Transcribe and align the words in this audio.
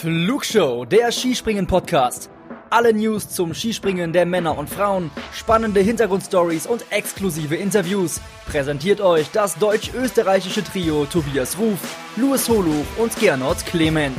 Flugshow, 0.00 0.86
der 0.86 1.12
Skispringen-Podcast. 1.12 2.30
Alle 2.70 2.94
News 2.94 3.28
zum 3.28 3.52
Skispringen 3.52 4.14
der 4.14 4.24
Männer 4.24 4.56
und 4.56 4.70
Frauen, 4.70 5.10
spannende 5.30 5.80
Hintergrundstories 5.80 6.66
und 6.66 6.86
exklusive 6.88 7.54
Interviews. 7.54 8.18
Präsentiert 8.46 9.02
euch 9.02 9.30
das 9.30 9.56
deutsch-österreichische 9.56 10.64
Trio 10.64 11.04
Tobias 11.04 11.58
Ruf, 11.58 11.78
Louis 12.16 12.48
Holuch 12.48 12.86
und 12.96 13.14
Gernot 13.20 13.58
Clement. 13.66 14.16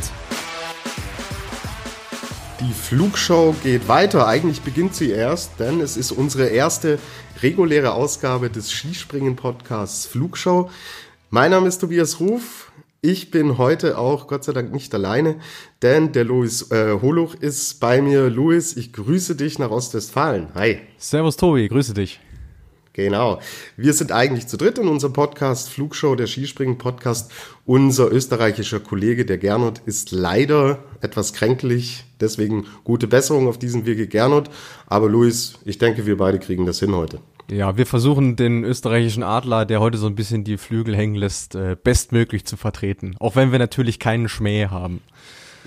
Die 2.60 2.74
Flugshow 2.74 3.56
geht 3.64 3.88
weiter. 3.88 4.28
Eigentlich 4.28 4.62
beginnt 4.62 4.94
sie 4.94 5.10
erst, 5.10 5.60
denn 5.60 5.82
es 5.82 5.98
ist 5.98 6.12
unsere 6.12 6.50
erste 6.50 7.00
reguläre 7.42 7.94
Ausgabe 7.94 8.52
des 8.52 8.72
Skispringen-Podcasts 8.72 10.06
Flugshow. 10.06 10.70
Mein 11.32 11.50
Name 11.50 11.68
ist 11.68 11.80
Tobias 11.80 12.20
Ruf. 12.20 12.71
Ich 13.04 13.32
bin 13.32 13.58
heute 13.58 13.98
auch 13.98 14.28
Gott 14.28 14.44
sei 14.44 14.54
Dank 14.54 14.72
nicht 14.72 14.94
alleine, 14.94 15.38
denn 15.82 16.12
der 16.12 16.24
Louis 16.24 16.70
äh, 16.70 17.00
Holuch 17.02 17.34
ist 17.34 17.80
bei 17.80 18.00
mir. 18.00 18.30
Louis, 18.30 18.78
ich 18.78 18.94
grüße 18.94 19.36
dich 19.36 19.58
nach 19.58 19.72
Ostwestfalen. 19.72 20.50
Hi. 20.54 20.82
Servus 21.00 21.36
Tobi, 21.36 21.68
grüße 21.68 21.96
dich. 21.96 22.20
Genau. 22.94 23.40
Wir 23.76 23.94
sind 23.94 24.12
eigentlich 24.12 24.46
zu 24.46 24.56
dritt 24.56 24.78
in 24.78 24.88
unserem 24.88 25.14
Podcast 25.14 25.70
Flugshow, 25.70 26.14
der 26.14 26.28
Skispringen-Podcast. 26.28 27.32
Unser 27.66 28.12
österreichischer 28.12 28.80
Kollege, 28.80 29.26
der 29.26 29.40
Gernot, 29.40 29.82
ist 29.88 30.12
leider 30.12 30.84
etwas 31.02 31.34
kränklich. 31.34 32.04
Deswegen 32.20 32.68
gute 32.84 33.08
Besserung 33.08 33.48
auf 33.48 33.58
diesem 33.58 33.88
Wege, 33.88 34.06
Gernot. 34.06 34.52
Aber 34.86 35.10
Luis, 35.10 35.56
ich 35.66 35.80
denke, 35.80 36.06
wir 36.06 36.18
beide 36.18 36.38
kriegen 36.38 36.68
das 36.68 36.80
hin 36.80 36.94
heute. 36.94 37.20
Ja, 37.52 37.76
wir 37.76 37.86
versuchen 37.86 38.38
den 38.38 38.64
österreichischen 38.64 39.24
Adler, 39.24 39.66
der 39.66 39.82
heute 39.82 39.98
so 39.98 40.08
ein 40.08 40.16
bisschen 40.16 40.46
die 40.46 40.58
Flügel 40.58 40.96
hängen 40.96 41.16
lässt, 41.16 41.54
äh, 41.54 41.76
bestmöglich 41.76 42.46
zu 42.46 42.56
vertreten. 42.56 43.18
Auch 43.20 43.36
wenn 43.36 43.52
wir 43.52 43.60
natürlich 43.60 44.00
keinen 44.00 44.30
Schmäh 44.30 44.68
haben. 44.68 45.02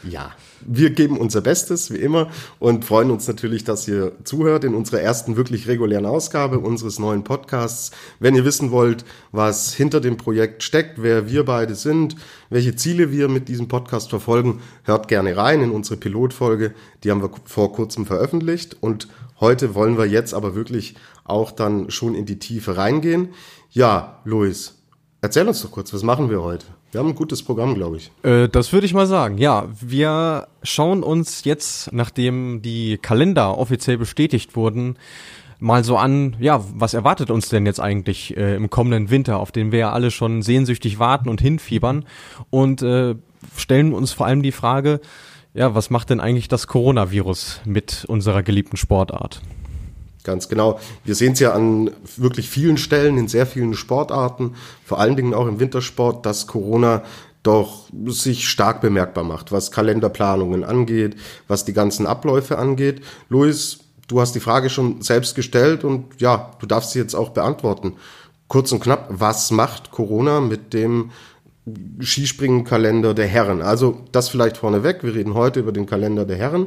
Ja, 0.03 0.33
wir 0.63 0.91
geben 0.91 1.19
unser 1.19 1.43
Bestes, 1.43 1.93
wie 1.93 1.99
immer, 1.99 2.31
und 2.59 2.87
freuen 2.87 3.11
uns 3.11 3.29
natürlich, 3.29 3.65
dass 3.65 3.87
ihr 3.87 4.13
zuhört 4.25 4.65
in 4.65 4.75
unserer 4.75 5.01
ersten 5.01 5.37
wirklich 5.37 5.69
regulären 5.69 6.07
Ausgabe 6.07 6.59
unseres 6.59 6.99
neuen 6.99 7.23
Podcasts. 7.23 7.91
Wenn 8.19 8.35
ihr 8.35 8.47
wissen 8.47 8.71
wollt, 8.71 9.05
was 9.33 9.75
hinter 9.75 10.01
dem 10.01 10.17
Projekt 10.17 10.63
steckt, 10.63 11.03
wer 11.03 11.29
wir 11.31 11.45
beide 11.45 11.75
sind, 11.75 12.17
welche 12.49 12.77
Ziele 12.77 13.13
wir 13.13 13.29
mit 13.29 13.49
diesem 13.49 13.69
Podcast 13.69 14.09
verfolgen, 14.09 14.63
hört 14.85 15.09
gerne 15.09 15.37
rein 15.37 15.61
in 15.61 15.71
unsere 15.71 15.99
Pilotfolge. 15.99 16.75
Die 17.03 17.11
haben 17.11 17.21
wir 17.21 17.31
vor 17.45 17.73
kurzem 17.73 18.07
veröffentlicht 18.07 18.79
und 18.81 19.09
heute 19.45 19.75
wollen 19.75 19.99
wir 19.99 20.07
jetzt 20.07 20.33
aber 20.33 20.55
wirklich 20.55 20.95
auch 21.25 21.51
dann 21.51 21.91
schon 21.91 22.15
in 22.15 22.25
die 22.25 22.39
Tiefe 22.39 22.79
reingehen. 22.79 23.29
Ja, 23.71 24.21
Luis, 24.25 24.83
erzähl 25.21 25.47
uns 25.47 25.61
doch 25.63 25.71
kurz, 25.71 25.93
was 25.93 26.03
machen 26.03 26.31
wir 26.31 26.43
heute? 26.43 26.65
Wir 26.91 27.01
haben 27.01 27.09
ein 27.09 27.15
gutes 27.15 27.43
Programm, 27.43 27.75
glaube 27.75 27.99
ich. 27.99 28.11
Äh, 28.23 28.49
das 28.49 28.73
würde 28.73 28.87
ich 28.87 28.95
mal 28.95 29.07
sagen. 29.07 29.37
Ja, 29.37 29.67
wir 29.81 30.47
schauen 30.63 31.03
uns 31.03 31.45
jetzt, 31.45 31.93
nachdem 31.93 32.63
die 32.63 32.97
Kalender 32.97 33.59
offiziell 33.59 33.99
bestätigt 33.99 34.57
wurden, 34.57 34.97
mal 35.59 35.85
so 35.85 35.99
an, 35.99 36.37
ja, 36.41 36.65
was 36.75 36.95
erwartet 36.95 37.31
uns 37.31 37.51
denn 37.51 37.67
jetzt 37.67 37.81
eigentlich 37.81 38.37
äh, 38.37 38.57
im 38.57 38.71
kommenden 38.71 39.11
Winter, 39.11 39.41
auf 39.41 39.53
den 39.53 39.73
wir 39.73 39.79
ja 39.81 39.93
alle 39.93 40.11
schon 40.11 40.41
sehnsüchtig 40.41 40.99
warten 40.99 41.29
und 41.29 41.41
hinfiebern 41.41 42.07
und 42.49 42.81
äh, 42.81 43.15
stellen 43.57 43.93
uns 43.93 44.13
vor 44.13 44.27
allem 44.27 44.43
die 44.43 44.53
Frage, 44.53 45.01
ja, 45.55 45.75
was 45.75 45.89
macht 45.89 46.11
denn 46.11 46.21
eigentlich 46.21 46.49
das 46.49 46.67
Coronavirus 46.67 47.61
mit 47.65 48.05
unserer 48.07 48.43
geliebten 48.43 48.77
Sportart? 48.77 49.41
Ganz 50.25 50.49
genau. 50.49 50.81
Wir 51.05 51.15
sehen 51.15 51.35
es 51.35 51.41
ja 51.41 51.53
an 51.53 51.91
wirklich 52.17 52.49
vielen 52.49 52.77
Stellen, 52.77 53.19
in 53.19 53.29
sehr 53.29 53.47
vielen 53.47 53.75
Sportarten, 53.75 54.55
vor 54.85 54.99
allen 54.99 55.17
Dingen 55.17 55.35
auch 55.35 55.47
im 55.47 55.61
Wintersport, 55.61 56.27
dass 56.27 56.47
Corona 56.47 57.03
doch 57.43 57.89
sich 58.07 58.49
stark 58.49 58.81
bemerkbar 58.81 59.23
macht, 59.23 59.53
was 59.53 59.71
Kalenderplanungen 59.71 60.65
angeht, 60.65 61.17
was 61.47 61.65
die 61.65 61.75
ganzen 61.75 62.07
Abläufe 62.07 62.59
angeht. 62.59 63.03
Luis, 63.29 63.81
du 64.09 64.21
hast 64.21 64.35
die 64.35 64.41
Frage 64.41 64.71
schon 64.71 65.03
selbst 65.03 65.35
gestellt 65.35 65.85
und 65.85 66.21
ja, 66.21 66.53
du 66.59 66.67
darfst 66.67 66.93
sie 66.93 66.99
jetzt 66.99 67.15
auch 67.15 67.31
beantworten. 67.31 67.93
Kurz 68.49 68.73
und 68.73 68.81
knapp, 68.81 69.09
was 69.11 69.51
macht 69.51 69.91
Corona 69.91 70.41
mit 70.41 70.73
dem 70.73 71.11
Skispringen-Kalender 72.01 73.15
der 73.15 73.27
Herren? 73.27 73.63
Also 73.63 74.05
das 74.13 74.29
vielleicht 74.29 74.59
vorneweg. 74.59 75.03
Wir 75.03 75.15
reden 75.15 75.35
heute 75.35 75.61
über 75.61 75.73
den 75.73 75.87
Kalender 75.87 76.25
der 76.25 76.37
Herren. 76.37 76.67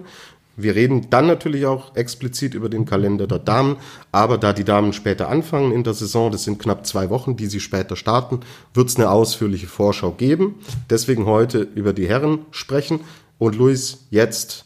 Wir 0.59 0.73
reden 0.73 1.11
dann 1.11 1.27
natürlich 1.27 1.67
auch 1.67 1.95
explizit 1.95 2.55
über 2.55 2.67
den 2.67 2.85
Kalender 2.85 3.27
der 3.27 3.37
Damen, 3.37 3.75
aber 4.11 4.39
da 4.39 4.53
die 4.53 4.63
Damen 4.63 4.91
später 4.91 5.29
anfangen 5.29 5.71
in 5.71 5.83
der 5.83 5.93
Saison, 5.93 6.31
das 6.31 6.45
sind 6.45 6.57
knapp 6.57 6.87
zwei 6.87 7.11
Wochen, 7.11 7.37
die 7.37 7.45
sie 7.45 7.59
später 7.59 7.95
starten, 7.95 8.39
wird 8.73 8.89
es 8.89 8.95
eine 8.95 9.11
ausführliche 9.11 9.67
Vorschau 9.67 10.11
geben. 10.13 10.55
Deswegen 10.89 11.27
heute 11.27 11.59
über 11.75 11.93
die 11.93 12.09
Herren 12.09 12.39
sprechen. 12.49 13.01
Und 13.37 13.55
Luis, 13.55 14.07
jetzt 14.09 14.65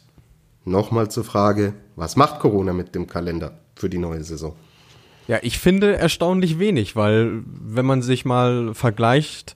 nochmal 0.63 1.11
zur 1.11 1.25
Frage, 1.25 1.73
was 1.97 2.15
macht 2.15 2.39
Corona 2.39 2.71
mit 2.71 2.95
dem 2.95 3.07
Kalender 3.07 3.59
für 3.75 3.89
die 3.89 3.97
neue 3.97 4.23
Saison? 4.23 4.55
Ja, 5.27 5.39
ich 5.41 5.59
finde 5.59 5.97
erstaunlich 5.97 6.57
wenig, 6.57 6.95
weil 6.95 7.43
wenn 7.45 7.85
man 7.85 8.01
sich 8.01 8.23
mal 8.23 8.73
vergleicht 8.73 9.55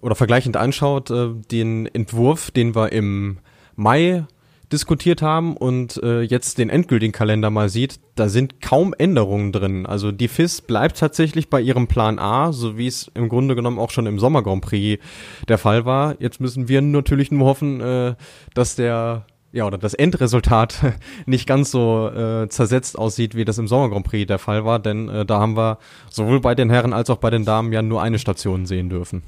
oder 0.00 0.14
vergleichend 0.14 0.56
anschaut, 0.56 1.10
äh, 1.10 1.28
den 1.50 1.86
Entwurf, 1.86 2.50
den 2.50 2.74
wir 2.74 2.92
im 2.92 3.38
Mai 3.76 4.24
diskutiert 4.72 5.20
haben 5.20 5.56
und 5.56 6.00
äh, 6.02 6.22
jetzt 6.22 6.58
den 6.58 6.70
endgültigen 6.70 7.12
Kalender 7.12 7.50
mal 7.50 7.68
sieht, 7.68 7.98
da 8.14 8.28
sind 8.28 8.60
kaum 8.60 8.94
Änderungen 8.96 9.52
drin. 9.52 9.84
Also 9.84 10.12
die 10.12 10.28
FIS 10.28 10.60
bleibt 10.60 10.98
tatsächlich 10.98 11.50
bei 11.50 11.60
ihrem 11.60 11.88
Plan 11.88 12.18
A, 12.18 12.52
so 12.52 12.78
wie 12.78 12.86
es 12.86 13.10
im 13.14 13.28
Grunde 13.28 13.56
genommen 13.56 13.78
auch 13.78 13.90
schon 13.90 14.06
im 14.06 14.18
Sommer 14.18 14.42
Grand 14.42 14.62
Prix 14.62 15.02
der 15.48 15.58
Fall 15.58 15.84
war. 15.84 16.14
Jetzt 16.20 16.40
müssen 16.40 16.68
wir 16.68 16.82
natürlich 16.82 17.32
nur 17.32 17.46
hoffen, 17.46 17.80
äh, 17.80 18.14
dass 18.54 18.76
der 18.76 19.26
ja, 19.52 19.66
oder 19.66 19.78
das 19.78 19.94
Endresultat 19.94 20.78
nicht 21.26 21.48
ganz 21.48 21.72
so 21.72 22.08
äh, 22.08 22.48
zersetzt 22.48 22.96
aussieht, 22.96 23.34
wie 23.34 23.44
das 23.44 23.58
im 23.58 23.66
Sommer 23.66 23.90
Grand 23.90 24.06
Prix 24.06 24.28
der 24.28 24.38
Fall 24.38 24.64
war, 24.64 24.78
denn 24.78 25.08
äh, 25.08 25.26
da 25.26 25.40
haben 25.40 25.56
wir 25.56 25.78
sowohl 26.08 26.40
bei 26.40 26.54
den 26.54 26.70
Herren 26.70 26.92
als 26.92 27.10
auch 27.10 27.16
bei 27.16 27.30
den 27.30 27.44
Damen 27.44 27.72
ja 27.72 27.82
nur 27.82 28.00
eine 28.00 28.20
Station 28.20 28.66
sehen 28.66 28.88
dürfen. 28.88 29.22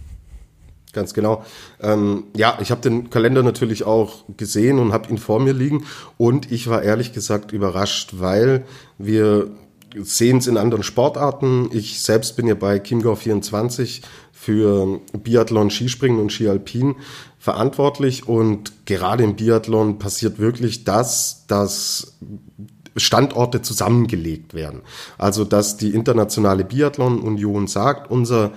Ganz 0.92 1.14
genau. 1.14 1.44
Ähm, 1.80 2.25
ja, 2.36 2.58
ich 2.60 2.70
habe 2.70 2.82
den 2.82 3.08
Kalender 3.08 3.42
natürlich 3.42 3.84
auch 3.84 4.25
gesehen 4.36 4.78
und 4.78 4.92
habe 4.92 5.08
ihn 5.08 5.19
vor 5.19 5.41
mir 5.41 5.54
liegen. 5.54 5.84
Und 6.19 6.53
ich 6.53 6.69
war 6.69 6.82
ehrlich 6.82 7.12
gesagt 7.14 7.53
überrascht, 7.53 8.14
weil 8.19 8.64
wir 8.98 9.50
sehen 9.97 10.38
es 10.38 10.47
in 10.47 10.58
anderen 10.58 10.82
Sportarten. 10.82 11.70
Ich 11.72 12.03
selbst 12.03 12.36
bin 12.36 12.47
ja 12.47 12.54
bei 12.54 12.78
Chiemgau 12.78 13.14
24 13.14 14.03
für 14.32 15.00
Biathlon, 15.12 15.70
Skispringen 15.70 16.20
und 16.20 16.30
Skialpin 16.30 16.97
verantwortlich. 17.38 18.28
Und 18.28 18.86
gerade 18.86 19.24
im 19.24 19.36
Biathlon 19.36 19.98
passiert 19.98 20.38
wirklich 20.38 20.84
das, 20.84 21.47
dass 21.47 22.19
Standorte 22.97 23.62
zusammengelegt 23.62 24.53
werden. 24.53 24.82
Also 25.16 25.44
dass 25.44 25.76
die 25.76 25.94
Internationale 25.94 26.64
Biathlon 26.64 27.20
Union 27.20 27.66
sagt, 27.66 28.10
unser 28.10 28.53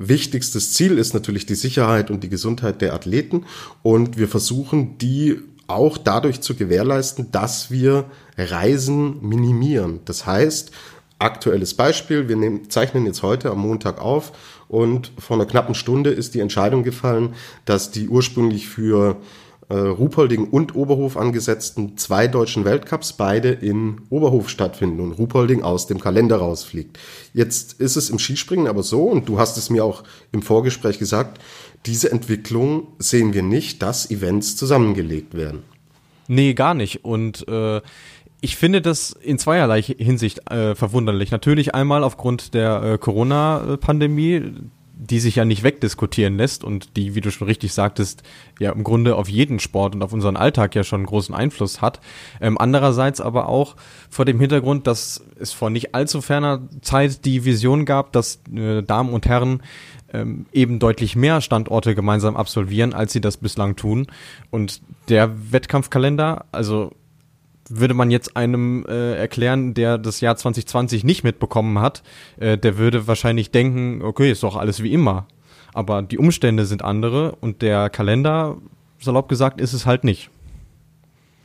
wichtigstes 0.00 0.72
Ziel 0.72 0.98
ist 0.98 1.14
natürlich 1.14 1.46
die 1.46 1.54
Sicherheit 1.54 2.10
und 2.10 2.24
die 2.24 2.30
Gesundheit 2.30 2.80
der 2.80 2.94
Athleten 2.94 3.44
und 3.82 4.16
wir 4.18 4.28
versuchen 4.28 4.98
die 4.98 5.38
auch 5.66 5.98
dadurch 5.98 6.40
zu 6.40 6.56
gewährleisten, 6.56 7.30
dass 7.30 7.70
wir 7.70 8.06
Reisen 8.36 9.20
minimieren. 9.20 10.00
Das 10.06 10.26
heißt, 10.26 10.72
aktuelles 11.18 11.74
Beispiel, 11.74 12.28
wir 12.28 12.36
nehmen, 12.36 12.70
zeichnen 12.70 13.06
jetzt 13.06 13.22
heute 13.22 13.50
am 13.50 13.60
Montag 13.60 14.00
auf 14.00 14.32
und 14.68 15.12
vor 15.18 15.36
einer 15.36 15.46
knappen 15.46 15.74
Stunde 15.74 16.10
ist 16.10 16.34
die 16.34 16.40
Entscheidung 16.40 16.82
gefallen, 16.82 17.34
dass 17.66 17.90
die 17.90 18.08
ursprünglich 18.08 18.68
für 18.68 19.18
äh, 19.70 19.74
Ruhpolding 19.74 20.48
und 20.48 20.74
Oberhof 20.74 21.16
angesetzten 21.16 21.96
zwei 21.96 22.26
deutschen 22.26 22.64
Weltcups 22.64 23.12
beide 23.12 23.50
in 23.50 24.02
Oberhof 24.10 24.48
stattfinden 24.48 25.00
und 25.00 25.12
Ruhpolding 25.12 25.62
aus 25.62 25.86
dem 25.86 26.00
Kalender 26.00 26.36
rausfliegt. 26.36 26.98
Jetzt 27.32 27.80
ist 27.80 27.96
es 27.96 28.10
im 28.10 28.18
Skispringen 28.18 28.66
aber 28.66 28.82
so, 28.82 29.04
und 29.04 29.28
du 29.28 29.38
hast 29.38 29.56
es 29.56 29.70
mir 29.70 29.84
auch 29.84 30.02
im 30.32 30.42
Vorgespräch 30.42 30.98
gesagt, 30.98 31.40
diese 31.86 32.10
Entwicklung 32.10 32.88
sehen 32.98 33.32
wir 33.32 33.42
nicht, 33.42 33.80
dass 33.80 34.10
Events 34.10 34.56
zusammengelegt 34.56 35.34
werden. 35.34 35.62
Nee, 36.26 36.54
gar 36.54 36.74
nicht. 36.74 37.04
Und 37.04 37.46
äh, 37.48 37.80
ich 38.40 38.56
finde 38.56 38.82
das 38.82 39.12
in 39.12 39.38
zweierlei 39.38 39.82
Hinsicht 39.82 40.50
äh, 40.50 40.74
verwunderlich. 40.74 41.30
Natürlich 41.30 41.74
einmal 41.74 42.04
aufgrund 42.04 42.54
der 42.54 42.82
äh, 42.82 42.98
Corona-Pandemie, 42.98 44.52
die 45.02 45.18
sich 45.18 45.36
ja 45.36 45.44
nicht 45.44 45.62
wegdiskutieren 45.62 46.36
lässt 46.36 46.62
und 46.62 46.96
die, 46.96 47.14
wie 47.14 47.22
du 47.22 47.30
schon 47.30 47.48
richtig 47.48 47.72
sagtest, 47.72 48.22
ja 48.58 48.70
im 48.72 48.84
Grunde 48.84 49.16
auf 49.16 49.28
jeden 49.28 49.58
Sport 49.58 49.94
und 49.94 50.02
auf 50.02 50.12
unseren 50.12 50.36
Alltag 50.36 50.74
ja 50.74 50.84
schon 50.84 51.06
großen 51.06 51.34
Einfluss 51.34 51.80
hat. 51.80 52.00
Ähm, 52.40 52.58
andererseits 52.58 53.20
aber 53.20 53.48
auch 53.48 53.76
vor 54.10 54.26
dem 54.26 54.38
Hintergrund, 54.38 54.86
dass 54.86 55.24
es 55.38 55.52
vor 55.52 55.70
nicht 55.70 55.94
allzu 55.94 56.20
ferner 56.20 56.68
Zeit 56.82 57.24
die 57.24 57.44
Vision 57.46 57.86
gab, 57.86 58.12
dass 58.12 58.40
äh, 58.54 58.82
Damen 58.82 59.10
und 59.10 59.26
Herren 59.26 59.62
ähm, 60.12 60.46
eben 60.52 60.78
deutlich 60.78 61.16
mehr 61.16 61.40
Standorte 61.40 61.94
gemeinsam 61.94 62.36
absolvieren, 62.36 62.92
als 62.92 63.12
sie 63.12 63.22
das 63.22 63.38
bislang 63.38 63.76
tun. 63.76 64.06
Und 64.50 64.82
der 65.08 65.52
Wettkampfkalender, 65.52 66.44
also 66.52 66.92
würde 67.70 67.94
man 67.94 68.10
jetzt 68.10 68.36
einem 68.36 68.84
äh, 68.86 69.14
erklären, 69.14 69.74
der 69.74 69.96
das 69.96 70.20
Jahr 70.20 70.36
2020 70.36 71.04
nicht 71.04 71.24
mitbekommen 71.24 71.78
hat, 71.78 72.02
äh, 72.38 72.58
der 72.58 72.76
würde 72.76 73.06
wahrscheinlich 73.06 73.50
denken, 73.50 74.02
okay, 74.02 74.30
ist 74.30 74.42
doch 74.42 74.56
alles 74.56 74.82
wie 74.82 74.92
immer. 74.92 75.26
Aber 75.72 76.02
die 76.02 76.18
Umstände 76.18 76.66
sind 76.66 76.82
andere 76.82 77.36
und 77.40 77.62
der 77.62 77.88
Kalender 77.88 78.58
salopp 78.98 79.28
gesagt, 79.28 79.60
ist 79.60 79.72
es 79.72 79.86
halt 79.86 80.04
nicht. 80.04 80.30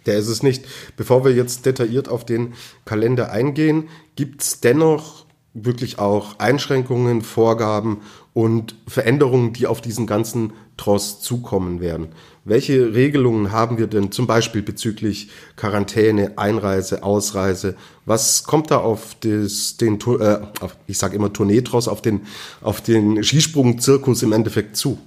Der 0.07 0.17
ist 0.17 0.27
es 0.27 0.43
nicht. 0.43 0.65
Bevor 0.97 1.23
wir 1.23 1.33
jetzt 1.33 1.65
detailliert 1.65 2.09
auf 2.09 2.25
den 2.25 2.53
Kalender 2.85 3.31
eingehen, 3.31 3.89
gibt 4.15 4.41
es 4.41 4.59
dennoch 4.59 5.25
wirklich 5.53 5.99
auch 5.99 6.37
Einschränkungen, 6.37 7.21
Vorgaben 7.21 8.01
und 8.33 8.75
Veränderungen, 8.87 9.53
die 9.53 9.67
auf 9.67 9.79
diesen 9.79 10.05
ganzen 10.05 10.53
Tross 10.77 11.21
zukommen 11.21 11.79
werden. 11.79 12.09
Welche 12.43 12.93
Regelungen 12.93 13.51
haben 13.51 13.77
wir 13.77 13.87
denn 13.87 14.11
zum 14.11 14.27
Beispiel 14.27 14.61
bezüglich 14.61 15.29
Quarantäne, 15.55 16.37
Einreise, 16.37 17.01
Ausreise? 17.01 17.75
Was 18.05 18.43
kommt 18.43 18.69
da 18.69 18.77
auf 18.77 19.15
das, 19.21 19.77
den, 19.77 19.99
äh, 19.99 20.37
auf, 20.59 20.77
ich 20.85 20.97
sage 20.97 21.15
immer 21.15 21.33
Tourneetross, 21.33 21.87
auf 21.87 22.01
den, 22.01 22.21
auf 22.61 22.81
den 22.81 23.23
Skisprung-Zirkus 23.23 24.21
im 24.21 24.31
Endeffekt 24.31 24.77
zu? 24.77 24.99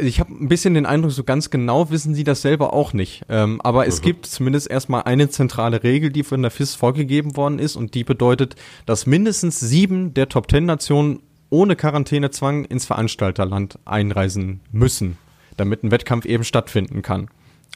Ich 0.00 0.18
habe 0.18 0.32
ein 0.32 0.48
bisschen 0.48 0.74
den 0.74 0.86
Eindruck, 0.86 1.12
so 1.12 1.24
ganz 1.24 1.50
genau 1.50 1.90
wissen 1.90 2.14
sie 2.14 2.24
das 2.24 2.40
selber 2.40 2.72
auch 2.72 2.94
nicht. 2.94 3.22
Ähm, 3.28 3.60
aber 3.60 3.86
es 3.86 4.00
mhm. 4.00 4.04
gibt 4.04 4.26
zumindest 4.26 4.70
erstmal 4.70 5.02
eine 5.02 5.28
zentrale 5.28 5.82
Regel, 5.82 6.10
die 6.10 6.22
von 6.22 6.40
der 6.40 6.50
FIS 6.50 6.74
vorgegeben 6.74 7.36
worden 7.36 7.58
ist 7.58 7.76
und 7.76 7.94
die 7.94 8.04
bedeutet, 8.04 8.56
dass 8.86 9.06
mindestens 9.06 9.60
sieben 9.60 10.14
der 10.14 10.30
Top 10.30 10.48
Ten 10.48 10.64
Nationen 10.64 11.20
ohne 11.54 11.76
Quarantänezwang 11.76 12.64
ins 12.64 12.84
Veranstalterland 12.84 13.78
einreisen 13.84 14.58
müssen, 14.72 15.18
damit 15.56 15.84
ein 15.84 15.92
Wettkampf 15.92 16.26
eben 16.26 16.42
stattfinden 16.42 17.00
kann. 17.00 17.28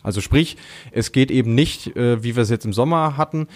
Also 0.03 0.21
sprich, 0.21 0.57
es 0.91 1.13
geht 1.13 1.31
eben 1.31 1.55
nicht, 1.55 1.97
äh, 1.97 2.25
wie 2.25 2.35
wir 2.35 2.43
es 2.43 2.51
jetzt 2.51 2.65
im 2.65 2.73
Sommer 2.73 3.17
hatten, 3.17 3.47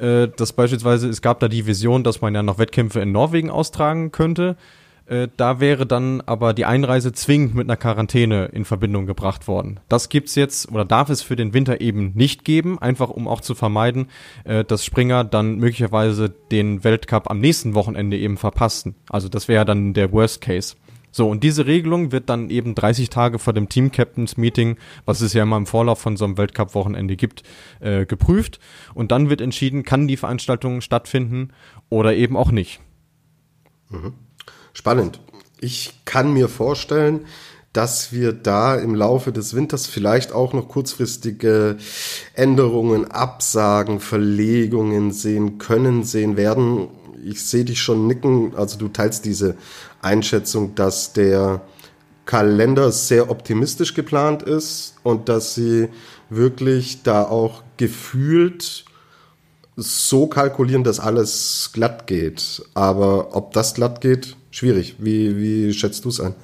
äh, 0.00 0.26
dass 0.36 0.52
beispielsweise 0.52 1.08
es 1.08 1.22
gab 1.22 1.38
da 1.38 1.46
die 1.46 1.66
Vision, 1.66 2.02
dass 2.02 2.20
man 2.20 2.34
ja 2.34 2.42
noch 2.42 2.58
Wettkämpfe 2.58 2.98
in 3.00 3.12
Norwegen 3.12 3.50
austragen 3.50 4.10
könnte. 4.10 4.56
Äh, 5.08 5.28
da 5.36 5.58
wäre 5.58 5.86
dann 5.86 6.20
aber 6.20 6.52
die 6.52 6.66
Einreise 6.66 7.12
zwingend 7.12 7.54
mit 7.54 7.66
einer 7.66 7.78
Quarantäne 7.78 8.46
in 8.46 8.64
Verbindung 8.66 9.06
gebracht 9.06 9.48
worden. 9.48 9.80
Das 9.88 10.10
gibt's 10.10 10.34
jetzt 10.34 10.70
oder 10.70 10.84
darf 10.84 11.08
es 11.08 11.22
für 11.22 11.34
den 11.34 11.54
Winter 11.54 11.80
eben 11.80 12.12
nicht 12.14 12.44
geben, 12.44 12.78
einfach 12.78 13.08
um 13.08 13.26
auch 13.26 13.40
zu 13.40 13.54
vermeiden, 13.54 14.08
äh, 14.44 14.64
dass 14.64 14.84
Springer 14.84 15.24
dann 15.24 15.56
möglicherweise 15.56 16.28
den 16.28 16.84
Weltcup 16.84 17.30
am 17.30 17.40
nächsten 17.40 17.74
Wochenende 17.74 18.18
eben 18.18 18.36
verpassten. 18.36 18.94
Also 19.08 19.30
das 19.30 19.48
wäre 19.48 19.64
dann 19.64 19.94
der 19.94 20.12
Worst 20.12 20.42
Case. 20.42 20.76
So, 21.10 21.30
und 21.30 21.42
diese 21.42 21.66
Regelung 21.66 22.12
wird 22.12 22.28
dann 22.28 22.50
eben 22.50 22.74
30 22.74 23.08
Tage 23.08 23.38
vor 23.38 23.54
dem 23.54 23.70
Team 23.70 23.90
Captains 23.90 24.36
Meeting, 24.36 24.76
was 25.06 25.22
es 25.22 25.32
ja 25.32 25.42
immer 25.42 25.56
im 25.56 25.64
Vorlauf 25.64 25.98
von 25.98 26.18
so 26.18 26.26
einem 26.26 26.36
Weltcup-Wochenende 26.36 27.16
gibt, 27.16 27.44
äh, 27.80 28.04
geprüft. 28.04 28.60
Und 28.92 29.10
dann 29.10 29.30
wird 29.30 29.40
entschieden, 29.40 29.84
kann 29.84 30.06
die 30.06 30.18
Veranstaltung 30.18 30.82
stattfinden 30.82 31.48
oder 31.88 32.14
eben 32.14 32.36
auch 32.36 32.50
nicht. 32.50 32.80
Mhm. 33.88 34.12
Spannend. 34.72 35.20
Ich 35.60 36.00
kann 36.04 36.32
mir 36.32 36.48
vorstellen, 36.48 37.26
dass 37.72 38.12
wir 38.12 38.32
da 38.32 38.76
im 38.76 38.94
Laufe 38.94 39.32
des 39.32 39.54
Winters 39.54 39.86
vielleicht 39.86 40.32
auch 40.32 40.52
noch 40.52 40.68
kurzfristige 40.68 41.76
Änderungen, 42.34 43.10
Absagen, 43.10 44.00
Verlegungen 44.00 45.12
sehen 45.12 45.58
können, 45.58 46.02
sehen 46.02 46.36
werden. 46.36 46.88
Ich 47.24 47.44
sehe 47.44 47.64
dich 47.64 47.80
schon 47.80 48.06
nicken, 48.06 48.54
also 48.56 48.78
du 48.78 48.88
teilst 48.88 49.24
diese 49.24 49.56
Einschätzung, 50.00 50.74
dass 50.74 51.12
der 51.12 51.60
Kalender 52.24 52.92
sehr 52.92 53.30
optimistisch 53.30 53.94
geplant 53.94 54.42
ist 54.42 54.96
und 55.02 55.28
dass 55.28 55.54
sie 55.54 55.88
wirklich 56.30 57.02
da 57.02 57.22
auch 57.24 57.62
gefühlt 57.76 58.84
so 59.76 60.26
kalkulieren, 60.26 60.84
dass 60.84 61.00
alles 61.00 61.70
glatt 61.72 62.06
geht. 62.06 62.62
Aber 62.74 63.36
ob 63.36 63.52
das 63.52 63.74
glatt 63.74 64.00
geht, 64.00 64.36
schwierig. 64.50 64.96
Wie, 64.98 65.36
wie 65.36 65.72
schätzt 65.72 66.04
du 66.04 66.08
es 66.08 66.20
ein? 66.20 66.34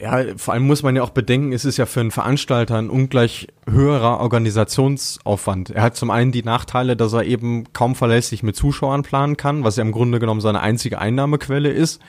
Ja, 0.00 0.36
vor 0.36 0.54
allem 0.54 0.66
muss 0.66 0.82
man 0.82 0.94
ja 0.94 1.02
auch 1.02 1.10
bedenken, 1.10 1.52
es 1.52 1.64
ist 1.64 1.76
ja 1.76 1.86
für 1.86 2.00
einen 2.00 2.12
Veranstalter 2.12 2.76
ein 2.76 2.88
ungleich 2.88 3.48
höherer 3.70 4.20
Organisationsaufwand. 4.20 5.70
Er 5.70 5.82
hat 5.82 5.96
zum 5.96 6.10
einen 6.10 6.32
die 6.32 6.42
Nachteile, 6.42 6.96
dass 6.96 7.12
er 7.12 7.24
eben 7.24 7.72
kaum 7.72 7.94
verlässlich 7.94 8.42
mit 8.42 8.56
Zuschauern 8.56 9.02
planen 9.02 9.36
kann, 9.36 9.64
was 9.64 9.76
ja 9.76 9.82
im 9.82 9.92
Grunde 9.92 10.18
genommen 10.18 10.40
seine 10.40 10.60
einzige 10.60 10.98
Einnahmequelle 10.98 11.70
ist. 11.70 12.00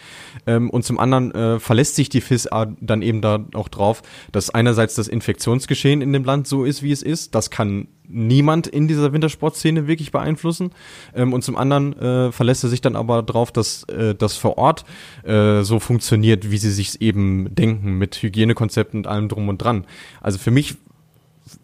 Ähm, 0.48 0.70
und 0.70 0.84
zum 0.84 1.00
anderen 1.00 1.34
äh, 1.34 1.60
verlässt 1.60 1.96
sich 1.96 2.10
die 2.10 2.22
FISA 2.22 2.74
dann 2.80 3.02
eben 3.02 3.22
da 3.22 3.46
auch 3.54 3.68
drauf, 3.68 4.02
dass 4.32 4.50
einerseits 4.50 4.96
das 4.96 5.08
Infektionsgeschehen 5.08 6.02
in 6.02 6.14
dem 6.14 6.24
Land 6.24 6.48
so 6.48 6.64
ist, 6.64 6.84
wie 6.84 6.92
es 6.92 7.04
ist. 7.04 7.36
Das 7.36 7.50
kann 7.50 7.88
niemand 8.10 8.68
in 8.68 8.88
dieser 8.88 9.14
Wintersportszene 9.14 9.88
wirklich 9.88 10.12
beeinflussen. 10.12 10.72
Ähm, 11.16 11.34
und 11.34 11.44
zum 11.44 11.56
anderen 11.56 11.98
äh, 11.98 12.32
verlässt 12.32 12.64
er 12.64 12.70
sich 12.70 12.82
dann 12.82 12.96
aber 12.96 13.22
darauf, 13.22 13.52
dass 13.52 13.84
äh, 13.84 14.16
das 14.16 14.36
vor 14.36 14.58
Ort 14.58 14.84
äh, 15.24 15.62
so 15.62 15.80
funktioniert, 15.80 16.52
wie 16.52 16.58
sie 16.58 16.72
sich 16.72 17.02
eben 17.02 17.54
denken, 17.56 17.98
mit 17.98 18.16
Hygienekonzepten 18.16 19.02
und 19.02 19.08
allem 19.08 19.30
drum 19.30 19.48
und 19.48 19.60
dran. 19.60 19.86
Also 20.22 20.40
für 20.40 20.52
mich, 20.52 20.76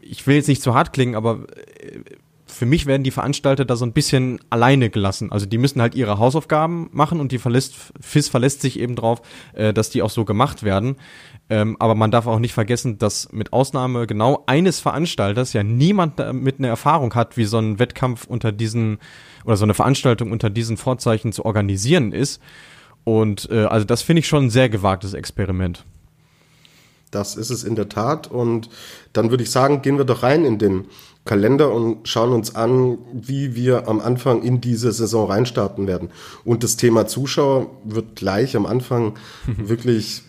ich 0.06 0.26
will 0.28 0.36
jetzt 0.36 0.48
nicht 0.48 0.62
zu 0.62 0.74
hart 0.74 0.94
klingen, 0.94 1.16
aber 1.16 1.46
äh, 1.80 2.00
für 2.48 2.66
mich 2.66 2.86
werden 2.86 3.04
die 3.04 3.12
Veranstalter 3.12 3.66
da 3.66 3.76
so 3.76 3.86
ein 3.86 3.92
bisschen 3.92 4.40
alleine 4.50 4.90
gelassen. 4.90 5.32
Also 5.32 5.46
die 5.46 5.58
müssen 5.58 5.82
halt 5.82 5.96
ihre 5.96 6.20
Hausaufgaben 6.20 6.90
machen 6.94 7.20
und 7.20 7.32
die 7.32 7.40
verlässt, 7.40 7.76
FIS 8.00 8.30
verlässt 8.30 8.62
sich 8.62 8.80
eben 8.80 8.96
drauf, 8.96 9.22
äh, 9.54 9.74
dass 9.74 9.90
die 9.90 10.02
auch 10.02 10.10
so 10.10 10.26
gemacht 10.26 10.64
werden. 10.64 10.96
Ähm, 11.50 11.76
aber 11.80 11.96
man 11.96 12.12
darf 12.12 12.28
auch 12.28 12.40
nicht 12.40 12.54
vergessen, 12.54 12.98
dass 12.98 13.32
mit 13.32 13.52
Ausnahme 13.52 14.08
genau 14.08 14.44
eines 14.46 14.80
Veranstalters 14.80 15.54
ja 15.54 15.64
niemand 15.64 16.18
mit 16.34 16.60
einer 16.60 16.70
Erfahrung 16.70 17.14
hat, 17.14 17.36
wie 17.36 17.46
so 17.46 17.58
ein 17.58 17.78
Wettkampf 17.78 18.26
unter 18.26 18.52
diesen 18.52 19.00
oder 19.44 19.58
so 19.58 19.66
eine 19.66 19.74
Veranstaltung 19.74 20.32
unter 20.32 20.50
diesen 20.50 20.78
Vorzeichen 20.78 21.32
zu 21.34 21.46
organisieren 21.46 22.14
ist. 22.14 22.42
Und 23.04 23.50
äh, 23.52 23.66
also 23.66 23.86
das 23.86 24.02
finde 24.02 24.22
ich 24.22 24.28
schon 24.28 24.46
ein 24.46 24.50
sehr 24.50 24.70
gewagtes 24.70 25.14
Experiment. 25.14 25.86
Das 27.16 27.36
ist 27.36 27.50
es 27.50 27.64
in 27.64 27.76
der 27.76 27.90
Tat. 27.90 28.30
Und 28.30 28.70
dann 29.14 29.32
würde 29.32 29.44
ich 29.44 29.52
sagen, 29.52 29.82
gehen 29.82 29.98
wir 29.98 30.06
doch 30.06 30.22
rein 30.22 30.44
in 30.46 30.60
den 30.60 30.86
Kalender 31.24 31.74
und 31.74 32.08
schauen 32.08 32.34
uns 32.34 32.54
an, 32.56 33.00
wie 33.14 33.56
wir 33.56 33.88
am 33.88 34.00
Anfang 34.00 34.44
in 34.44 34.62
diese 34.62 34.92
Saison 34.92 35.28
reinstarten 35.32 35.88
werden. 35.88 36.10
Und 36.44 36.64
das 36.64 36.78
Thema 36.78 37.08
Zuschauer 37.08 37.72
wird 37.84 38.16
gleich 38.16 38.56
am 38.56 38.66
Anfang 38.66 39.14
wirklich 39.58 40.24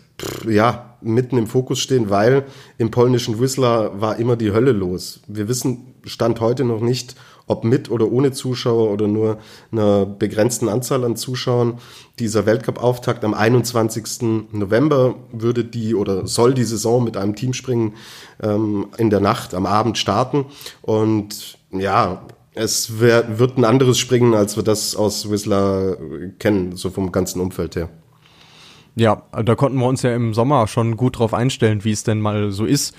ja, 0.49 0.97
mitten 1.01 1.37
im 1.37 1.45
Fokus 1.45 1.79
stehen, 1.79 2.09
weil 2.09 2.45
im 2.77 2.89
polnischen 2.89 3.39
Whistler 3.39 4.01
war 4.01 4.17
immer 4.17 4.35
die 4.35 4.51
Hölle 4.51 4.71
los. 4.71 5.21
Wir 5.27 5.47
wissen 5.47 5.93
Stand 6.05 6.39
heute 6.39 6.63
noch 6.63 6.81
nicht, 6.81 7.15
ob 7.47 7.63
mit 7.63 7.89
oder 7.89 8.11
ohne 8.11 8.31
Zuschauer 8.31 8.91
oder 8.91 9.07
nur 9.07 9.39
einer 9.71 10.05
begrenzten 10.05 10.69
Anzahl 10.69 11.03
an 11.03 11.15
Zuschauern. 11.15 11.79
Dieser 12.19 12.45
Weltcup-Auftakt 12.45 13.23
am 13.23 13.33
21. 13.33 14.47
November 14.51 15.15
würde 15.31 15.63
die 15.63 15.95
oder 15.95 16.27
soll 16.27 16.53
die 16.53 16.65
Saison 16.65 17.03
mit 17.03 17.17
einem 17.17 17.35
Teamspringen 17.35 17.93
ähm, 18.43 18.87
in 18.97 19.09
der 19.09 19.21
Nacht 19.21 19.53
am 19.53 19.65
Abend 19.65 19.97
starten. 19.97 20.45
Und 20.81 21.57
ja, 21.71 22.21
es 22.53 22.99
wär, 22.99 23.39
wird 23.39 23.57
ein 23.57 23.65
anderes 23.65 23.97
Springen, 23.97 24.33
als 24.33 24.55
wir 24.55 24.63
das 24.63 24.95
aus 24.95 25.29
Whistler 25.29 25.97
kennen, 26.39 26.75
so 26.75 26.89
vom 26.89 27.11
ganzen 27.11 27.39
Umfeld 27.39 27.75
her. 27.75 27.89
Ja, 28.95 29.21
da 29.31 29.53
konnten 29.53 29.77
wir 29.77 29.85
uns 29.85 30.01
ja 30.01 30.13
im 30.15 30.33
Sommer 30.33 30.67
schon 30.67 30.97
gut 30.97 31.19
drauf 31.19 31.35
einstellen, 31.35 31.83
wie 31.83 31.91
es 31.91 32.03
denn 32.03 32.19
mal 32.19 32.51
so 32.51 32.65
ist, 32.65 32.95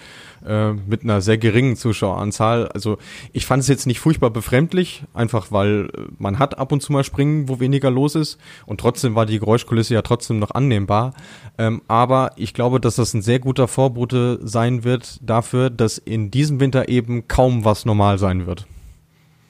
äh, 0.46 0.72
mit 0.72 1.02
einer 1.02 1.20
sehr 1.20 1.38
geringen 1.38 1.76
Zuschaueranzahl. 1.76 2.68
Also 2.68 2.98
ich 3.32 3.46
fand 3.46 3.62
es 3.62 3.68
jetzt 3.68 3.86
nicht 3.86 4.00
furchtbar 4.00 4.30
befremdlich, 4.30 5.04
einfach 5.14 5.50
weil 5.50 5.90
äh, 5.96 6.02
man 6.18 6.38
hat 6.38 6.58
ab 6.58 6.72
und 6.72 6.82
zu 6.82 6.92
mal 6.92 7.04
Springen, 7.04 7.48
wo 7.48 7.60
weniger 7.60 7.90
los 7.90 8.14
ist 8.14 8.38
und 8.66 8.80
trotzdem 8.80 9.14
war 9.14 9.26
die 9.26 9.38
Geräuschkulisse 9.38 9.94
ja 9.94 10.02
trotzdem 10.02 10.38
noch 10.38 10.52
annehmbar. 10.52 11.14
Ähm, 11.58 11.82
aber 11.88 12.32
ich 12.36 12.54
glaube, 12.54 12.80
dass 12.80 12.96
das 12.96 13.14
ein 13.14 13.22
sehr 13.22 13.38
guter 13.38 13.68
Vorbote 13.68 14.38
sein 14.42 14.84
wird 14.84 15.20
dafür, 15.22 15.70
dass 15.70 15.98
in 15.98 16.30
diesem 16.30 16.60
Winter 16.60 16.88
eben 16.88 17.28
kaum 17.28 17.64
was 17.64 17.84
normal 17.84 18.18
sein 18.18 18.46
wird. 18.46 18.66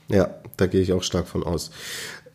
Ja, 0.08 0.30
da 0.56 0.66
gehe 0.66 0.80
ich 0.80 0.92
auch 0.92 1.02
stark 1.02 1.28
von 1.28 1.44
aus. 1.44 1.70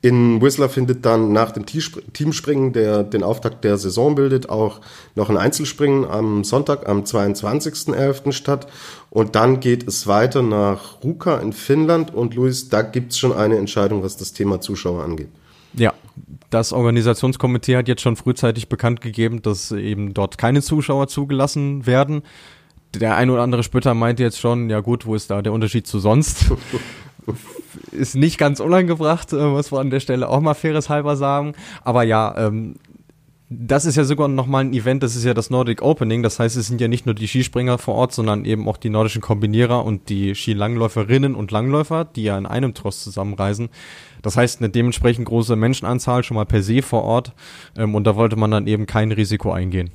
In 0.04 0.42
Whistler 0.42 0.68
findet 0.68 1.06
dann 1.06 1.32
nach 1.32 1.52
dem 1.52 1.66
Teamspringen, 1.66 2.74
der 2.74 3.04
den 3.04 3.24
Auftakt 3.24 3.64
der 3.64 3.78
Saison 3.78 4.16
bildet, 4.16 4.50
auch 4.50 4.82
noch 5.16 5.30
ein 5.30 5.38
Einzelspringen 5.38 6.04
am 6.04 6.44
Sonntag, 6.44 6.90
am 6.90 7.04
22.11. 7.04 8.34
statt. 8.34 8.68
Und 9.10 9.36
dann 9.36 9.62
geht 9.62 9.88
es 9.88 10.06
weiter 10.06 10.42
nach 10.42 11.02
Ruka 11.06 11.38
in 11.38 11.54
Finnland. 11.54 12.14
Und 12.14 12.36
Luis, 12.36 12.68
da 12.68 12.82
gibt's 12.82 13.18
schon 13.18 13.32
eine 13.32 13.58
Entscheidung, 13.58 14.04
was 14.04 14.18
das 14.18 14.34
Thema 14.34 14.60
Zuschauer 14.60 15.06
angeht. 15.06 15.30
Ja, 15.74 15.94
das 16.50 16.74
Organisationskomitee 16.74 17.78
hat 17.78 17.88
jetzt 17.88 18.02
schon 18.02 18.18
frühzeitig 18.18 18.68
bekannt 18.68 19.00
gegeben, 19.00 19.42
dass 19.42 19.72
eben 19.72 20.14
dort 20.14 20.38
keine 20.38 20.62
Zuschauer 20.62 21.08
zugelassen 21.08 21.86
werden. 21.86 22.24
Der 22.94 23.16
ein 23.16 23.30
oder 23.30 23.42
andere 23.42 23.64
Spötter 23.64 23.94
meint 23.94 24.20
jetzt 24.20 24.38
schon, 24.38 24.70
ja 24.70 24.82
gut, 24.82 25.06
wo 25.06 25.16
ist 25.16 25.32
da 25.32 25.42
der 25.42 25.54
Unterschied 25.54 25.88
zu 25.88 26.00
sonst? 26.00 26.52
ist 27.92 28.16
nicht 28.16 28.38
ganz 28.38 28.60
unangebracht, 28.60 29.34
äh, 29.34 29.36
muss 29.36 29.72
man 29.72 29.82
an 29.82 29.90
der 29.90 30.00
Stelle 30.00 30.30
auch 30.30 30.42
mal 30.42 30.54
faires 30.54 30.90
halber 30.90 31.16
sagen. 31.16 31.54
Aber 31.84 32.04
ja, 32.04 32.36
ähm, 32.38 32.76
das 33.50 33.86
ist 33.86 33.96
ja 33.96 34.04
sogar 34.04 34.28
nochmal 34.28 34.64
ein 34.64 34.74
Event, 34.74 35.04
das 35.04 35.16
ist 35.16 35.26
ja 35.26 35.34
das 35.34 35.50
Nordic 35.50 35.82
Opening. 35.82 36.24
Das 36.24 36.40
heißt, 36.40 36.56
es 36.58 36.68
sind 36.68 36.82
ja 36.82 36.88
nicht 36.88 37.06
nur 37.06 37.16
die 37.16 37.28
Skispringer 37.28 37.78
vor 37.78 37.96
Ort, 37.96 38.14
sondern 38.14 38.46
eben 38.46 38.68
auch 38.68 38.78
die 38.78 38.90
nordischen 38.90 39.22
Kombinierer 39.22 39.86
und 39.86 40.10
die 40.10 40.34
Skilangläuferinnen 40.34 41.36
und 41.36 41.52
Langläufer, 41.52 42.06
die 42.06 42.24
ja 42.24 42.38
in 42.38 42.46
einem 42.46 42.74
Tross 42.74 43.04
zusammenreisen. 43.04 43.70
Das 44.22 44.38
heißt, 44.38 44.60
eine 44.60 44.70
dementsprechend 44.70 45.26
große 45.26 45.56
Menschenanzahl 45.56 46.24
schon 46.24 46.36
mal 46.36 46.46
per 46.46 46.64
se 46.64 46.82
vor 46.82 47.04
Ort. 47.04 47.34
Ähm, 47.78 47.96
und 47.96 48.06
da 48.06 48.16
wollte 48.16 48.36
man 48.36 48.52
dann 48.52 48.68
eben 48.68 48.86
kein 48.86 49.12
Risiko 49.12 49.52
eingehen. 49.52 49.92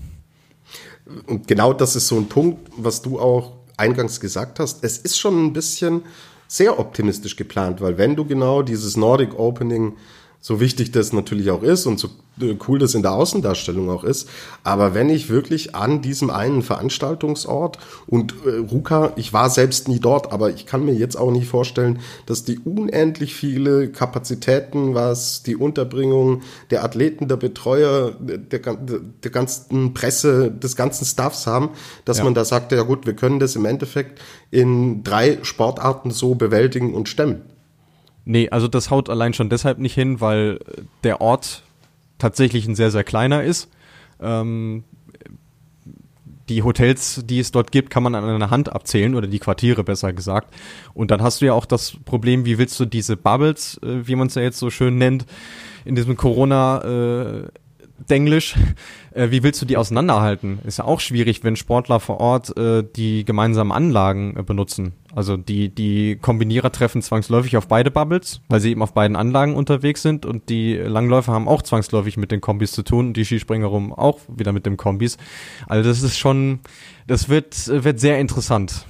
Und 1.26 1.48
genau 1.48 1.72
das 1.72 1.96
ist 1.96 2.08
so 2.08 2.16
ein 2.16 2.28
Punkt, 2.28 2.70
was 2.76 3.02
du 3.02 3.18
auch 3.18 3.52
eingangs 3.78 4.20
gesagt 4.20 4.60
hast. 4.60 4.84
Es 4.84 4.98
ist 4.98 5.18
schon 5.18 5.46
ein 5.46 5.52
bisschen 5.52 6.02
sehr 6.48 6.78
optimistisch 6.80 7.36
geplant, 7.36 7.80
weil 7.80 7.98
wenn 7.98 8.16
du 8.16 8.24
genau 8.24 8.62
dieses 8.62 8.96
Nordic 8.96 9.38
Opening 9.38 9.96
so 10.40 10.60
wichtig 10.60 10.92
das 10.92 11.12
natürlich 11.12 11.50
auch 11.50 11.62
ist 11.62 11.86
und 11.86 11.98
so 11.98 12.08
äh, 12.40 12.56
cool 12.68 12.78
das 12.78 12.94
in 12.94 13.02
der 13.02 13.12
Außendarstellung 13.12 13.90
auch 13.90 14.04
ist. 14.04 14.28
Aber 14.62 14.94
wenn 14.94 15.10
ich 15.10 15.28
wirklich 15.28 15.74
an 15.74 16.00
diesem 16.00 16.30
einen 16.30 16.62
Veranstaltungsort 16.62 17.78
und 18.06 18.34
äh, 18.46 18.58
Ruka, 18.70 19.12
ich 19.16 19.32
war 19.32 19.50
selbst 19.50 19.88
nie 19.88 19.98
dort, 19.98 20.32
aber 20.32 20.50
ich 20.50 20.66
kann 20.66 20.84
mir 20.84 20.94
jetzt 20.94 21.16
auch 21.16 21.32
nicht 21.32 21.48
vorstellen, 21.48 21.98
dass 22.26 22.44
die 22.44 22.58
unendlich 22.60 23.34
viele 23.34 23.88
Kapazitäten, 23.88 24.94
was 24.94 25.42
die 25.42 25.56
Unterbringung 25.56 26.42
der 26.70 26.84
Athleten, 26.84 27.26
der 27.26 27.36
Betreuer, 27.36 28.12
der, 28.20 28.60
der 28.60 29.30
ganzen 29.30 29.92
Presse, 29.92 30.52
des 30.52 30.76
ganzen 30.76 31.04
Staffs 31.04 31.46
haben, 31.46 31.70
dass 32.04 32.18
ja. 32.18 32.24
man 32.24 32.34
da 32.34 32.44
sagt, 32.44 32.70
ja 32.70 32.82
gut, 32.82 33.06
wir 33.06 33.14
können 33.14 33.40
das 33.40 33.56
im 33.56 33.64
Endeffekt 33.64 34.20
in 34.50 35.02
drei 35.02 35.38
Sportarten 35.42 36.10
so 36.10 36.36
bewältigen 36.36 36.94
und 36.94 37.08
stemmen. 37.08 37.42
Nee, 38.30 38.50
also 38.50 38.68
das 38.68 38.90
haut 38.90 39.08
allein 39.08 39.32
schon 39.32 39.48
deshalb 39.48 39.78
nicht 39.78 39.94
hin, 39.94 40.20
weil 40.20 40.58
der 41.02 41.22
Ort 41.22 41.62
tatsächlich 42.18 42.66
ein 42.68 42.74
sehr, 42.74 42.90
sehr 42.90 43.02
kleiner 43.02 43.42
ist. 43.42 43.70
Ähm, 44.20 44.84
die 46.50 46.62
Hotels, 46.62 47.22
die 47.24 47.38
es 47.38 47.52
dort 47.52 47.72
gibt, 47.72 47.88
kann 47.88 48.02
man 48.02 48.14
an 48.14 48.24
einer 48.24 48.50
Hand 48.50 48.70
abzählen 48.70 49.14
oder 49.14 49.28
die 49.28 49.38
Quartiere 49.38 49.82
besser 49.82 50.12
gesagt. 50.12 50.54
Und 50.92 51.10
dann 51.10 51.22
hast 51.22 51.40
du 51.40 51.46
ja 51.46 51.54
auch 51.54 51.64
das 51.64 51.96
Problem, 52.04 52.44
wie 52.44 52.58
willst 52.58 52.78
du 52.78 52.84
diese 52.84 53.16
Bubbles, 53.16 53.80
äh, 53.82 54.06
wie 54.06 54.14
man 54.14 54.26
es 54.26 54.34
ja 54.34 54.42
jetzt 54.42 54.58
so 54.58 54.68
schön 54.68 54.98
nennt, 54.98 55.24
in 55.86 55.94
diesem 55.94 56.14
Corona 56.18 56.82
äh, 56.84 57.48
Denglisch, 58.08 58.54
äh, 59.12 59.30
wie 59.30 59.42
willst 59.42 59.60
du 59.60 59.66
die 59.66 59.76
auseinanderhalten? 59.76 60.60
Ist 60.64 60.78
ja 60.78 60.84
auch 60.84 61.00
schwierig, 61.00 61.42
wenn 61.42 61.56
Sportler 61.56 61.98
vor 61.98 62.20
Ort 62.20 62.56
äh, 62.56 62.84
die 62.84 63.24
gemeinsamen 63.24 63.72
Anlagen 63.72 64.36
äh, 64.36 64.42
benutzen. 64.42 64.92
Also 65.14 65.36
die, 65.36 65.68
die 65.68 66.16
Kombinierer 66.16 66.70
treffen 66.70 67.02
zwangsläufig 67.02 67.56
auf 67.56 67.66
beide 67.66 67.90
Bubbles, 67.90 68.40
weil 68.48 68.60
sie 68.60 68.70
eben 68.70 68.82
auf 68.82 68.94
beiden 68.94 69.16
Anlagen 69.16 69.56
unterwegs 69.56 70.02
sind 70.02 70.26
und 70.26 70.48
die 70.48 70.74
Langläufer 70.74 71.32
haben 71.32 71.48
auch 71.48 71.62
zwangsläufig 71.62 72.16
mit 72.16 72.30
den 72.30 72.40
Kombis 72.40 72.72
zu 72.72 72.82
tun 72.82 73.08
und 73.08 73.16
die 73.16 73.24
Skispringer 73.24 73.66
rum 73.66 73.92
auch 73.92 74.20
wieder 74.28 74.52
mit 74.52 74.64
den 74.64 74.76
Kombis. 74.76 75.18
Also 75.66 75.88
das 75.88 76.02
ist 76.02 76.16
schon, 76.16 76.60
das 77.08 77.28
wird, 77.28 77.66
wird 77.66 77.98
sehr 77.98 78.20
interessant. 78.20 78.86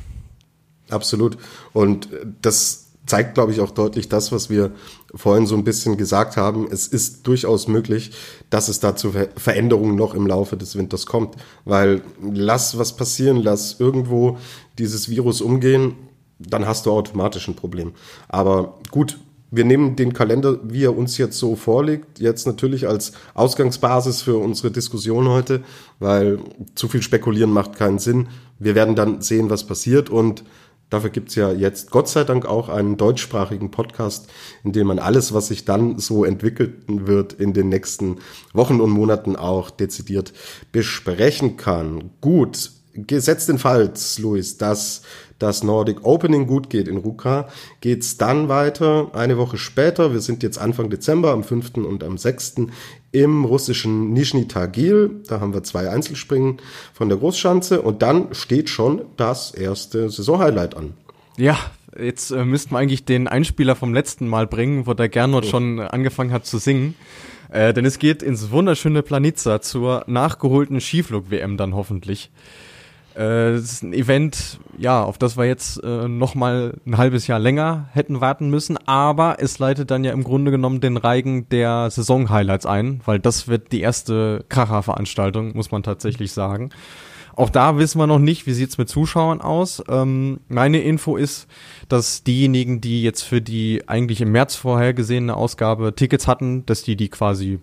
Absolut. 0.90 1.38
Und 1.72 2.08
das 2.42 2.87
zeigt, 3.08 3.34
glaube 3.34 3.52
ich, 3.52 3.60
auch 3.60 3.70
deutlich 3.70 4.08
das, 4.08 4.32
was 4.32 4.50
wir 4.50 4.72
vorhin 5.14 5.46
so 5.46 5.56
ein 5.56 5.64
bisschen 5.64 5.96
gesagt 5.96 6.36
haben. 6.36 6.68
Es 6.70 6.86
ist 6.86 7.26
durchaus 7.26 7.66
möglich, 7.66 8.12
dass 8.50 8.68
es 8.68 8.80
da 8.80 8.94
zu 8.94 9.12
Veränderungen 9.36 9.96
noch 9.96 10.14
im 10.14 10.26
Laufe 10.26 10.56
des 10.56 10.76
Winters 10.76 11.06
kommt. 11.06 11.36
Weil 11.64 12.02
lass 12.22 12.78
was 12.78 12.96
passieren, 12.96 13.38
lass 13.38 13.80
irgendwo 13.80 14.38
dieses 14.78 15.08
Virus 15.08 15.40
umgehen, 15.40 15.94
dann 16.38 16.66
hast 16.66 16.86
du 16.86 16.92
automatisch 16.92 17.48
ein 17.48 17.56
Problem. 17.56 17.92
Aber 18.28 18.78
gut, 18.90 19.18
wir 19.50 19.64
nehmen 19.64 19.96
den 19.96 20.12
Kalender, 20.12 20.58
wie 20.62 20.84
er 20.84 20.96
uns 20.96 21.16
jetzt 21.16 21.38
so 21.38 21.56
vorliegt, 21.56 22.20
jetzt 22.20 22.46
natürlich 22.46 22.86
als 22.86 23.12
Ausgangsbasis 23.34 24.20
für 24.20 24.36
unsere 24.36 24.70
Diskussion 24.70 25.28
heute, 25.28 25.62
weil 25.98 26.38
zu 26.74 26.88
viel 26.88 27.02
spekulieren 27.02 27.50
macht 27.50 27.76
keinen 27.76 27.98
Sinn. 27.98 28.28
Wir 28.58 28.74
werden 28.74 28.94
dann 28.94 29.22
sehen, 29.22 29.48
was 29.48 29.64
passiert 29.66 30.10
und 30.10 30.44
Dafür 30.90 31.10
gibt's 31.10 31.34
ja 31.34 31.52
jetzt 31.52 31.90
Gott 31.90 32.08
sei 32.08 32.24
Dank 32.24 32.46
auch 32.46 32.68
einen 32.68 32.96
deutschsprachigen 32.96 33.70
Podcast, 33.70 34.28
in 34.64 34.72
dem 34.72 34.86
man 34.86 34.98
alles, 34.98 35.34
was 35.34 35.48
sich 35.48 35.64
dann 35.64 35.98
so 35.98 36.24
entwickeln 36.24 37.06
wird, 37.06 37.34
in 37.34 37.52
den 37.52 37.68
nächsten 37.68 38.18
Wochen 38.52 38.80
und 38.80 38.90
Monaten 38.90 39.36
auch 39.36 39.70
dezidiert 39.70 40.32
besprechen 40.72 41.56
kann. 41.56 42.10
Gut, 42.20 42.70
gesetzt 42.94 43.48
den 43.48 43.58
Fall, 43.58 43.92
Luis, 44.18 44.56
dass 44.56 45.02
das 45.38 45.62
Nordic 45.62 46.04
Opening 46.04 46.46
gut 46.46 46.68
geht 46.68 46.88
in 46.88 46.96
Ruka, 46.96 47.48
geht's 47.80 48.16
dann 48.16 48.48
weiter 48.48 49.10
eine 49.12 49.38
Woche 49.38 49.56
später. 49.56 50.12
Wir 50.12 50.20
sind 50.20 50.42
jetzt 50.42 50.58
Anfang 50.58 50.90
Dezember, 50.90 51.30
am 51.30 51.44
5. 51.44 51.76
und 51.76 52.02
am 52.02 52.18
6. 52.18 52.54
im 53.12 53.44
russischen 53.44 54.12
Nizhny 54.12 54.48
Tagil. 54.48 55.22
Da 55.28 55.40
haben 55.40 55.54
wir 55.54 55.62
zwei 55.62 55.88
Einzelspringen 55.90 56.58
von 56.92 57.08
der 57.08 57.18
Großschanze 57.18 57.82
und 57.82 58.02
dann 58.02 58.34
steht 58.34 58.68
schon 58.68 59.02
das 59.16 59.52
erste 59.52 60.10
Saisonhighlight 60.10 60.76
an. 60.76 60.94
Ja, 61.36 61.56
jetzt 61.98 62.30
äh, 62.30 62.44
müssten 62.44 62.72
wir 62.72 62.78
eigentlich 62.78 63.04
den 63.04 63.28
Einspieler 63.28 63.76
vom 63.76 63.94
letzten 63.94 64.28
Mal 64.28 64.46
bringen, 64.46 64.86
wo 64.86 64.94
der 64.94 65.08
Gernot 65.08 65.44
oh. 65.46 65.48
schon 65.48 65.80
angefangen 65.80 66.32
hat 66.32 66.46
zu 66.46 66.58
singen. 66.58 66.94
Äh, 67.50 67.72
denn 67.72 67.84
es 67.84 67.98
geht 67.98 68.22
ins 68.22 68.50
wunderschöne 68.50 69.02
Planitza 69.02 69.60
zur 69.60 70.04
nachgeholten 70.06 70.80
Skiflug-WM 70.80 71.56
dann 71.56 71.74
hoffentlich. 71.74 72.30
Äh, 73.18 73.52
das 73.52 73.64
ist 73.64 73.82
ein 73.82 73.92
Event, 73.92 74.60
ja, 74.78 75.02
auf 75.02 75.18
das 75.18 75.36
wir 75.36 75.44
jetzt 75.44 75.82
äh, 75.82 76.06
noch 76.06 76.36
mal 76.36 76.74
ein 76.86 76.96
halbes 76.96 77.26
Jahr 77.26 77.40
länger 77.40 77.88
hätten 77.92 78.20
warten 78.20 78.48
müssen, 78.48 78.76
aber 78.86 79.36
es 79.40 79.58
leitet 79.58 79.90
dann 79.90 80.04
ja 80.04 80.12
im 80.12 80.22
Grunde 80.22 80.52
genommen 80.52 80.80
den 80.80 80.96
Reigen 80.96 81.48
der 81.48 81.90
Saison-Highlights 81.90 82.64
ein, 82.64 83.00
weil 83.04 83.18
das 83.18 83.48
wird 83.48 83.72
die 83.72 83.80
erste 83.80 84.44
Kracher-Veranstaltung, 84.48 85.56
muss 85.56 85.72
man 85.72 85.82
tatsächlich 85.82 86.30
sagen. 86.30 86.70
Auch 87.34 87.50
da 87.50 87.76
wissen 87.76 87.98
wir 87.98 88.06
noch 88.06 88.18
nicht, 88.20 88.46
wie 88.46 88.52
sieht's 88.52 88.78
mit 88.78 88.88
Zuschauern 88.88 89.40
aus. 89.40 89.82
Ähm, 89.88 90.40
meine 90.48 90.80
Info 90.80 91.16
ist, 91.16 91.48
dass 91.88 92.22
diejenigen, 92.22 92.80
die 92.80 93.02
jetzt 93.02 93.22
für 93.22 93.40
die 93.40 93.88
eigentlich 93.88 94.20
im 94.20 94.32
März 94.32 94.54
vorhergesehene 94.56 95.36
Ausgabe 95.36 95.94
Tickets 95.94 96.26
hatten, 96.28 96.66
dass 96.66 96.82
die 96.82 96.96
die 96.96 97.08
quasi 97.08 97.58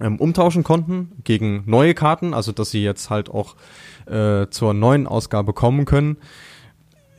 ähm, 0.00 0.16
umtauschen 0.16 0.64
konnten 0.64 1.12
gegen 1.24 1.62
neue 1.66 1.94
Karten, 1.94 2.34
also 2.34 2.52
dass 2.52 2.70
sie 2.70 2.82
jetzt 2.82 3.10
halt 3.10 3.30
auch 3.30 3.56
äh, 4.06 4.46
zur 4.50 4.74
neuen 4.74 5.06
Ausgabe 5.06 5.52
kommen 5.52 5.84
können. 5.84 6.18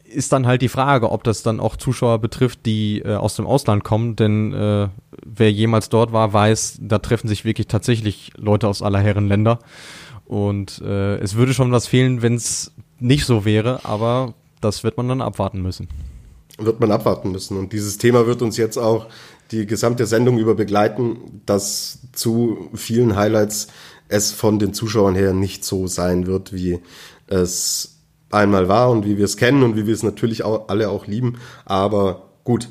Ist 0.04 0.32
dann 0.32 0.48
halt 0.48 0.62
die 0.62 0.70
Frage, 0.70 1.12
ob 1.12 1.24
das 1.24 1.44
dann 1.44 1.60
auch 1.60 1.78
Zuschauer 1.78 2.20
betrifft, 2.20 2.66
die 2.66 3.00
äh, 3.00 3.16
aus 3.16 3.36
dem 3.36 3.46
Ausland 3.46 3.84
kommen, 3.84 4.16
denn 4.16 4.54
äh, 4.54 4.88
wer 5.24 5.52
jemals 5.52 5.90
dort 5.90 6.12
war, 6.14 6.34
weiß, 6.34 6.80
da 6.82 6.98
treffen 7.00 7.28
sich 7.28 7.46
wirklich 7.46 7.68
tatsächlich 7.68 8.32
Leute 8.36 8.68
aus 8.68 8.82
aller 8.82 9.00
Herren 9.00 9.28
Länder. 9.28 9.60
Und 10.26 10.82
äh, 10.82 11.18
es 11.18 11.36
würde 11.36 11.54
schon 11.54 11.72
was 11.72 11.88
fehlen, 11.88 12.22
wenn 12.22 12.36
es 12.36 12.72
nicht 13.00 13.26
so 13.26 13.46
wäre, 13.46 13.86
aber 13.86 14.34
das 14.62 14.84
wird 14.84 14.98
man 14.98 15.08
dann 15.08 15.22
abwarten 15.22 15.62
müssen. 15.62 15.88
Wird 16.58 16.80
man 16.80 16.92
abwarten 16.92 17.32
müssen. 17.32 17.58
Und 17.58 17.72
dieses 17.74 17.98
Thema 17.98 18.26
wird 18.28 18.42
uns 18.42 18.58
jetzt 18.58 18.78
auch 18.78 19.08
die 19.51 19.65
gesamte 19.65 20.06
Sendung 20.06 20.38
über 20.38 20.56
begleiten, 20.56 21.41
dass 21.46 22.00
zu 22.13 22.70
vielen 22.74 23.15
Highlights 23.15 23.68
es 24.08 24.32
von 24.32 24.60
den 24.60 24.74
Zuschauern 24.74 25.15
her 25.15 25.34
nicht 25.34 25.63
so 25.63 25.88
sein 25.88 26.27
wird, 26.27 26.53
wie 26.53 26.79
es 27.27 27.96
einmal 28.32 28.68
war 28.68 28.89
und 28.91 29.06
wie 29.06 29.18
wir 29.18 29.25
es 29.25 29.38
kennen 29.38 29.63
und 29.63 29.75
wie 29.75 29.88
wir 29.88 29.94
es 29.94 30.03
natürlich 30.03 30.44
auch, 30.44 30.70
alle 30.70 30.89
auch 30.89 31.08
lieben. 31.08 31.38
Aber 31.65 32.29
gut, 32.44 32.70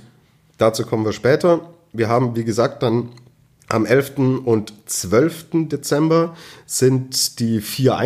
dazu 0.57 0.85
kommen 0.85 1.05
wir 1.05 1.13
später. 1.13 1.69
Wir 1.93 2.09
haben, 2.09 2.37
wie 2.37 2.45
gesagt, 2.45 2.83
dann 2.83 3.11
am 3.69 3.87
11. 3.87 4.19
und 4.45 4.73
12. 4.87 5.69
Dezember 5.69 6.35
sind 6.67 7.39
die 7.41 7.61
vier 7.61 7.97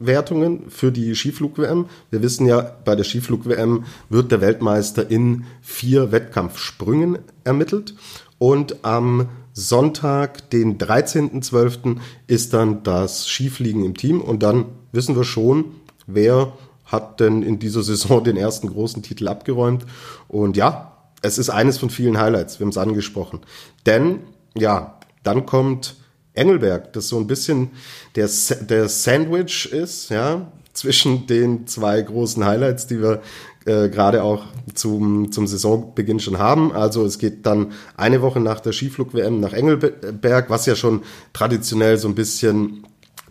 Einzelwertungen 0.00 0.70
für 0.70 0.92
die 0.92 1.14
Skiflug-WM. 1.14 1.86
Wir 2.10 2.22
wissen 2.22 2.46
ja, 2.46 2.60
bei 2.84 2.94
der 2.94 3.04
Skiflug-WM 3.04 3.84
wird 4.08 4.32
der 4.32 4.40
Weltmeister 4.40 5.10
in 5.10 5.44
vier 5.60 6.12
Wettkampfsprüngen 6.12 7.18
ermittelt. 7.44 7.94
Und 8.38 8.84
am 8.84 9.28
Sonntag, 9.52 10.50
den 10.50 10.78
13.12., 10.78 11.96
ist 12.26 12.54
dann 12.54 12.82
das 12.82 13.28
Skifliegen 13.28 13.84
im 13.84 13.96
Team 13.96 14.20
und 14.20 14.42
dann 14.42 14.66
wissen 14.92 15.16
wir 15.16 15.24
schon, 15.24 15.64
wer 16.06 16.52
hat 16.84 17.20
denn 17.20 17.42
in 17.42 17.58
dieser 17.58 17.82
Saison 17.82 18.22
den 18.24 18.36
ersten 18.36 18.68
großen 18.68 19.02
Titel 19.02 19.28
abgeräumt. 19.28 19.84
Und 20.28 20.56
ja, 20.56 20.92
es 21.22 21.38
ist 21.38 21.50
eines 21.50 21.78
von 21.78 21.90
vielen 21.90 22.18
Highlights, 22.18 22.60
wir 22.60 22.64
haben 22.64 22.70
es 22.70 22.78
angesprochen. 22.78 23.40
Denn, 23.84 24.20
ja, 24.56 24.98
dann 25.24 25.44
kommt 25.44 25.96
Engelberg, 26.38 26.92
das 26.92 27.08
so 27.08 27.18
ein 27.18 27.26
bisschen 27.26 27.70
der, 28.16 28.28
der 28.68 28.88
Sandwich 28.88 29.70
ist, 29.72 30.10
ja, 30.10 30.50
zwischen 30.72 31.26
den 31.26 31.66
zwei 31.66 32.00
großen 32.00 32.44
Highlights, 32.44 32.86
die 32.86 33.02
wir 33.02 33.20
äh, 33.66 33.88
gerade 33.88 34.22
auch 34.22 34.44
zum, 34.74 35.32
zum 35.32 35.46
Saisonbeginn 35.46 36.20
schon 36.20 36.38
haben. 36.38 36.72
Also 36.72 37.04
es 37.04 37.18
geht 37.18 37.44
dann 37.44 37.72
eine 37.96 38.22
Woche 38.22 38.40
nach 38.40 38.60
der 38.60 38.72
Skiflug-WM 38.72 39.40
nach 39.40 39.52
Engelberg, 39.52 40.48
was 40.48 40.66
ja 40.66 40.76
schon 40.76 41.02
traditionell 41.32 41.98
so 41.98 42.08
ein 42.08 42.14
bisschen 42.14 42.84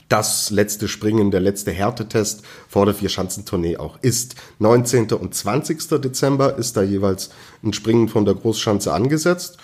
das 0.09 0.51
letzte 0.51 0.87
Springen, 0.87 1.31
der 1.31 1.41
letzte 1.41 1.71
Härtetest 1.71 2.43
vor 2.67 2.85
der 2.85 2.95
Vierschanzentournee 2.95 3.77
auch 3.77 3.97
ist. 4.01 4.35
19. 4.59 5.11
und 5.11 5.33
20. 5.33 6.01
Dezember 6.01 6.57
ist 6.57 6.77
da 6.77 6.83
jeweils 6.83 7.29
ein 7.63 7.73
Springen 7.73 8.07
von 8.07 8.25
der 8.25 8.35
Großschanze 8.35 8.93
angesetzt. 8.93 9.57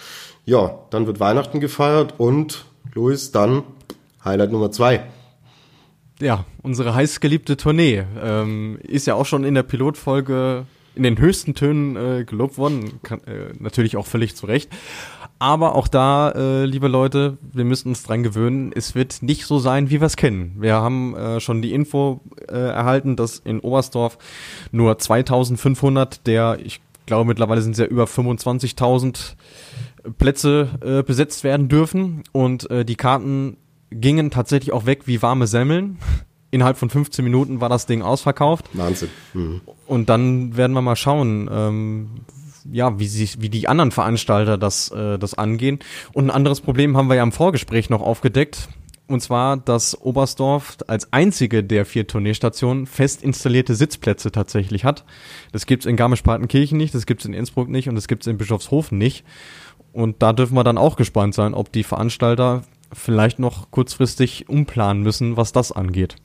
Ja, 0.45 0.79
dann 0.89 1.07
wird 1.07 1.19
Weihnachten 1.19 1.59
gefeiert 1.59 2.15
und 2.17 2.65
Luis, 2.93 3.31
dann 3.31 3.63
Highlight 4.23 4.51
Nummer 4.51 4.71
zwei 4.71 5.03
ja, 6.23 6.45
unsere 6.61 6.95
heißgeliebte 6.95 7.57
Tournee 7.57 8.03
ähm, 8.21 8.79
ist 8.83 9.07
ja 9.07 9.15
auch 9.15 9.25
schon 9.25 9.43
in 9.43 9.55
der 9.55 9.63
Pilotfolge 9.63 10.65
in 10.95 11.03
den 11.03 11.17
höchsten 11.17 11.55
Tönen 11.55 11.95
äh, 11.95 12.23
gelobt 12.23 12.57
worden, 12.57 13.01
kann, 13.01 13.19
äh, 13.23 13.51
natürlich 13.57 13.97
auch 13.97 14.05
völlig 14.05 14.35
zu 14.35 14.45
Recht. 14.45 14.69
Aber 15.39 15.75
auch 15.75 15.87
da, 15.87 16.29
äh, 16.31 16.65
liebe 16.65 16.87
Leute, 16.87 17.37
wir 17.41 17.65
müssen 17.65 17.89
uns 17.89 18.03
dran 18.03 18.21
gewöhnen, 18.21 18.71
es 18.73 18.93
wird 18.93 19.23
nicht 19.23 19.45
so 19.45 19.57
sein, 19.57 19.89
wie 19.89 19.99
wir 19.99 20.05
es 20.05 20.15
kennen. 20.15 20.55
Wir 20.59 20.75
haben 20.75 21.15
äh, 21.15 21.39
schon 21.39 21.63
die 21.63 21.73
Info 21.73 22.21
äh, 22.47 22.53
erhalten, 22.53 23.15
dass 23.15 23.39
in 23.39 23.59
Oberstdorf 23.59 24.19
nur 24.71 24.97
2500 24.97 26.25
der, 26.27 26.59
ich 26.63 26.79
glaube 27.07 27.27
mittlerweile 27.27 27.61
sind 27.61 27.73
es 27.73 27.79
ja 27.79 27.85
über 27.85 28.05
25.000 28.05 29.33
Plätze 30.17 30.69
äh, 30.81 31.03
besetzt 31.03 31.43
werden 31.43 31.69
dürfen. 31.69 32.23
Und 32.31 32.69
äh, 32.69 32.85
die 32.85 32.95
Karten 32.95 33.57
gingen 33.91 34.31
tatsächlich 34.31 34.71
auch 34.73 34.85
weg 34.85 35.01
wie 35.05 35.21
warme 35.21 35.47
Semmeln. 35.47 35.99
Innerhalb 36.51 36.77
von 36.77 36.89
15 36.91 37.23
Minuten 37.23 37.61
war 37.61 37.69
das 37.69 37.87
Ding 37.87 38.03
ausverkauft. 38.03 38.69
Wahnsinn. 38.73 39.09
Mhm. 39.33 39.61
Und 39.87 40.09
dann 40.09 40.55
werden 40.55 40.73
wir 40.73 40.83
mal 40.83 40.95
schauen, 40.95 41.49
ähm, 41.51 42.09
ja, 42.71 42.99
wie 42.99 43.07
sich, 43.07 43.41
wie 43.41 43.49
die 43.49 43.67
anderen 43.67 43.91
Veranstalter 43.91 44.59
das, 44.59 44.91
äh, 44.91 45.17
das 45.17 45.33
angehen. 45.33 45.79
Und 46.13 46.25
ein 46.25 46.31
anderes 46.31 46.61
Problem 46.61 46.95
haben 46.95 47.09
wir 47.09 47.15
ja 47.15 47.23
im 47.23 47.31
Vorgespräch 47.31 47.89
noch 47.89 48.01
aufgedeckt. 48.01 48.69
Und 49.07 49.19
zwar, 49.21 49.57
dass 49.57 49.99
Oberstdorf 49.99 50.77
als 50.87 51.11
einzige 51.11 51.63
der 51.63 51.85
vier 51.85 52.07
Tourneestationen 52.07 52.85
fest 52.85 53.21
installierte 53.21 53.75
Sitzplätze 53.75 54.31
tatsächlich 54.31 54.85
hat. 54.85 55.03
Das 55.51 55.65
gibt's 55.65 55.85
in 55.85 55.97
Garmisch-Partenkirchen 55.97 56.77
nicht, 56.77 56.95
das 56.95 57.05
gibt's 57.05 57.25
in 57.25 57.33
Innsbruck 57.33 57.67
nicht 57.67 57.89
und 57.89 57.95
das 57.95 58.07
gibt's 58.07 58.27
in 58.27 58.37
Bischofshofen 58.37 58.97
nicht. 58.97 59.25
Und 59.93 60.21
da 60.21 60.33
dürfen 60.33 60.55
wir 60.55 60.63
dann 60.63 60.77
auch 60.77 60.95
gespannt 60.95 61.35
sein, 61.35 61.53
ob 61.53 61.71
die 61.71 61.83
Veranstalter 61.83 62.63
vielleicht 62.91 63.39
noch 63.39 63.71
kurzfristig 63.71 64.49
umplanen 64.49 65.03
müssen, 65.03 65.37
was 65.37 65.51
das 65.51 65.71
angeht. 65.71 66.15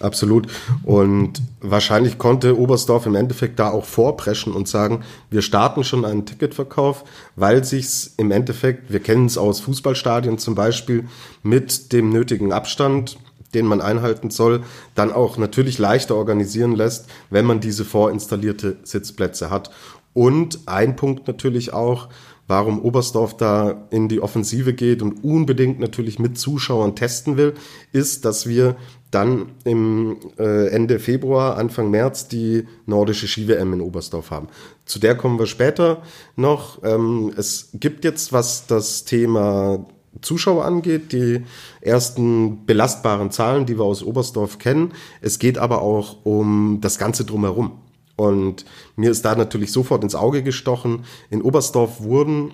Absolut. 0.00 0.48
Und 0.82 1.40
wahrscheinlich 1.60 2.18
konnte 2.18 2.58
Oberstdorf 2.58 3.06
im 3.06 3.14
Endeffekt 3.14 3.58
da 3.58 3.70
auch 3.70 3.84
vorpreschen 3.84 4.52
und 4.52 4.68
sagen, 4.68 5.04
wir 5.30 5.40
starten 5.40 5.84
schon 5.84 6.04
einen 6.04 6.26
Ticketverkauf, 6.26 7.04
weil 7.36 7.64
sich's 7.64 8.12
im 8.16 8.30
Endeffekt, 8.30 8.92
wir 8.92 9.00
kennen 9.00 9.26
es 9.26 9.38
aus 9.38 9.60
Fußballstadien 9.60 10.38
zum 10.38 10.56
Beispiel, 10.56 11.08
mit 11.42 11.92
dem 11.92 12.10
nötigen 12.10 12.52
Abstand, 12.52 13.18
den 13.54 13.66
man 13.66 13.80
einhalten 13.80 14.30
soll, 14.30 14.64
dann 14.96 15.12
auch 15.12 15.38
natürlich 15.38 15.78
leichter 15.78 16.16
organisieren 16.16 16.74
lässt, 16.74 17.06
wenn 17.30 17.44
man 17.44 17.60
diese 17.60 17.84
vorinstallierte 17.84 18.78
Sitzplätze 18.82 19.48
hat. 19.48 19.70
Und 20.12 20.60
ein 20.66 20.96
Punkt 20.96 21.28
natürlich 21.28 21.72
auch, 21.72 22.08
warum 22.46 22.80
Oberstdorf 22.80 23.36
da 23.36 23.86
in 23.90 24.08
die 24.08 24.20
Offensive 24.20 24.74
geht 24.74 25.02
und 25.02 25.24
unbedingt 25.24 25.80
natürlich 25.80 26.18
mit 26.18 26.38
Zuschauern 26.38 26.94
testen 26.94 27.36
will, 27.36 27.54
ist, 27.92 28.24
dass 28.24 28.46
wir 28.46 28.76
dann 29.10 29.52
im 29.64 30.16
äh, 30.38 30.68
Ende 30.68 30.98
Februar, 30.98 31.56
Anfang 31.56 31.90
März 31.90 32.28
die 32.28 32.66
nordische 32.86 33.28
Ski-WM 33.28 33.72
in 33.74 33.80
Oberstdorf 33.80 34.30
haben. 34.30 34.48
Zu 34.86 34.98
der 34.98 35.16
kommen 35.16 35.38
wir 35.38 35.46
später 35.46 36.02
noch. 36.36 36.82
Ähm, 36.82 37.32
es 37.36 37.70
gibt 37.74 38.04
jetzt, 38.04 38.32
was 38.32 38.66
das 38.66 39.04
Thema 39.04 39.86
Zuschauer 40.20 40.64
angeht, 40.64 41.12
die 41.12 41.44
ersten 41.80 42.66
belastbaren 42.66 43.30
Zahlen, 43.30 43.66
die 43.66 43.78
wir 43.78 43.84
aus 43.84 44.02
Oberstdorf 44.02 44.58
kennen. 44.58 44.92
Es 45.20 45.38
geht 45.38 45.58
aber 45.58 45.82
auch 45.82 46.24
um 46.24 46.78
das 46.80 46.98
Ganze 46.98 47.24
drumherum. 47.24 47.83
Und 48.16 48.64
mir 48.96 49.10
ist 49.10 49.24
da 49.24 49.34
natürlich 49.34 49.72
sofort 49.72 50.02
ins 50.02 50.14
Auge 50.14 50.42
gestochen. 50.42 51.04
In 51.30 51.42
Oberstdorf 51.42 52.00
wurden 52.00 52.52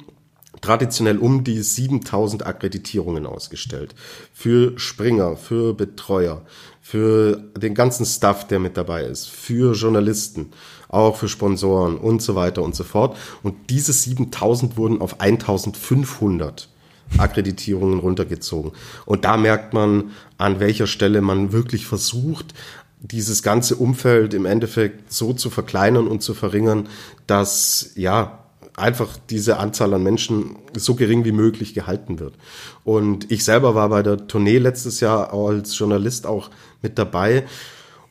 traditionell 0.60 1.18
um 1.18 1.44
die 1.44 1.62
7000 1.62 2.46
Akkreditierungen 2.46 3.26
ausgestellt. 3.26 3.94
Für 4.32 4.78
Springer, 4.78 5.36
für 5.36 5.74
Betreuer, 5.74 6.42
für 6.80 7.36
den 7.56 7.74
ganzen 7.74 8.04
Staff, 8.04 8.46
der 8.46 8.58
mit 8.58 8.76
dabei 8.76 9.04
ist, 9.04 9.28
für 9.28 9.74
Journalisten, 9.74 10.50
auch 10.88 11.16
für 11.16 11.28
Sponsoren 11.28 11.96
und 11.96 12.20
so 12.20 12.34
weiter 12.34 12.62
und 12.62 12.74
so 12.74 12.84
fort. 12.84 13.16
Und 13.42 13.70
diese 13.70 13.92
7000 13.92 14.76
wurden 14.76 15.00
auf 15.00 15.20
1500 15.20 16.68
Akkreditierungen 17.18 17.98
runtergezogen. 17.98 18.72
Und 19.04 19.24
da 19.24 19.36
merkt 19.36 19.72
man, 19.72 20.12
an 20.38 20.60
welcher 20.60 20.86
Stelle 20.86 21.20
man 21.20 21.52
wirklich 21.52 21.86
versucht, 21.86 22.54
dieses 23.00 23.42
ganze 23.42 23.76
Umfeld 23.76 24.35
im 24.35 24.47
Endeffekt 24.47 25.13
so 25.13 25.32
zu 25.32 25.50
verkleinern 25.50 26.06
und 26.06 26.23
zu 26.23 26.34
verringern, 26.34 26.89
dass 27.26 27.93
ja 27.95 28.41
einfach 28.76 29.17
diese 29.28 29.58
Anzahl 29.58 29.93
an 29.95 30.02
Menschen 30.02 30.56
so 30.76 30.95
gering 30.95 31.25
wie 31.25 31.32
möglich 31.32 31.75
gehalten 31.75 32.19
wird. 32.19 32.34
Und 32.84 33.30
ich 33.30 33.45
selber 33.45 33.75
war 33.75 33.89
bei 33.89 34.02
der 34.02 34.26
Tournee 34.26 34.58
letztes 34.58 35.00
Jahr 35.00 35.32
als 35.32 35.78
Journalist 35.78 36.26
auch 36.26 36.50
mit 36.82 36.99
dabei. 36.99 37.45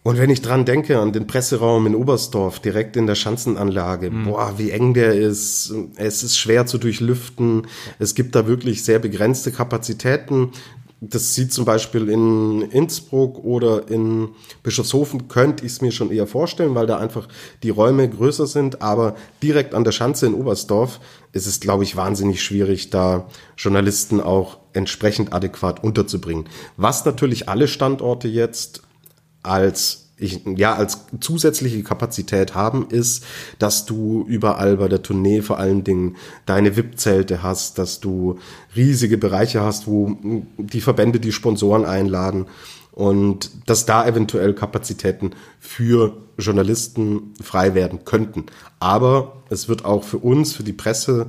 Und 0.02 0.17
wenn 0.17 0.30
ich 0.30 0.41
dran 0.41 0.65
denke, 0.65 0.99
an 0.99 1.12
den 1.12 1.28
Presseraum 1.28 1.86
in 1.86 1.95
Oberstdorf, 1.95 2.60
direkt 2.60 2.95
in 2.95 3.06
der 3.06 3.15
Schanzenanlage, 3.15 4.10
mhm. 4.10 4.25
boah, 4.25 4.54
wie 4.58 4.71
eng 4.71 4.93
der 4.93 5.13
ist. 5.13 5.73
Es 5.97 6.23
ist 6.23 6.38
schwer 6.38 6.65
zu 6.65 6.78
durchlüften. 6.78 7.67
Es 7.99 8.15
gibt 8.15 8.34
da 8.36 8.47
wirklich 8.47 8.84
sehr 8.84 8.99
begrenzte 8.99 9.52
Kapazitäten 9.52 10.52
das 11.01 11.33
sieht 11.33 11.53
zum 11.53 11.63
Beispiel 11.63 12.09
in 12.09 12.62
Innsbruck 12.62 13.43
oder 13.43 13.88
in 13.88 14.29
Bischofshofen, 14.63 15.29
könnte 15.29 15.65
ich 15.65 15.73
es 15.73 15.81
mir 15.81 15.91
schon 15.91 16.12
eher 16.12 16.27
vorstellen, 16.27 16.75
weil 16.75 16.88
da 16.88 16.97
einfach 16.97 17.27
die 17.63 17.69
Räume 17.69 18.09
größer 18.09 18.47
sind. 18.47 18.81
Aber 18.81 19.15
direkt 19.41 19.73
an 19.73 19.85
der 19.85 19.93
Schanze 19.93 20.25
in 20.25 20.33
Oberstdorf 20.33 20.99
ist 21.31 21.47
es, 21.47 21.62
glaube 21.62 21.83
ich, 21.83 21.95
wahnsinnig 21.95 22.43
schwierig, 22.43 22.89
da 22.89 23.27
Journalisten 23.57 24.19
auch 24.19 24.57
entsprechend 24.73 25.31
adäquat 25.31 25.83
unterzubringen. 25.83 26.49
Was 26.75 27.05
natürlich 27.05 27.47
alle 27.47 27.67
Standorte 27.67 28.27
jetzt 28.27 28.83
als 29.41 30.09
ich, 30.19 30.41
ja, 30.45 30.75
als 30.75 31.05
zusätzliche 31.19 31.82
Kapazität 31.84 32.53
haben, 32.53 32.88
ist, 32.89 33.23
dass 33.58 33.86
du 33.86 34.25
überall 34.27 34.77
bei 34.77 34.88
der 34.88 35.01
Tournee 35.01 35.41
vor 35.41 35.58
allen 35.58 35.84
Dingen 35.84 36.17
deine 36.45 36.75
VIP-Zelte 36.75 37.41
hast, 37.41 37.77
dass 37.77 37.99
du 37.99 38.38
riesige 38.75 39.17
Bereiche 39.17 39.62
hast, 39.62 39.88
wo 39.88 40.17
die 40.58 40.82
Verbände 40.82 41.19
die 41.19 41.32
Sponsoren 41.32 41.86
einladen 41.86 42.47
und 42.91 43.51
dass 43.65 43.86
da 43.86 44.05
eventuell 44.05 44.53
Kapazitäten 44.53 45.32
für 45.60 46.17
Journalisten 46.38 47.34
frei 47.41 47.73
werden 47.73 48.03
könnten. 48.03 48.47
Aber 48.79 49.43
es 49.49 49.69
wird 49.69 49.86
auch 49.86 50.03
für 50.03 50.17
uns, 50.17 50.53
für 50.53 50.63
die 50.63 50.73
Presse, 50.73 51.27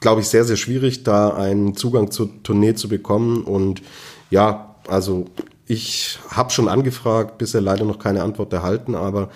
glaube 0.00 0.20
ich, 0.20 0.28
sehr, 0.28 0.44
sehr 0.44 0.56
schwierig, 0.56 1.02
da 1.02 1.34
einen 1.34 1.74
Zugang 1.76 2.10
zur 2.12 2.42
Tournee 2.44 2.74
zu 2.74 2.88
bekommen 2.88 3.42
und 3.42 3.82
ja, 4.30 4.76
also 4.86 5.26
ich 5.70 6.18
habe 6.28 6.50
schon 6.50 6.68
angefragt, 6.68 7.38
bisher 7.38 7.60
leider 7.60 7.84
noch 7.84 8.00
keine 8.00 8.24
Antwort 8.24 8.52
erhalten, 8.52 8.96
aber 8.96 9.30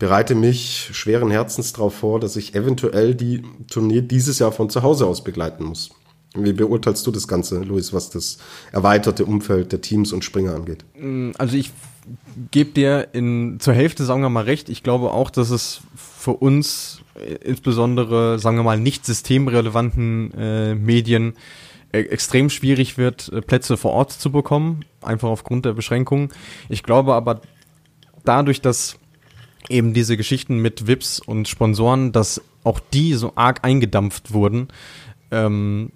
bereite 0.00 0.34
mich 0.34 0.90
schweren 0.92 1.30
Herzens 1.30 1.72
darauf 1.72 1.94
vor, 1.94 2.18
dass 2.18 2.34
ich 2.34 2.56
eventuell 2.56 3.14
die 3.14 3.42
Tournee 3.70 4.02
dieses 4.02 4.40
Jahr 4.40 4.50
von 4.50 4.68
zu 4.68 4.82
Hause 4.82 5.06
aus 5.06 5.22
begleiten 5.22 5.64
muss. 5.64 5.90
Wie 6.34 6.52
beurteilst 6.52 7.06
du 7.06 7.12
das 7.12 7.28
Ganze, 7.28 7.60
Luis, 7.60 7.92
was 7.92 8.10
das 8.10 8.38
erweiterte 8.72 9.24
Umfeld 9.24 9.70
der 9.70 9.80
Teams 9.80 10.12
und 10.12 10.24
Springer 10.24 10.54
angeht? 10.56 10.84
Mm, 10.98 11.30
also 11.38 11.56
ich 11.56 11.70
gebe 12.50 12.72
dir 12.72 13.08
in, 13.12 13.58
zur 13.60 13.72
Hälfte, 13.72 14.04
sagen 14.04 14.22
wir 14.22 14.28
mal, 14.28 14.44
recht. 14.44 14.68
Ich 14.68 14.82
glaube 14.82 15.12
auch, 15.12 15.30
dass 15.30 15.50
es 15.50 15.80
für 15.94 16.32
uns, 16.32 17.00
äh, 17.14 17.36
insbesondere, 17.36 18.40
sagen 18.40 18.56
wir 18.56 18.64
mal, 18.64 18.78
nicht 18.78 19.06
systemrelevanten 19.06 20.34
äh, 20.34 20.74
Medien, 20.74 21.34
extrem 21.92 22.50
schwierig 22.50 22.98
wird, 22.98 23.30
äh, 23.32 23.40
Plätze 23.40 23.76
vor 23.76 23.92
Ort 23.92 24.12
zu 24.12 24.30
bekommen, 24.30 24.84
einfach 25.02 25.28
aufgrund 25.28 25.64
der 25.64 25.72
Beschränkungen. 25.72 26.30
Ich 26.68 26.82
glaube 26.82 27.14
aber 27.14 27.40
dadurch, 28.24 28.60
dass 28.60 28.98
eben 29.68 29.94
diese 29.94 30.16
Geschichten 30.16 30.58
mit 30.58 30.86
VIPs 30.86 31.20
und 31.20 31.48
Sponsoren, 31.48 32.12
dass 32.12 32.40
auch 32.64 32.80
die 32.80 33.14
so 33.14 33.32
arg 33.36 33.60
eingedampft 33.64 34.32
wurden, 34.32 34.68
ähm, 35.30 35.92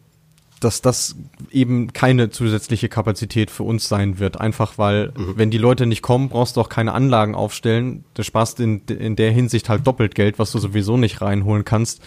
dass 0.61 0.83
das 0.83 1.16
eben 1.50 1.92
keine 1.92 2.31
zusätzliche 2.31 2.88
Kapazität 2.88 3.50
für 3.50 3.62
uns 3.62 3.88
sein 3.88 4.18
wird. 4.18 4.40
Einfach 4.40 4.76
weil, 4.76 5.12
mhm. 5.16 5.33
wenn 5.37 5.50
die 5.50 5.59
Leute 5.59 5.87
nicht 5.87 6.03
kommen, 6.03 6.29
brauchst 6.29 6.57
du 6.57 6.61
auch 6.61 6.68
keine 6.68 6.92
Anlagen 6.92 7.35
aufstellen. 7.35 8.05
Du 8.14 8.22
sparst 8.22 8.61
in, 8.61 8.83
in 8.87 9.16
der 9.16 9.33
Hinsicht 9.33 9.68
halt 9.68 9.87
doppelt 9.87 10.14
Geld, 10.14 10.38
was 10.38 10.53
du 10.53 10.59
sowieso 10.59 10.98
nicht 10.98 11.22
reinholen 11.22 11.64
kannst. 11.64 12.03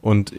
Und 0.00 0.32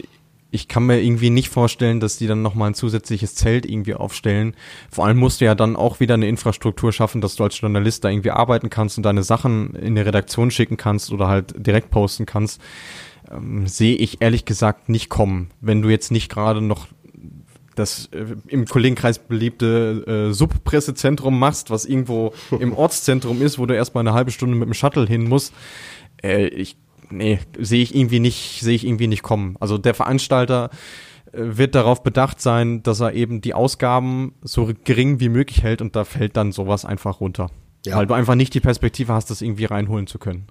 ich 0.49 0.67
kann 0.67 0.85
mir 0.85 1.01
irgendwie 1.01 1.29
nicht 1.29 1.49
vorstellen, 1.49 1.99
dass 1.99 2.17
die 2.17 2.27
dann 2.27 2.41
nochmal 2.41 2.71
ein 2.71 2.73
zusätzliches 2.73 3.35
Zelt 3.35 3.65
irgendwie 3.65 3.95
aufstellen. 3.95 4.55
Vor 4.89 5.05
allem 5.05 5.17
musst 5.17 5.41
du 5.41 5.45
ja 5.45 5.55
dann 5.55 5.75
auch 5.75 5.99
wieder 5.99 6.13
eine 6.13 6.27
Infrastruktur 6.27 6.93
schaffen, 6.93 7.21
dass 7.21 7.35
du 7.35 7.43
als 7.43 7.59
Journalist 7.59 8.03
da 8.03 8.09
irgendwie 8.09 8.31
arbeiten 8.31 8.69
kannst 8.69 8.97
und 8.97 9.03
deine 9.03 9.23
Sachen 9.23 9.75
in 9.75 9.95
die 9.95 10.01
Redaktion 10.01 10.51
schicken 10.51 10.77
kannst 10.77 11.11
oder 11.11 11.27
halt 11.27 11.53
direkt 11.57 11.91
posten 11.91 12.25
kannst. 12.25 12.61
Ähm, 13.29 13.67
sehe 13.67 13.95
ich 13.95 14.21
ehrlich 14.21 14.45
gesagt 14.45 14.87
nicht 14.87 15.09
kommen, 15.09 15.51
wenn 15.59 15.81
du 15.81 15.89
jetzt 15.89 16.11
nicht 16.11 16.29
gerade 16.29 16.61
noch 16.61 16.87
das 17.75 18.07
äh, 18.07 18.25
im 18.47 18.65
Kollegenkreis 18.65 19.19
beliebte 19.19 20.29
äh, 20.29 20.33
Subpressezentrum 20.33 21.37
machst, 21.37 21.69
was 21.69 21.85
irgendwo 21.85 22.33
im 22.59 22.73
Ortszentrum 22.77 23.41
ist, 23.41 23.59
wo 23.59 23.65
du 23.65 23.75
erstmal 23.75 24.01
eine 24.01 24.13
halbe 24.13 24.31
Stunde 24.31 24.55
mit 24.55 24.67
dem 24.67 24.73
Shuttle 24.73 25.05
hin 25.05 25.27
musst. 25.27 25.53
Äh, 26.23 26.47
ich 26.47 26.77
nee, 27.09 27.39
sehe 27.57 27.81
ich 27.81 27.95
irgendwie 27.95 28.19
nicht, 28.19 28.59
sehe 28.61 28.75
ich 28.75 28.85
irgendwie 28.85 29.07
nicht 29.07 29.23
kommen. 29.23 29.55
Also 29.59 29.77
der 29.77 29.93
Veranstalter 29.93 30.69
äh, 31.31 31.39
wird 31.57 31.75
darauf 31.75 32.03
bedacht 32.03 32.41
sein, 32.41 32.83
dass 32.83 32.99
er 32.99 33.13
eben 33.13 33.41
die 33.41 33.53
Ausgaben 33.53 34.33
so 34.41 34.71
gering 34.83 35.19
wie 35.19 35.29
möglich 35.29 35.63
hält 35.63 35.81
und 35.81 35.95
da 35.95 36.03
fällt 36.03 36.37
dann 36.37 36.51
sowas 36.51 36.85
einfach 36.85 37.19
runter. 37.19 37.49
Ja. 37.85 37.97
Weil 37.97 38.07
du 38.07 38.13
einfach 38.13 38.35
nicht 38.35 38.53
die 38.53 38.59
Perspektive 38.59 39.13
hast, 39.13 39.29
das 39.29 39.41
irgendwie 39.41 39.65
reinholen 39.65 40.07
zu 40.07 40.19
können. 40.19 40.47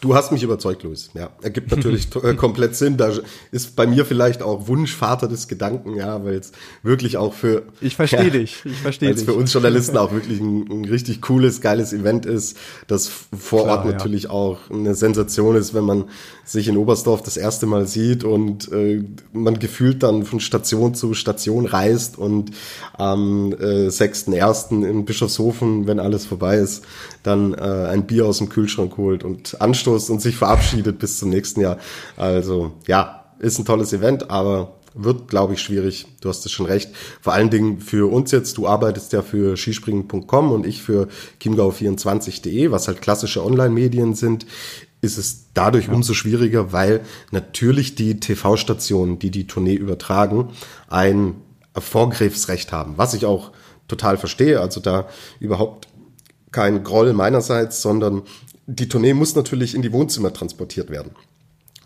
Du 0.00 0.14
hast 0.14 0.30
mich 0.30 0.44
überzeugt, 0.44 0.84
Luis. 0.84 1.10
Ja, 1.14 1.30
ergibt 1.42 1.72
natürlich 1.72 2.08
äh, 2.22 2.34
komplett 2.34 2.76
Sinn. 2.76 2.96
Da 2.96 3.12
ist 3.50 3.74
bei 3.74 3.86
mir 3.86 4.04
vielleicht 4.04 4.42
auch 4.42 4.68
Wunschvater 4.68 5.26
des 5.26 5.48
Gedanken, 5.48 5.96
ja, 5.96 6.24
weil 6.24 6.36
es 6.36 6.52
wirklich 6.84 7.16
auch 7.16 7.34
für 7.34 7.64
ich 7.80 7.96
verstehe 7.96 8.24
ja, 8.24 8.30
dich, 8.30 8.64
ich 8.64 8.76
verstehe 8.76 9.12
dich. 9.12 9.24
für 9.24 9.34
uns 9.34 9.52
Journalisten 9.52 9.96
auch 9.96 10.12
wirklich 10.12 10.40
ein, 10.40 10.70
ein, 10.70 10.84
richtig 10.84 11.20
cooles, 11.20 11.60
geiles 11.60 11.92
Event 11.92 12.26
ist, 12.26 12.56
das 12.86 13.10
vor 13.36 13.64
Klar, 13.64 13.78
Ort 13.78 13.86
natürlich 13.86 14.24
ja. 14.24 14.30
auch 14.30 14.58
eine 14.70 14.94
Sensation 14.94 15.56
ist, 15.56 15.74
wenn 15.74 15.84
man 15.84 16.04
sich 16.44 16.68
in 16.68 16.76
Oberstdorf 16.76 17.22
das 17.22 17.36
erste 17.36 17.66
Mal 17.66 17.86
sieht 17.86 18.22
und 18.22 18.70
äh, 18.72 19.02
man 19.32 19.58
gefühlt 19.58 20.02
dann 20.04 20.24
von 20.24 20.38
Station 20.38 20.94
zu 20.94 21.12
Station 21.12 21.66
reist 21.66 22.16
und 22.16 22.52
am 22.94 23.52
äh, 23.52 23.88
6.1. 23.88 24.88
in 24.88 25.04
Bischofshofen, 25.04 25.86
wenn 25.86 25.98
alles 25.98 26.24
vorbei 26.24 26.56
ist, 26.56 26.84
dann 27.22 27.54
äh, 27.54 27.88
ein 27.90 28.06
Bier 28.06 28.26
aus 28.26 28.38
dem 28.38 28.48
Kühlschrank 28.48 28.96
holt 28.96 29.24
und 29.24 29.60
anstoßt 29.60 30.10
und 30.10 30.20
sich 30.20 30.36
verabschiedet 30.36 30.98
bis 30.98 31.18
zum 31.18 31.30
nächsten 31.30 31.60
Jahr. 31.60 31.78
Also 32.16 32.72
ja, 32.86 33.24
ist 33.38 33.58
ein 33.58 33.64
tolles 33.64 33.92
Event, 33.92 34.30
aber 34.30 34.74
wird, 34.94 35.28
glaube 35.28 35.54
ich, 35.54 35.60
schwierig. 35.60 36.06
Du 36.20 36.28
hast 36.28 36.44
es 36.44 36.50
schon 36.50 36.66
recht. 36.66 36.90
Vor 37.20 37.32
allen 37.32 37.50
Dingen 37.50 37.80
für 37.80 38.10
uns 38.10 38.32
jetzt. 38.32 38.58
Du 38.58 38.66
arbeitest 38.66 39.12
ja 39.12 39.22
für 39.22 39.56
skispringen.com 39.56 40.50
und 40.50 40.66
ich 40.66 40.82
für 40.82 41.08
chiemgau24.de, 41.40 42.72
was 42.72 42.88
halt 42.88 43.00
klassische 43.00 43.44
Online-Medien 43.44 44.14
sind 44.14 44.46
ist 45.00 45.18
es 45.18 45.52
dadurch 45.54 45.86
ja. 45.86 45.92
umso 45.92 46.14
schwieriger, 46.14 46.72
weil 46.72 47.02
natürlich 47.30 47.94
die 47.94 48.18
TV-Stationen, 48.18 49.18
die 49.18 49.30
die 49.30 49.46
Tournee 49.46 49.74
übertragen, 49.74 50.50
ein 50.88 51.36
Vorgriffsrecht 51.76 52.72
haben, 52.72 52.94
was 52.96 53.14
ich 53.14 53.24
auch 53.24 53.52
total 53.86 54.16
verstehe. 54.18 54.60
Also 54.60 54.80
da 54.80 55.08
überhaupt 55.38 55.88
kein 56.52 56.84
Groll 56.84 57.12
meinerseits, 57.12 57.82
sondern 57.82 58.22
die 58.66 58.88
Tournee 58.88 59.14
muss 59.14 59.34
natürlich 59.34 59.74
in 59.74 59.82
die 59.82 59.92
Wohnzimmer 59.92 60.32
transportiert 60.32 60.90
werden. 60.90 61.12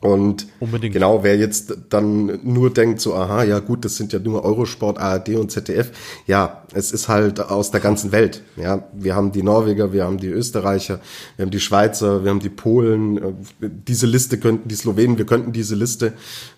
Und 0.03 0.49
Unbedingt. 0.59 0.95
genau, 0.95 1.23
wer 1.23 1.37
jetzt 1.37 1.75
dann 1.89 2.41
nur 2.43 2.73
denkt, 2.73 3.01
so, 3.01 3.15
aha, 3.15 3.45
ja 3.45 3.61
gut, 3.61 3.85
das 3.85 3.95
sind 3.95 4.13
ja 4.13 4.19
nur 4.19 4.45
Eurosport, 4.45 4.99
ARD 4.99 5.37
und 5.37 5.53
ZDF. 5.53 5.93
Ja, 6.27 6.65
es 6.75 6.91
ist 6.91 7.07
halt 7.07 7.39
aus 7.39 7.71
der 7.71 7.79
ganzen 7.79 8.11
Welt. 8.11 8.43
Ja, 8.57 8.89
wir 8.93 9.15
haben 9.15 9.31
die 9.31 9.45
Norweger, 9.45 9.93
wir 9.93 10.03
haben 10.03 10.19
die 10.19 10.27
Österreicher, 10.27 10.99
wir 11.37 11.45
haben 11.45 11.53
die 11.53 11.61
Schweizer, 11.61 12.25
wir 12.25 12.33
haben 12.33 12.41
die 12.41 12.49
Polen. 12.49 13.17
Äh, 13.17 13.33
diese 13.61 14.09
Liste 14.09 14.39
könnten, 14.39 14.69
die 14.69 14.75
Slowenen, 14.75 15.19
wir 15.19 15.27
könnten 15.27 15.53
diese 15.53 15.77
Liste, 15.77 16.15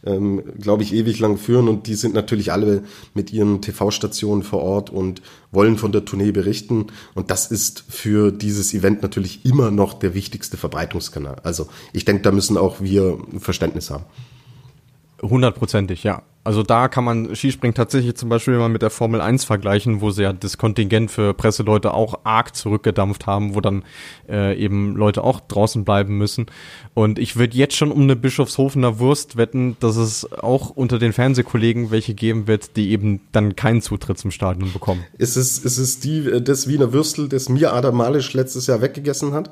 ähm, 0.06 0.42
glaube 0.58 0.82
ich, 0.82 0.94
ewig 0.94 1.18
lang 1.18 1.36
führen. 1.36 1.68
Und 1.68 1.86
die 1.86 1.96
sind 1.96 2.14
natürlich 2.14 2.50
alle 2.50 2.82
mit 3.12 3.30
ihren 3.30 3.60
TV-Stationen 3.60 4.42
vor 4.42 4.62
Ort 4.62 4.88
und 4.88 5.20
wollen 5.54 5.78
von 5.78 5.92
der 5.92 6.04
Tournee 6.04 6.32
berichten. 6.32 6.86
Und 7.14 7.30
das 7.30 7.50
ist 7.50 7.84
für 7.88 8.32
dieses 8.32 8.74
Event 8.74 9.02
natürlich 9.02 9.44
immer 9.44 9.70
noch 9.70 9.94
der 9.94 10.14
wichtigste 10.14 10.56
Verbreitungskanal. 10.56 11.36
Also 11.42 11.68
ich 11.92 12.04
denke, 12.04 12.22
da 12.22 12.32
müssen 12.32 12.56
auch 12.56 12.80
wir 12.80 13.18
Verständnis 13.38 13.90
haben. 13.90 14.04
Hundertprozentig, 15.22 16.04
ja. 16.04 16.22
Also 16.44 16.62
da 16.62 16.88
kann 16.88 17.04
man 17.04 17.34
Skispringen 17.34 17.74
tatsächlich 17.74 18.16
zum 18.16 18.28
Beispiel 18.28 18.58
mal 18.58 18.68
mit 18.68 18.82
der 18.82 18.90
Formel 18.90 19.22
1 19.22 19.44
vergleichen, 19.44 20.02
wo 20.02 20.10
sie 20.10 20.22
ja 20.22 20.34
das 20.34 20.58
Kontingent 20.58 21.10
für 21.10 21.32
Presseleute 21.32 21.94
auch 21.94 22.20
arg 22.24 22.54
zurückgedampft 22.54 23.26
haben, 23.26 23.54
wo 23.54 23.62
dann 23.62 23.82
äh, 24.28 24.54
eben 24.58 24.94
Leute 24.94 25.24
auch 25.24 25.40
draußen 25.40 25.84
bleiben 25.84 26.18
müssen. 26.18 26.46
Und 26.92 27.18
ich 27.18 27.36
würde 27.36 27.56
jetzt 27.56 27.76
schon 27.76 27.90
um 27.90 28.02
eine 28.02 28.14
Bischofshofener 28.14 28.98
Wurst 28.98 29.38
wetten, 29.38 29.78
dass 29.80 29.96
es 29.96 30.30
auch 30.32 30.68
unter 30.68 30.98
den 30.98 31.14
Fernsehkollegen 31.14 31.90
welche 31.90 32.12
geben 32.14 32.46
wird, 32.46 32.76
die 32.76 32.90
eben 32.90 33.22
dann 33.32 33.56
keinen 33.56 33.80
Zutritt 33.80 34.18
zum 34.18 34.30
Stadion 34.30 34.70
bekommen. 34.70 35.02
Ist 35.16 35.36
es, 35.36 35.56
ist 35.58 35.78
es 35.78 35.98
die, 36.00 36.28
äh, 36.28 36.42
das 36.42 36.68
Wiener 36.68 36.92
Würstel, 36.92 37.28
das 37.28 37.48
mir 37.48 37.72
Adam 37.72 37.96
Malisch 37.96 38.34
letztes 38.34 38.66
Jahr 38.66 38.82
weggegessen 38.82 39.32
hat? 39.32 39.50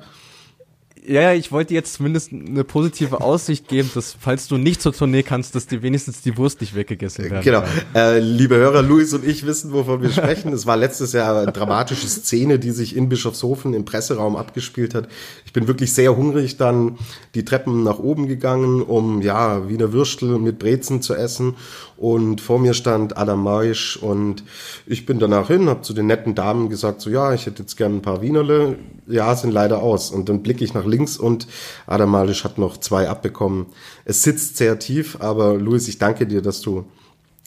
Ja, 1.05 1.33
ich 1.33 1.51
wollte 1.51 1.75
jetzt 1.75 1.95
zumindest 1.95 2.33
eine 2.33 2.63
positive 2.63 3.21
Aussicht 3.21 3.67
geben, 3.67 3.91
dass 3.95 4.15
falls 4.19 4.47
du 4.47 4.57
nicht 4.57 4.81
zur 4.81 4.93
Tournee 4.93 5.23
kannst, 5.23 5.55
dass 5.55 5.67
dir 5.67 5.83
wenigstens 5.83 6.23
die 6.23 6.37
Wurst 6.37 6.61
nicht 6.61 6.75
weggegessen 6.75 7.25
werden. 7.25 7.43
Genau. 7.43 7.65
Äh, 7.95 8.21
liebe 8.21 8.57
Hörer, 8.57 8.83
Luis 8.83 9.13
und 9.13 9.27
ich 9.27 9.45
wissen, 9.45 9.73
wovon 9.73 10.03
wir 10.03 10.11
sprechen. 10.11 10.53
es 10.53 10.65
war 10.65 10.77
letztes 10.77 11.13
Jahr 11.13 11.43
eine 11.43 11.53
dramatische 11.53 12.07
Szene, 12.07 12.59
die 12.59 12.71
sich 12.71 12.97
in 12.97 13.09
Bischofshofen 13.09 13.75
im 13.75 13.85
Presseraum 13.85 14.37
abgespielt 14.37 14.95
hat. 14.95 15.09
Ich 15.45 15.53
bin 15.53 15.67
wirklich 15.67 15.93
sehr 15.93 16.17
hungrig 16.17 16.57
dann 16.57 16.99
die 17.35 17.45
Treppen 17.45 17.83
nach 17.83 17.99
oben 17.99 18.29
gegangen, 18.29 18.83
um 18.83 19.23
ja 19.23 19.69
Wiener 19.69 19.93
Würstel 19.93 20.39
mit 20.39 20.59
Brezen 20.59 21.03
zu 21.03 21.15
essen 21.15 21.57
und 22.03 22.41
vor 22.41 22.59
mir 22.59 22.75
stand 22.75 23.17
Adam 23.17 23.45
Maisch 23.45 23.97
und 23.97 24.43
ich 24.87 25.07
bin 25.07 25.21
danach 25.21 25.47
hin, 25.47 25.69
habe 25.69 25.83
zu 25.83 25.93
den 25.93 26.09
netten 26.09 26.35
Damen 26.35 26.69
gesagt, 26.69 27.01
so 27.01 27.09
ja, 27.09 27.33
ich 27.33 27.47
hätte 27.47 27.63
jetzt 27.63 27.77
gern 27.77 27.99
ein 27.99 28.03
paar 28.03 28.21
Wienerle. 28.21 28.75
Ja, 29.07 29.37
sind 29.37 29.53
leider 29.53 29.81
aus. 29.81 30.11
Und 30.11 30.29
dann 30.29 30.43
blicke 30.43 30.65
ich 30.65 30.75
nach 30.75 30.85
links 30.93 31.17
und 31.17 31.49
Adam 31.87 32.11
Maisch 32.11 32.45
hat 32.45 32.59
noch 32.59 32.77
zwei 32.77 33.09
abbekommen. 33.09 33.67
Es 34.05 34.23
sitzt 34.23 34.57
sehr 34.57 34.79
tief, 34.79 35.17
aber 35.21 35.55
Luis, 35.55 35.89
ich 35.89 35.99
danke 35.99 36.27
dir, 36.27 36.43
dass 36.43 36.61
du 36.61 36.85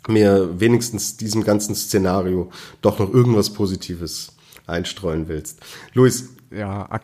mir 0.08 0.60
wenigstens 0.60 1.18
diesem 1.18 1.44
ganzen 1.44 1.76
Szenario 1.76 2.52
doch 2.82 3.00
noch 3.00 3.14
irgendwas 3.14 3.52
Positives 3.52 4.34
einstreuen 4.68 5.28
willst. 5.28 5.60
Luis. 5.94 6.30
Ja, 6.52 6.88
ak 6.90 7.04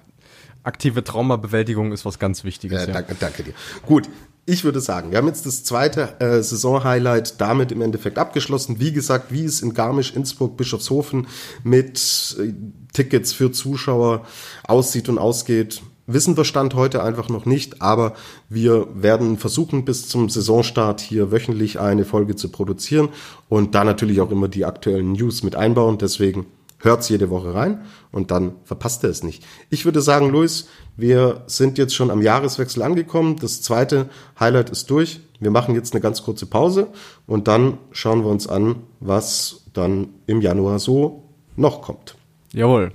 aktive 0.64 1.04
Traumabewältigung 1.04 1.92
ist 1.92 2.06
was 2.06 2.20
ganz 2.20 2.44
Wichtiges. 2.44 2.82
Ja, 2.82 2.88
ja. 2.88 2.94
Danke, 2.94 3.16
danke 3.20 3.44
dir. 3.44 3.54
Gut, 3.88 4.08
ich 4.46 4.64
würde 4.64 4.82
sagen, 4.82 5.12
wir 5.12 5.18
haben 5.18 5.28
jetzt 5.28 5.46
das 5.46 5.64
zweite 5.64 6.20
äh, 6.20 6.42
Saisonhighlight 6.42 7.40
damit 7.40 7.72
im 7.72 7.82
Endeffekt 7.82 8.18
abgeschlossen. 8.18 8.80
Wie 8.80 8.92
gesagt, 8.92 9.32
wie 9.32 9.46
es 9.46 9.62
in 9.62 9.74
Garmisch, 9.74 10.14
Innsbruck, 10.16 10.58
Bischofshofen 10.58 11.28
mit 11.64 12.36
äh, 12.40 12.54
Tickets 12.94 13.34
für 13.34 13.52
Zuschauer 13.52 14.26
aussieht 14.64 15.10
und 15.10 15.18
ausgeht, 15.20 15.82
wissen 16.08 16.38
wir 16.38 16.46
Stand 16.46 16.74
heute 16.74 17.04
einfach 17.04 17.30
noch 17.30 17.46
nicht, 17.46 17.82
aber 17.82 18.14
wir 18.50 18.88
werden 18.94 19.38
versuchen, 19.38 19.86
bis 19.86 20.08
zum 20.08 20.30
Saisonstart 20.30 21.02
hier 21.02 21.32
wöchentlich 21.32 21.80
eine 21.80 22.06
Folge 22.06 22.36
zu 22.36 22.50
produzieren 22.50 23.10
und 23.50 23.76
da 23.76 23.84
natürlich 23.84 24.22
auch 24.22 24.32
immer 24.32 24.48
die 24.48 24.66
aktuellen 24.66 25.14
News 25.14 25.44
mit 25.44 25.56
einbauen. 25.56 25.98
Deswegen 25.98 26.46
hört's 26.80 27.10
jede 27.10 27.30
Woche 27.30 27.54
rein 27.54 27.82
und 28.12 28.32
dann 28.32 28.54
verpasst 28.64 29.04
ihr 29.04 29.10
es 29.10 29.24
nicht. 29.24 29.44
Ich 29.70 29.86
würde 29.86 30.02
sagen, 30.02 30.30
Luis, 30.30 30.68
wir 30.98 31.44
sind 31.48 31.78
jetzt 31.78 31.96
schon 31.96 32.12
am 32.12 32.22
Jahreswechsel 32.22 32.82
angekommen. 32.84 33.38
Das 33.40 33.62
zweite 33.62 34.10
Highlight 34.40 34.70
ist 34.70 34.90
durch. 34.90 35.22
Wir 35.40 35.52
machen 35.52 35.76
jetzt 35.76 35.94
eine 35.94 36.02
ganz 36.02 36.24
kurze 36.24 36.46
Pause 36.46 36.88
und 37.26 37.48
dann 37.48 37.78
schauen 37.92 38.24
wir 38.24 38.30
uns 38.30 38.48
an, 38.48 38.78
was 39.00 39.64
dann 39.74 40.10
im 40.28 40.42
Januar 40.42 40.80
so 40.80 41.24
noch 41.56 41.82
kommt. 41.82 42.16
Jawohl. 42.54 42.92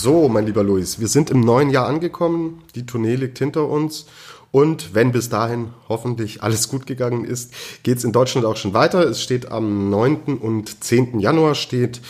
So, 0.00 0.28
mein 0.28 0.46
lieber 0.46 0.62
Luis, 0.62 1.00
wir 1.00 1.08
sind 1.08 1.28
im 1.28 1.40
neuen 1.40 1.70
Jahr 1.70 1.88
angekommen. 1.88 2.62
Die 2.76 2.86
Tournee 2.86 3.16
liegt 3.16 3.40
hinter 3.40 3.68
uns. 3.68 4.06
Und 4.52 4.94
wenn 4.94 5.10
bis 5.10 5.28
dahin 5.28 5.70
hoffentlich 5.88 6.40
alles 6.40 6.68
gut 6.68 6.86
gegangen 6.86 7.24
ist, 7.24 7.52
geht 7.82 7.98
es 7.98 8.04
in 8.04 8.12
Deutschland 8.12 8.46
auch 8.46 8.56
schon 8.56 8.74
weiter. 8.74 9.00
Es 9.00 9.20
steht 9.20 9.50
am 9.50 9.90
9. 9.90 10.38
und 10.40 10.84
10. 10.84 11.18
Januar 11.18 11.56
steht 11.56 12.00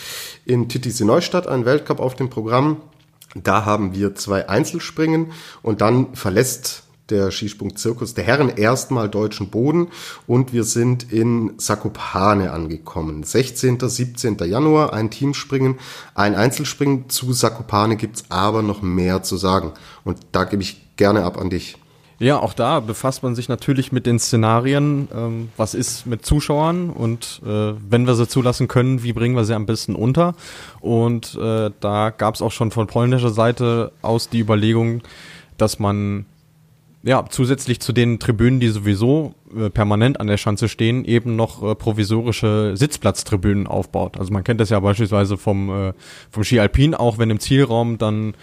in 0.45 0.69
Titisee 0.69 1.03
Neustadt 1.03 1.47
ein 1.47 1.65
Weltcup 1.65 1.99
auf 1.99 2.13
dem 2.13 2.29
Programm. 2.29 2.77
Da 3.33 3.65
haben 3.65 3.95
wir 3.95 4.13
zwei 4.13 4.47
Einzelspringen 4.47 5.31
und 5.63 5.81
dann 5.81 6.13
verlässt 6.13 6.83
der 7.11 7.31
Skisprung-Zirkus 7.31 8.13
der 8.13 8.23
Herren 8.23 8.49
erstmal 8.49 9.09
deutschen 9.09 9.49
Boden 9.49 9.87
und 10.27 10.53
wir 10.53 10.63
sind 10.63 11.11
in 11.11 11.53
Sakopane 11.57 12.51
angekommen. 12.51 13.23
16. 13.23 13.79
17. 13.79 14.37
Januar 14.39 14.93
ein 14.93 15.09
Teamspringen, 15.09 15.79
ein 16.15 16.35
Einzelspringen. 16.35 17.09
Zu 17.09 17.33
Sakopane 17.33 17.95
gibt's 17.95 18.25
aber 18.29 18.61
noch 18.61 18.81
mehr 18.81 19.23
zu 19.23 19.37
sagen 19.37 19.71
und 20.03 20.17
da 20.31 20.43
gebe 20.43 20.61
ich 20.61 20.95
gerne 20.97 21.23
ab 21.23 21.39
an 21.39 21.49
dich. 21.49 21.77
Ja, 22.19 22.39
auch 22.39 22.53
da 22.53 22.81
befasst 22.81 23.23
man 23.23 23.33
sich 23.33 23.47
natürlich 23.47 23.93
mit 23.93 24.05
den 24.05 24.19
Szenarien, 24.19 25.07
ähm, 25.15 25.49
was 25.55 25.73
ist 25.73 26.05
mit 26.05 26.25
Zuschauern 26.25 26.89
und 26.89 27.41
äh, 27.45 27.73
wenn 27.89 28.05
wir 28.07 28.15
sie 28.15 28.27
zulassen 28.27 28.67
können, 28.67 29.03
wie 29.03 29.13
bringen 29.13 29.37
wir 29.37 29.45
sie 29.45 29.53
am 29.53 29.65
besten 29.65 29.95
unter. 29.95 30.35
Und 30.81 31.35
äh, 31.35 31.71
da 31.79 32.09
gab 32.09 32.35
es 32.35 32.41
auch 32.41 32.51
schon 32.51 32.71
von 32.71 32.87
polnischer 32.87 33.29
Seite 33.29 33.93
aus 34.01 34.27
die 34.27 34.39
Überlegung, 34.39 35.01
dass 35.57 35.79
man 35.79 36.25
ja, 37.01 37.25
zusätzlich 37.29 37.79
zu 37.79 37.93
den 37.93 38.19
Tribünen, 38.19 38.59
die 38.59 38.67
sowieso 38.67 39.33
äh, 39.55 39.69
permanent 39.69 40.19
an 40.19 40.27
der 40.27 40.35
Schanze 40.35 40.67
stehen, 40.67 41.05
eben 41.05 41.37
noch 41.37 41.63
äh, 41.63 41.73
provisorische 41.73 42.75
Sitzplatztribünen 42.75 43.67
aufbaut. 43.67 44.19
Also 44.19 44.33
man 44.33 44.43
kennt 44.43 44.59
das 44.59 44.69
ja 44.69 44.79
beispielsweise 44.81 45.37
vom, 45.37 45.69
äh, 45.69 45.93
vom 46.29 46.43
Ski 46.43 46.59
Alpin, 46.59 46.95
auch 46.95 47.17
wenn 47.17 47.29
im 47.29 47.39
Zielraum 47.39 47.97
dann 47.97 48.33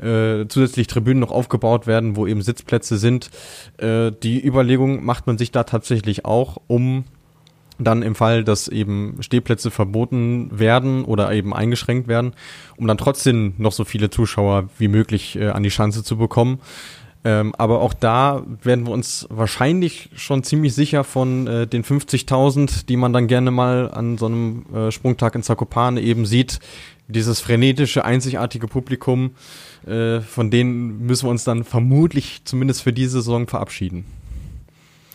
äh, 0.00 0.46
zusätzlich 0.48 0.86
Tribünen 0.86 1.20
noch 1.20 1.32
aufgebaut 1.32 1.86
werden, 1.86 2.16
wo 2.16 2.26
eben 2.26 2.40
Sitzplätze 2.40 2.96
sind. 2.96 3.30
Äh, 3.76 4.10
die 4.22 4.42
Überlegung 4.42 5.04
macht 5.04 5.26
man 5.26 5.36
sich 5.36 5.52
da 5.52 5.64
tatsächlich 5.64 6.24
auch, 6.24 6.56
um 6.66 7.04
dann 7.78 8.02
im 8.02 8.14
Fall, 8.14 8.42
dass 8.42 8.68
eben 8.68 9.18
Stehplätze 9.20 9.70
verboten 9.70 10.58
werden 10.58 11.04
oder 11.04 11.30
eben 11.32 11.54
eingeschränkt 11.54 12.08
werden, 12.08 12.32
um 12.76 12.86
dann 12.86 12.98
trotzdem 12.98 13.54
noch 13.58 13.72
so 13.72 13.84
viele 13.84 14.10
Zuschauer 14.10 14.70
wie 14.78 14.88
möglich 14.88 15.36
äh, 15.36 15.48
an 15.48 15.62
die 15.62 15.70
Schanze 15.70 16.02
zu 16.02 16.16
bekommen. 16.16 16.58
Ähm, 17.28 17.54
aber 17.58 17.82
auch 17.82 17.92
da 17.92 18.42
werden 18.62 18.86
wir 18.86 18.92
uns 18.94 19.26
wahrscheinlich 19.28 20.08
schon 20.16 20.44
ziemlich 20.44 20.74
sicher 20.74 21.04
von 21.04 21.46
äh, 21.46 21.66
den 21.66 21.84
50.000, 21.84 22.86
die 22.86 22.96
man 22.96 23.12
dann 23.12 23.26
gerne 23.26 23.50
mal 23.50 23.90
an 23.90 24.16
so 24.16 24.24
einem 24.24 24.64
äh, 24.74 24.90
Sprungtag 24.90 25.34
in 25.34 25.42
Zakopane 25.42 26.00
eben 26.00 26.24
sieht, 26.24 26.58
dieses 27.06 27.40
frenetische, 27.40 28.02
einzigartige 28.02 28.66
Publikum, 28.66 29.32
äh, 29.86 30.20
von 30.20 30.50
denen 30.50 31.04
müssen 31.04 31.26
wir 31.26 31.30
uns 31.30 31.44
dann 31.44 31.64
vermutlich 31.64 32.40
zumindest 32.46 32.80
für 32.80 32.94
diese 32.94 33.18
Saison 33.18 33.46
verabschieden. 33.46 34.06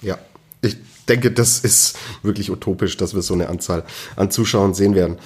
Ja, 0.04 0.19
ich 0.62 0.78
denke, 1.10 1.32
das 1.32 1.62
ist 1.62 1.97
wirklich 2.21 2.52
utopisch, 2.52 2.95
dass 2.95 3.15
wir 3.15 3.23
so 3.23 3.34
eine 3.34 3.49
Anzahl 3.49 3.86
an 4.17 4.30
Zuschauern 4.30 4.76
sehen 4.76 4.93
werden. 4.93 5.17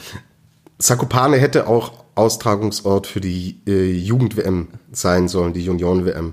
Zakopane 0.79 1.35
hätte 1.35 1.67
auch 1.67 2.05
Austragungsort 2.15 3.07
für 3.07 3.19
die 3.19 3.59
äh, 3.67 3.91
Jugend-WM 3.91 4.69
sein 4.93 5.27
sollen, 5.27 5.51
die 5.51 5.65
Junioren-WM. 5.65 6.31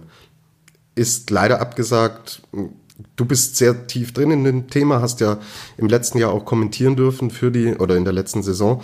Ist 0.95 1.31
leider 1.31 1.61
abgesagt. 1.61 2.43
Du 3.17 3.25
bist 3.25 3.57
sehr 3.57 3.87
tief 3.87 4.13
drin 4.13 4.31
in 4.31 4.45
dem 4.45 4.69
Thema, 4.69 5.01
hast 5.01 5.21
ja 5.21 5.39
im 5.77 5.89
letzten 5.89 6.19
Jahr 6.19 6.31
auch 6.31 6.45
kommentieren 6.45 6.95
dürfen 6.95 7.31
für 7.31 7.51
die 7.51 7.75
oder 7.75 7.97
in 7.97 8.05
der 8.05 8.13
letzten 8.13 8.43
Saison. 8.43 8.83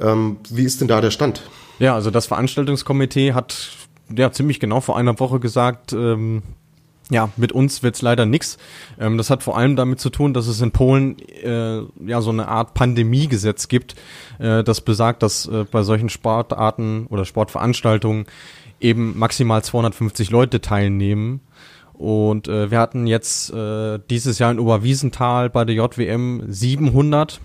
Ähm, 0.00 0.38
wie 0.50 0.64
ist 0.64 0.80
denn 0.80 0.88
da 0.88 1.00
der 1.00 1.12
Stand? 1.12 1.42
Ja, 1.78 1.94
also 1.94 2.10
das 2.10 2.26
Veranstaltungskomitee 2.26 3.34
hat 3.34 3.70
ja 4.14 4.32
ziemlich 4.32 4.60
genau 4.60 4.80
vor 4.80 4.96
einer 4.96 5.18
Woche 5.18 5.38
gesagt, 5.38 5.92
ähm, 5.92 6.42
ja, 7.10 7.28
mit 7.36 7.52
uns 7.52 7.82
wird's 7.82 8.02
leider 8.02 8.26
nix. 8.26 8.58
Ähm, 8.98 9.18
das 9.18 9.30
hat 9.30 9.42
vor 9.42 9.56
allem 9.56 9.76
damit 9.76 10.00
zu 10.00 10.10
tun, 10.10 10.34
dass 10.34 10.46
es 10.46 10.60
in 10.60 10.72
Polen 10.72 11.18
äh, 11.18 11.82
ja 12.06 12.20
so 12.20 12.30
eine 12.30 12.48
Art 12.48 12.74
Pandemiegesetz 12.74 13.68
gibt, 13.68 13.94
äh, 14.38 14.64
das 14.64 14.80
besagt, 14.80 15.22
dass 15.22 15.46
äh, 15.46 15.64
bei 15.70 15.82
solchen 15.82 16.08
Sportarten 16.08 17.06
oder 17.08 17.24
Sportveranstaltungen 17.24 18.26
eben 18.82 19.18
maximal 19.18 19.62
250 19.62 20.30
Leute 20.30 20.60
teilnehmen. 20.60 21.40
Und 21.92 22.48
äh, 22.48 22.70
wir 22.70 22.78
hatten 22.78 23.06
jetzt 23.06 23.52
äh, 23.52 24.00
dieses 24.10 24.38
Jahr 24.38 24.50
in 24.50 24.58
Oberwiesenthal 24.58 25.50
bei 25.50 25.64
der 25.64 25.76
JWM 25.76 26.42
700 26.48 27.40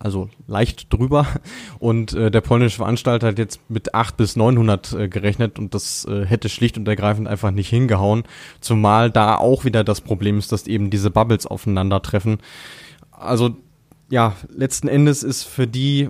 also 0.00 0.30
leicht 0.46 0.92
drüber. 0.92 1.26
Und 1.78 2.14
äh, 2.14 2.30
der 2.30 2.40
polnische 2.40 2.78
Veranstalter 2.78 3.28
hat 3.28 3.38
jetzt 3.38 3.60
mit 3.68 3.94
8 3.94 4.16
bis 4.16 4.34
900 4.34 4.92
äh, 4.92 5.08
gerechnet 5.08 5.58
und 5.58 5.74
das 5.74 6.06
äh, 6.06 6.24
hätte 6.24 6.48
schlicht 6.48 6.78
und 6.78 6.88
ergreifend 6.88 7.28
einfach 7.28 7.50
nicht 7.50 7.68
hingehauen. 7.68 8.24
Zumal 8.60 9.10
da 9.10 9.36
auch 9.36 9.66
wieder 9.66 9.84
das 9.84 10.00
Problem 10.00 10.38
ist, 10.38 10.52
dass 10.52 10.66
eben 10.66 10.88
diese 10.88 11.10
Bubbles 11.10 11.46
aufeinandertreffen. 11.46 12.38
Also 13.12 13.56
ja, 14.08 14.34
letzten 14.48 14.88
Endes 14.88 15.22
ist 15.22 15.44
für 15.44 15.66
die 15.66 16.08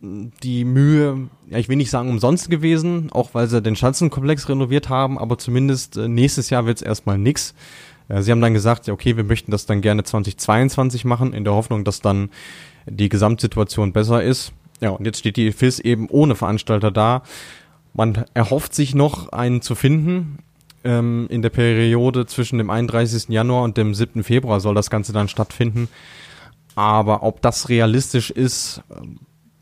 die 0.00 0.64
Mühe, 0.64 1.28
ja, 1.48 1.58
ich 1.58 1.68
will 1.68 1.76
nicht 1.76 1.90
sagen 1.90 2.10
umsonst 2.10 2.50
gewesen, 2.50 3.10
auch 3.12 3.30
weil 3.32 3.48
sie 3.48 3.62
den 3.62 3.76
Schanzenkomplex 3.76 4.48
renoviert 4.48 4.88
haben, 4.88 5.18
aber 5.18 5.38
zumindest 5.38 5.96
äh, 5.96 6.08
nächstes 6.08 6.50
Jahr 6.50 6.66
wird 6.66 6.78
es 6.78 6.82
erstmal 6.82 7.18
nix. 7.18 7.54
Äh, 8.08 8.22
sie 8.22 8.30
haben 8.30 8.40
dann 8.40 8.54
gesagt, 8.54 8.86
ja, 8.86 8.94
okay, 8.94 9.16
wir 9.16 9.24
möchten 9.24 9.50
das 9.50 9.66
dann 9.66 9.80
gerne 9.80 10.04
2022 10.04 11.04
machen, 11.04 11.32
in 11.32 11.44
der 11.44 11.54
Hoffnung, 11.54 11.84
dass 11.84 12.00
dann 12.00 12.30
die 12.86 13.08
Gesamtsituation 13.08 13.92
besser 13.92 14.22
ist. 14.22 14.52
Ja, 14.80 14.90
und 14.90 15.06
jetzt 15.06 15.18
steht 15.18 15.36
die 15.36 15.52
FIS 15.52 15.78
eben 15.78 16.08
ohne 16.10 16.34
Veranstalter 16.34 16.90
da. 16.90 17.22
Man 17.94 18.26
erhofft 18.34 18.74
sich 18.74 18.94
noch 18.94 19.30
einen 19.30 19.62
zu 19.62 19.74
finden. 19.74 20.38
Ähm, 20.84 21.26
in 21.30 21.42
der 21.42 21.50
Periode 21.50 22.26
zwischen 22.26 22.58
dem 22.58 22.70
31. 22.70 23.28
Januar 23.28 23.62
und 23.64 23.76
dem 23.76 23.94
7. 23.94 24.22
Februar 24.22 24.60
soll 24.60 24.74
das 24.74 24.90
Ganze 24.90 25.12
dann 25.12 25.28
stattfinden. 25.28 25.88
Aber 26.74 27.22
ob 27.22 27.40
das 27.40 27.70
realistisch 27.70 28.30
ist, 28.30 28.82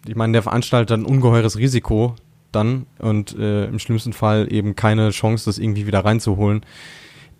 ich 0.07 0.17
meine, 0.17 0.33
der 0.33 0.43
Veranstalter 0.43 0.95
hat 0.95 1.01
ein 1.01 1.07
ungeheures 1.07 1.59
Risiko 1.59 2.15
dann 2.53 2.87
und 2.99 3.37
äh, 3.39 3.67
im 3.67 3.79
schlimmsten 3.79 4.13
Fall 4.13 4.53
eben 4.53 4.77
keine 4.77 5.11
Chance, 5.11 5.47
das 5.47 5.59
irgendwie 5.59 5.87
wieder 5.87 6.05
reinzuholen. 6.05 6.65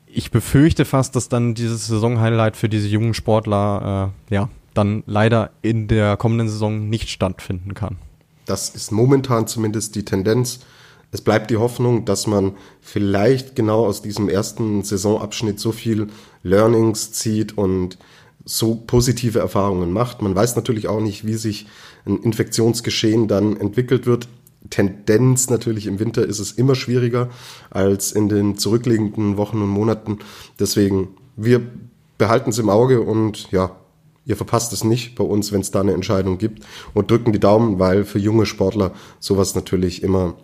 Ich 0.07 0.31
befürchte 0.31 0.85
fast, 0.85 1.17
dass 1.17 1.29
dann 1.29 1.55
dieses 1.55 1.87
Saisonhighlight 1.87 2.57
für 2.57 2.69
diese 2.69 2.89
jungen 2.89 3.15
Sportler 3.15 4.13
äh, 4.31 4.35
ja 4.35 4.49
dann 4.75 5.05
leider 5.07 5.51
in 5.63 5.89
der 5.89 6.17
kommenden 6.17 6.49
Saison 6.49 6.89
nicht 6.89 7.09
stattfinden 7.09 7.75
kann. 7.75 7.97
Das 8.45 8.71
ist 8.71 8.93
momentan 8.93 9.47
zumindest 9.47 9.95
die 9.95 10.05
Tendenz. 10.05 10.61
Es 11.13 11.21
bleibt 11.21 11.51
die 11.51 11.57
Hoffnung, 11.57 12.05
dass 12.05 12.27
man 12.27 12.55
vielleicht 12.81 13.55
genau 13.55 13.87
aus 13.87 14.03
diesem 14.03 14.29
ersten 14.29 14.83
Saisonabschnitt 14.83 15.61
so 15.61 15.71
viel 15.71 16.09
Learnings 16.43 17.13
zieht 17.13 17.57
und 17.57 17.99
so 18.45 18.75
positive 18.75 19.39
Erfahrungen 19.39 19.93
macht. 19.93 20.23
Man 20.23 20.35
weiß 20.35 20.57
natürlich 20.57 20.89
auch 20.89 21.01
nicht, 21.01 21.27
wie 21.27 21.35
sich 21.35 21.67
ein 22.05 22.19
Infektionsgeschehen 22.19 23.29
dann 23.29 23.57
entwickelt 23.57 24.07
wird. 24.07 24.29
Tendenz 24.71 25.51
natürlich 25.51 25.87
im 25.87 25.99
Winter 25.99 26.25
ist 26.25 26.39
es 26.39 26.53
immer 26.53 26.75
schwieriger 26.75 27.31
als 27.71 28.13
in 28.13 28.29
den 28.29 28.57
zurückliegenden 28.57 29.37
Wochen 29.37 29.61
und 29.61 29.69
Monaten. 29.69 30.19
Deswegen, 30.59 31.09
wir 31.37 31.63
behalten 32.19 32.51
es 32.51 32.59
im 32.59 32.71
Auge 32.71 33.01
und 33.01 33.51
ja, 33.51 33.77
Ihr 34.27 34.37
verpasst 34.37 34.73
es 34.73 34.85
nicht 34.85 35.17
bei 35.17 35.25
uns, 35.25 35.53
wenn 35.53 35.61
es 35.61 35.71
da 35.71 35.81
eine 35.81 35.93
Entscheidung 35.93 36.39
gibt 36.39 36.65
und 36.95 37.11
drücken 37.11 37.33
die 37.33 37.41
Daumen, 37.41 37.79
weil 37.79 38.05
für 38.05 38.19
junge 38.19 38.47
Sportler 38.47 38.93
sowas 39.21 39.55
natürlich 39.55 40.03
immer 40.03 40.35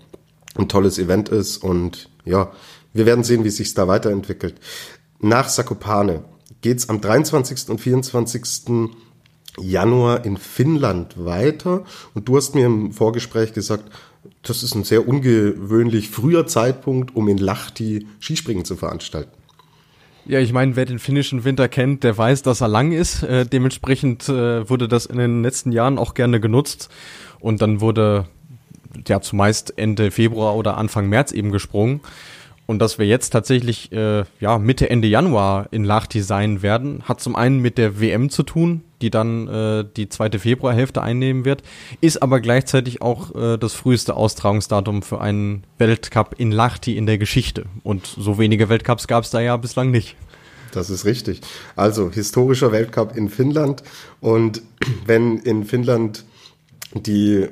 ein 0.56 0.68
tolles 0.68 0.98
Event 0.98 1.30
ist 1.30 1.58
und 1.58 2.10
ja, 2.24 2.52
wir 2.92 3.06
werden 3.06 3.24
sehen, 3.24 3.44
wie 3.44 3.50
sich 3.50 3.72
da 3.72 3.88
weiterentwickelt. 3.88 4.56
Nach 5.20 5.48
Sakopane 5.48 6.24
geht's 6.60 6.88
am 6.88 7.00
23. 7.00 7.68
und 7.68 7.80
24. 7.80 8.90
Januar 9.58 10.24
in 10.24 10.36
Finnland 10.36 11.24
weiter 11.24 11.84
und 12.14 12.28
du 12.28 12.36
hast 12.36 12.54
mir 12.54 12.66
im 12.66 12.92
Vorgespräch 12.92 13.52
gesagt, 13.52 13.84
das 14.42 14.62
ist 14.62 14.74
ein 14.74 14.84
sehr 14.84 15.08
ungewöhnlich 15.08 16.10
früher 16.10 16.46
Zeitpunkt, 16.46 17.16
um 17.16 17.28
in 17.28 17.38
Lahti 17.38 18.06
Skispringen 18.20 18.64
zu 18.64 18.76
veranstalten. 18.76 19.32
Ja, 20.26 20.38
ich 20.38 20.52
meine, 20.52 20.76
wer 20.76 20.84
den 20.84 20.98
finnischen 20.98 21.44
Winter 21.44 21.68
kennt, 21.68 22.04
der 22.04 22.16
weiß, 22.16 22.42
dass 22.42 22.60
er 22.60 22.68
lang 22.68 22.92
ist. 22.92 23.22
Äh, 23.22 23.46
dementsprechend 23.46 24.28
äh, 24.28 24.68
wurde 24.68 24.86
das 24.86 25.06
in 25.06 25.18
den 25.18 25.42
letzten 25.42 25.72
Jahren 25.72 25.98
auch 25.98 26.14
gerne 26.14 26.40
genutzt. 26.40 26.90
Und 27.40 27.62
dann 27.62 27.80
wurde 27.80 28.26
ja 29.08 29.20
zumeist 29.20 29.78
Ende 29.78 30.10
Februar 30.10 30.56
oder 30.56 30.76
Anfang 30.76 31.08
März 31.08 31.32
eben 31.32 31.50
gesprungen. 31.50 32.00
Und 32.70 32.78
dass 32.78 33.00
wir 33.00 33.06
jetzt 33.06 33.30
tatsächlich 33.30 33.90
äh, 33.90 34.22
ja 34.38 34.58
Mitte 34.60 34.88
Ende 34.88 35.08
Januar 35.08 35.66
in 35.72 35.82
Lahti 35.82 36.22
sein 36.22 36.62
werden, 36.62 37.02
hat 37.02 37.20
zum 37.20 37.34
einen 37.34 37.58
mit 37.58 37.78
der 37.78 38.00
WM 38.00 38.30
zu 38.30 38.44
tun, 38.44 38.82
die 39.02 39.10
dann 39.10 39.48
äh, 39.48 39.84
die 39.96 40.08
zweite 40.08 40.38
Februarhälfte 40.38 41.02
einnehmen 41.02 41.44
wird, 41.44 41.64
ist 42.00 42.22
aber 42.22 42.38
gleichzeitig 42.38 43.02
auch 43.02 43.34
äh, 43.34 43.58
das 43.58 43.72
früheste 43.72 44.14
Austragungsdatum 44.14 45.02
für 45.02 45.20
einen 45.20 45.64
Weltcup 45.78 46.36
in 46.38 46.52
Lahti 46.52 46.96
in 46.96 47.06
der 47.06 47.18
Geschichte. 47.18 47.64
Und 47.82 48.06
so 48.06 48.38
wenige 48.38 48.68
Weltcups 48.68 49.08
gab 49.08 49.24
es 49.24 49.30
da 49.30 49.40
ja 49.40 49.56
bislang 49.56 49.90
nicht. 49.90 50.14
Das 50.70 50.90
ist 50.90 51.04
richtig. 51.04 51.40
Also 51.74 52.08
historischer 52.08 52.70
Weltcup 52.70 53.16
in 53.16 53.30
Finnland 53.30 53.82
und 54.20 54.62
wenn 55.06 55.38
in 55.38 55.64
Finnland 55.64 56.24
die 56.94 57.48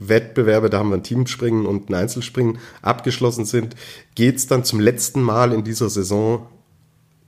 Wettbewerbe, 0.00 0.70
da 0.70 0.78
haben 0.78 0.88
wir 0.88 0.96
ein 0.96 1.04
Teamspringen 1.04 1.66
und 1.66 1.88
ein 1.88 1.94
Einzelspringen, 1.94 2.58
abgeschlossen 2.82 3.44
sind, 3.44 3.76
geht's 4.14 4.46
dann 4.46 4.64
zum 4.64 4.80
letzten 4.80 5.22
Mal 5.22 5.52
in 5.52 5.62
dieser 5.62 5.88
Saison 5.88 6.46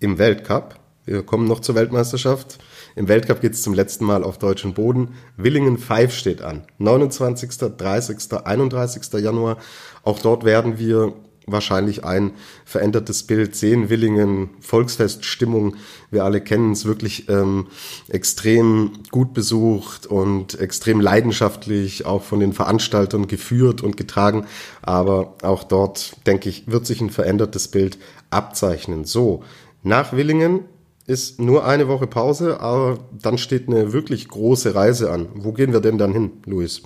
im 0.00 0.18
Weltcup. 0.18 0.80
Wir 1.04 1.22
kommen 1.22 1.46
noch 1.46 1.60
zur 1.60 1.74
Weltmeisterschaft. 1.74 2.58
Im 2.94 3.08
Weltcup 3.08 3.40
geht's 3.40 3.62
zum 3.62 3.74
letzten 3.74 4.04
Mal 4.04 4.22
auf 4.22 4.38
deutschen 4.38 4.74
Boden. 4.74 5.14
Willingen 5.36 5.78
5 5.78 6.12
steht 6.12 6.42
an. 6.42 6.64
29., 6.78 7.50
30., 7.76 8.32
31. 8.44 9.12
Januar. 9.20 9.58
Auch 10.02 10.20
dort 10.20 10.44
werden 10.44 10.78
wir 10.78 11.14
wahrscheinlich 11.46 12.04
ein 12.04 12.32
verändertes 12.64 13.24
Bild 13.24 13.56
sehen. 13.56 13.90
Willingen, 13.90 14.50
Volksfeststimmung, 14.60 15.76
wir 16.10 16.24
alle 16.24 16.40
kennen 16.40 16.72
es 16.72 16.84
wirklich 16.84 17.28
ähm, 17.28 17.66
extrem 18.08 18.92
gut 19.10 19.34
besucht 19.34 20.06
und 20.06 20.58
extrem 20.58 21.00
leidenschaftlich, 21.00 22.06
auch 22.06 22.22
von 22.22 22.40
den 22.40 22.52
Veranstaltern 22.52 23.26
geführt 23.26 23.82
und 23.82 23.96
getragen. 23.96 24.46
Aber 24.82 25.34
auch 25.42 25.64
dort, 25.64 26.16
denke 26.26 26.48
ich, 26.48 26.64
wird 26.66 26.86
sich 26.86 27.00
ein 27.00 27.10
verändertes 27.10 27.68
Bild 27.68 27.98
abzeichnen. 28.30 29.04
So, 29.04 29.42
nach 29.82 30.12
Willingen 30.12 30.60
ist 31.06 31.40
nur 31.40 31.66
eine 31.66 31.88
Woche 31.88 32.06
Pause, 32.06 32.60
aber 32.60 32.98
dann 33.20 33.38
steht 33.38 33.68
eine 33.68 33.92
wirklich 33.92 34.28
große 34.28 34.74
Reise 34.74 35.10
an. 35.10 35.28
Wo 35.34 35.52
gehen 35.52 35.72
wir 35.72 35.80
denn 35.80 35.98
dann 35.98 36.12
hin, 36.12 36.30
Luis? 36.46 36.82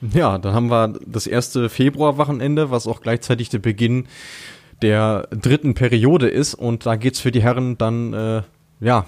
Ja, 0.00 0.38
dann 0.38 0.54
haben 0.54 0.70
wir 0.70 0.94
das 1.06 1.26
erste 1.26 1.68
Februarwochenende, 1.68 2.70
was 2.70 2.86
auch 2.86 3.02
gleichzeitig 3.02 3.50
der 3.50 3.58
Beginn 3.58 4.06
der 4.82 5.28
dritten 5.30 5.74
Periode 5.74 6.28
ist. 6.28 6.54
Und 6.54 6.86
da 6.86 6.96
geht's 6.96 7.20
für 7.20 7.30
die 7.30 7.42
Herren 7.42 7.76
dann, 7.76 8.14
äh, 8.14 8.42
ja, 8.80 9.04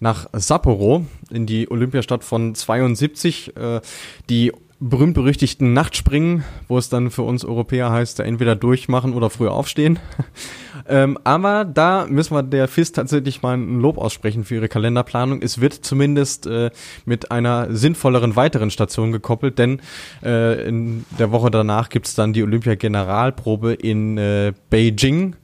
nach 0.00 0.28
Sapporo 0.32 1.06
in 1.30 1.46
die 1.46 1.70
Olympiastadt 1.70 2.24
von 2.24 2.54
72. 2.54 3.56
Äh, 3.56 3.80
die 4.28 4.52
berühmt-berüchtigten 4.88 5.72
Nachtspringen, 5.72 6.44
wo 6.68 6.76
es 6.76 6.90
dann 6.90 7.10
für 7.10 7.22
uns 7.22 7.44
Europäer 7.44 7.90
heißt, 7.90 8.20
entweder 8.20 8.54
durchmachen 8.54 9.14
oder 9.14 9.30
früher 9.30 9.52
aufstehen. 9.52 9.98
ähm, 10.88 11.18
aber 11.24 11.64
da 11.64 12.06
müssen 12.06 12.34
wir 12.34 12.42
der 12.42 12.68
FIS 12.68 12.92
tatsächlich 12.92 13.40
mal 13.40 13.56
ein 13.56 13.80
Lob 13.80 13.96
aussprechen 13.96 14.44
für 14.44 14.56
ihre 14.56 14.68
Kalenderplanung. 14.68 15.40
Es 15.40 15.60
wird 15.60 15.72
zumindest 15.72 16.46
äh, 16.46 16.70
mit 17.06 17.30
einer 17.30 17.74
sinnvolleren 17.74 18.36
weiteren 18.36 18.70
Station 18.70 19.10
gekoppelt, 19.10 19.58
denn 19.58 19.80
äh, 20.22 20.68
in 20.68 21.06
der 21.18 21.32
Woche 21.32 21.50
danach 21.50 21.88
gibt's 21.88 22.14
dann 22.14 22.34
die 22.34 22.42
Olympia-Generalprobe 22.42 23.72
in 23.72 24.18
äh, 24.18 24.52
Beijing 24.68 25.36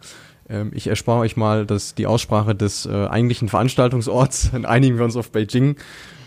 Ähm, 0.51 0.73
ich 0.75 0.89
erspare 0.89 1.21
euch 1.21 1.37
mal 1.37 1.65
dass 1.65 1.95
die 1.95 2.07
Aussprache 2.07 2.55
des 2.55 2.85
äh, 2.85 3.07
eigentlichen 3.07 3.49
Veranstaltungsorts. 3.49 4.51
Dann 4.53 4.65
einigen 4.67 4.99
wir 4.99 5.05
uns 5.05 5.17
auf 5.17 5.31
Beijing. 5.31 5.77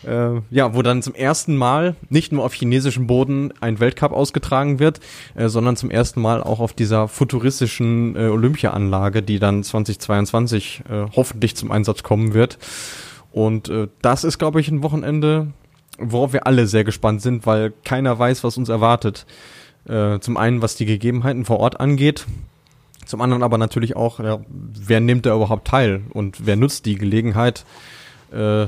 Äh, 0.06 0.42
ja, 0.50 0.76
wo 0.76 0.82
dann 0.82 1.02
zum 1.02 1.16
ersten 1.16 1.56
Mal 1.56 1.96
nicht 2.10 2.32
nur 2.32 2.44
auf 2.44 2.54
chinesischem 2.54 3.08
Boden 3.08 3.54
ein 3.62 3.80
Weltcup 3.80 4.12
ausgetragen 4.12 4.80
wird, 4.80 5.00
äh, 5.36 5.48
sondern 5.48 5.76
zum 5.76 5.92
ersten 5.92 6.22
Mal 6.22 6.44
auch 6.44 6.60
auf 6.60 6.74
dieser 6.74 7.08
futuristischen 7.08 8.16
äh, 8.16 8.28
Olympiaanlage, 8.28 9.22
die 9.24 9.40
dann 9.40 9.64
2022 9.64 10.84
äh, 10.90 11.06
hoffentlich 11.16 11.56
zum 11.56 11.72
Einsatz 11.72 12.04
kommen 12.04 12.34
wird. 12.34 12.58
Und 13.32 13.70
äh, 13.70 13.88
das 14.02 14.24
ist, 14.24 14.38
glaube 14.38 14.62
ich, 14.62 14.70
ein 14.70 14.84
Wochenende, 14.84 15.48
worauf 15.98 16.34
wir 16.34 16.48
alle 16.48 16.68
sehr 16.68 16.84
gespannt 16.84 17.22
sind, 17.22 17.46
weil 17.46 17.74
keiner 17.84 18.18
weiß, 18.18 18.44
was 18.44 18.58
uns 18.58 18.70
erwartet. 18.70 19.26
Äh, 19.88 20.20
zum 20.20 20.38
einen, 20.38 20.62
was 20.62 20.76
die 20.76 20.86
Gegebenheiten 20.86 21.46
vor 21.46 21.60
Ort 21.60 21.80
angeht, 21.80 22.26
zum 23.06 23.22
anderen 23.22 23.44
aber 23.44 23.58
natürlich 23.58 23.96
auch, 23.96 24.20
ja, 24.20 24.40
wer 24.50 25.00
nimmt 25.00 25.26
da 25.26 25.36
überhaupt 25.36 25.68
teil 25.68 26.02
und 26.12 26.46
wer 26.46 26.56
nutzt 26.56 26.86
die 26.86 26.96
Gelegenheit. 26.96 27.66
Äh, 28.32 28.68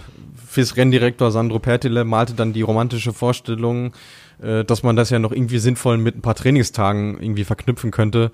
FIS-Renndirektor 0.55 1.31
Sandro 1.31 1.59
Pertile 1.59 2.05
malte 2.05 2.33
dann 2.33 2.53
die 2.53 2.61
romantische 2.61 3.13
Vorstellung, 3.13 3.93
äh, 4.41 4.63
dass 4.63 4.83
man 4.83 4.95
das 4.95 5.09
ja 5.09 5.19
noch 5.19 5.31
irgendwie 5.31 5.59
sinnvoll 5.59 5.97
mit 5.97 6.15
ein 6.15 6.21
paar 6.21 6.35
Trainingstagen 6.35 7.19
irgendwie 7.19 7.43
verknüpfen 7.43 7.91
könnte. 7.91 8.31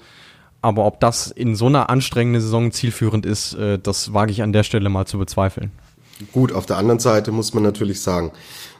Aber 0.61 0.85
ob 0.85 0.99
das 0.99 1.31
in 1.31 1.55
so 1.55 1.65
einer 1.65 1.89
anstrengenden 1.89 2.41
Saison 2.41 2.71
zielführend 2.71 3.25
ist, 3.25 3.55
äh, 3.55 3.79
das 3.79 4.13
wage 4.13 4.31
ich 4.31 4.43
an 4.43 4.53
der 4.53 4.63
Stelle 4.63 4.89
mal 4.89 5.05
zu 5.05 5.17
bezweifeln. 5.17 5.71
Gut, 6.31 6.53
auf 6.53 6.67
der 6.67 6.77
anderen 6.77 6.99
Seite 6.99 7.31
muss 7.31 7.53
man 7.55 7.63
natürlich 7.63 8.01
sagen, 8.01 8.31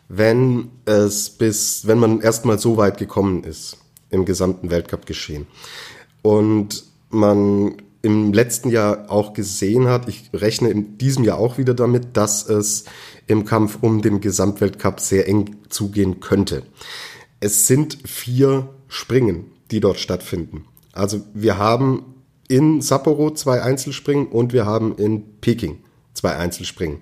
wenn 0.07 0.69
es 0.85 1.29
bis, 1.29 1.87
wenn 1.87 1.97
man 1.97 2.21
erstmal 2.21 2.59
so 2.59 2.77
weit 2.77 2.97
gekommen 2.97 3.43
ist 3.43 3.77
im 4.09 4.25
gesamten 4.25 4.69
Weltcup 4.69 5.05
geschehen 5.05 5.47
und 6.21 6.83
man 7.09 7.75
im 8.01 8.33
letzten 8.33 8.69
Jahr 8.69 9.09
auch 9.09 9.33
gesehen 9.33 9.87
hat, 9.87 10.07
ich 10.07 10.29
rechne 10.33 10.69
in 10.69 10.97
diesem 10.97 11.23
Jahr 11.23 11.37
auch 11.37 11.57
wieder 11.57 11.73
damit, 11.73 12.17
dass 12.17 12.47
es 12.47 12.85
im 13.27 13.45
Kampf 13.45 13.77
um 13.81 14.01
den 14.01 14.21
Gesamtweltcup 14.21 14.99
sehr 14.99 15.27
eng 15.27 15.57
zugehen 15.69 16.19
könnte. 16.19 16.63
Es 17.39 17.67
sind 17.67 17.97
vier 18.05 18.69
Springen, 18.87 19.45
die 19.71 19.79
dort 19.79 19.99
stattfinden. 19.99 20.65
Also 20.93 21.21
wir 21.33 21.57
haben 21.57 22.15
in 22.47 22.81
Sapporo 22.81 23.31
zwei 23.33 23.61
Einzelspringen 23.61 24.27
und 24.27 24.53
wir 24.53 24.65
haben 24.65 24.95
in 24.97 25.39
Peking 25.39 25.79
zwei 26.13 26.35
Einzelspringen. 26.35 26.99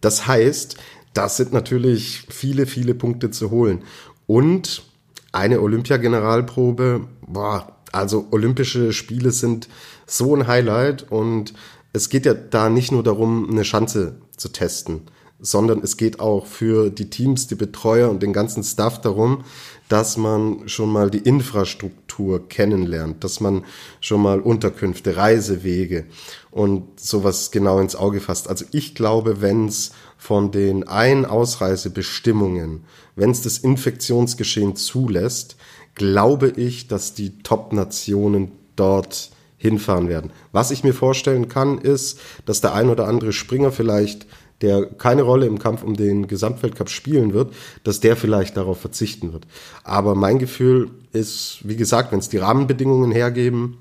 Das 0.00 0.26
heißt, 0.26 0.76
das 1.12 1.36
sind 1.36 1.52
natürlich 1.52 2.26
viele, 2.28 2.66
viele 2.66 2.94
Punkte 2.94 3.30
zu 3.30 3.50
holen. 3.50 3.82
Und 4.26 4.84
eine 5.32 5.60
Olympiageneralprobe, 5.60 7.08
boah, 7.26 7.72
also 7.92 8.26
Olympische 8.30 8.92
Spiele 8.92 9.30
sind 9.30 9.68
so 10.06 10.34
ein 10.34 10.46
Highlight 10.46 11.10
und 11.10 11.54
es 11.92 12.08
geht 12.08 12.26
ja 12.26 12.34
da 12.34 12.68
nicht 12.68 12.92
nur 12.92 13.02
darum, 13.02 13.48
eine 13.50 13.64
Schanze 13.64 14.16
zu 14.36 14.48
testen, 14.48 15.02
sondern 15.44 15.80
es 15.82 15.96
geht 15.98 16.20
auch 16.20 16.46
für 16.46 16.90
die 16.90 17.10
Teams, 17.10 17.46
die 17.46 17.54
Betreuer 17.54 18.10
und 18.10 18.22
den 18.22 18.32
ganzen 18.32 18.64
Staff 18.64 19.00
darum, 19.00 19.44
dass 19.90 20.16
man 20.16 20.66
schon 20.68 20.90
mal 20.90 21.10
die 21.10 21.18
Infrastruktur 21.18 22.48
kennenlernt, 22.48 23.22
dass 23.22 23.40
man 23.40 23.64
schon 24.00 24.22
mal 24.22 24.40
Unterkünfte, 24.40 25.16
Reisewege 25.16 26.06
und 26.50 26.98
sowas 26.98 27.50
genau 27.50 27.78
ins 27.78 27.94
Auge 27.94 28.20
fasst. 28.20 28.48
Also 28.48 28.64
ich 28.72 28.94
glaube, 28.94 29.42
wenn 29.42 29.68
es 29.68 29.92
von 30.16 30.50
den 30.50 30.88
Ein-Ausreisebestimmungen, 30.88 32.84
wenn 33.14 33.30
es 33.30 33.42
das 33.42 33.58
Infektionsgeschehen 33.58 34.76
zulässt, 34.76 35.56
glaube 35.94 36.48
ich, 36.56 36.88
dass 36.88 37.12
die 37.12 37.38
Top-Nationen 37.42 38.52
dort 38.76 39.30
hinfahren 39.58 40.08
werden. 40.08 40.30
Was 40.52 40.70
ich 40.70 40.84
mir 40.84 40.92
vorstellen 40.92 41.48
kann, 41.48 41.78
ist, 41.78 42.20
dass 42.44 42.60
der 42.60 42.74
ein 42.74 42.88
oder 42.88 43.06
andere 43.06 43.32
Springer 43.32 43.72
vielleicht, 43.72 44.26
der 44.64 44.86
keine 44.86 45.22
Rolle 45.22 45.46
im 45.46 45.58
Kampf 45.58 45.82
um 45.82 45.94
den 45.94 46.26
Gesamtweltcup 46.26 46.88
spielen 46.88 47.34
wird, 47.34 47.52
dass 47.84 48.00
der 48.00 48.16
vielleicht 48.16 48.56
darauf 48.56 48.80
verzichten 48.80 49.32
wird. 49.34 49.46
Aber 49.84 50.14
mein 50.14 50.38
Gefühl 50.38 50.90
ist, 51.12 51.58
wie 51.64 51.76
gesagt, 51.76 52.12
wenn 52.12 52.18
es 52.18 52.30
die 52.30 52.38
Rahmenbedingungen 52.38 53.12
hergeben, 53.12 53.76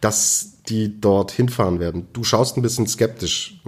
dass 0.00 0.62
die 0.68 1.00
dort 1.00 1.32
hinfahren 1.32 1.80
werden. 1.80 2.06
Du 2.12 2.22
schaust 2.22 2.56
ein 2.56 2.62
bisschen 2.62 2.86
skeptisch. 2.86 3.60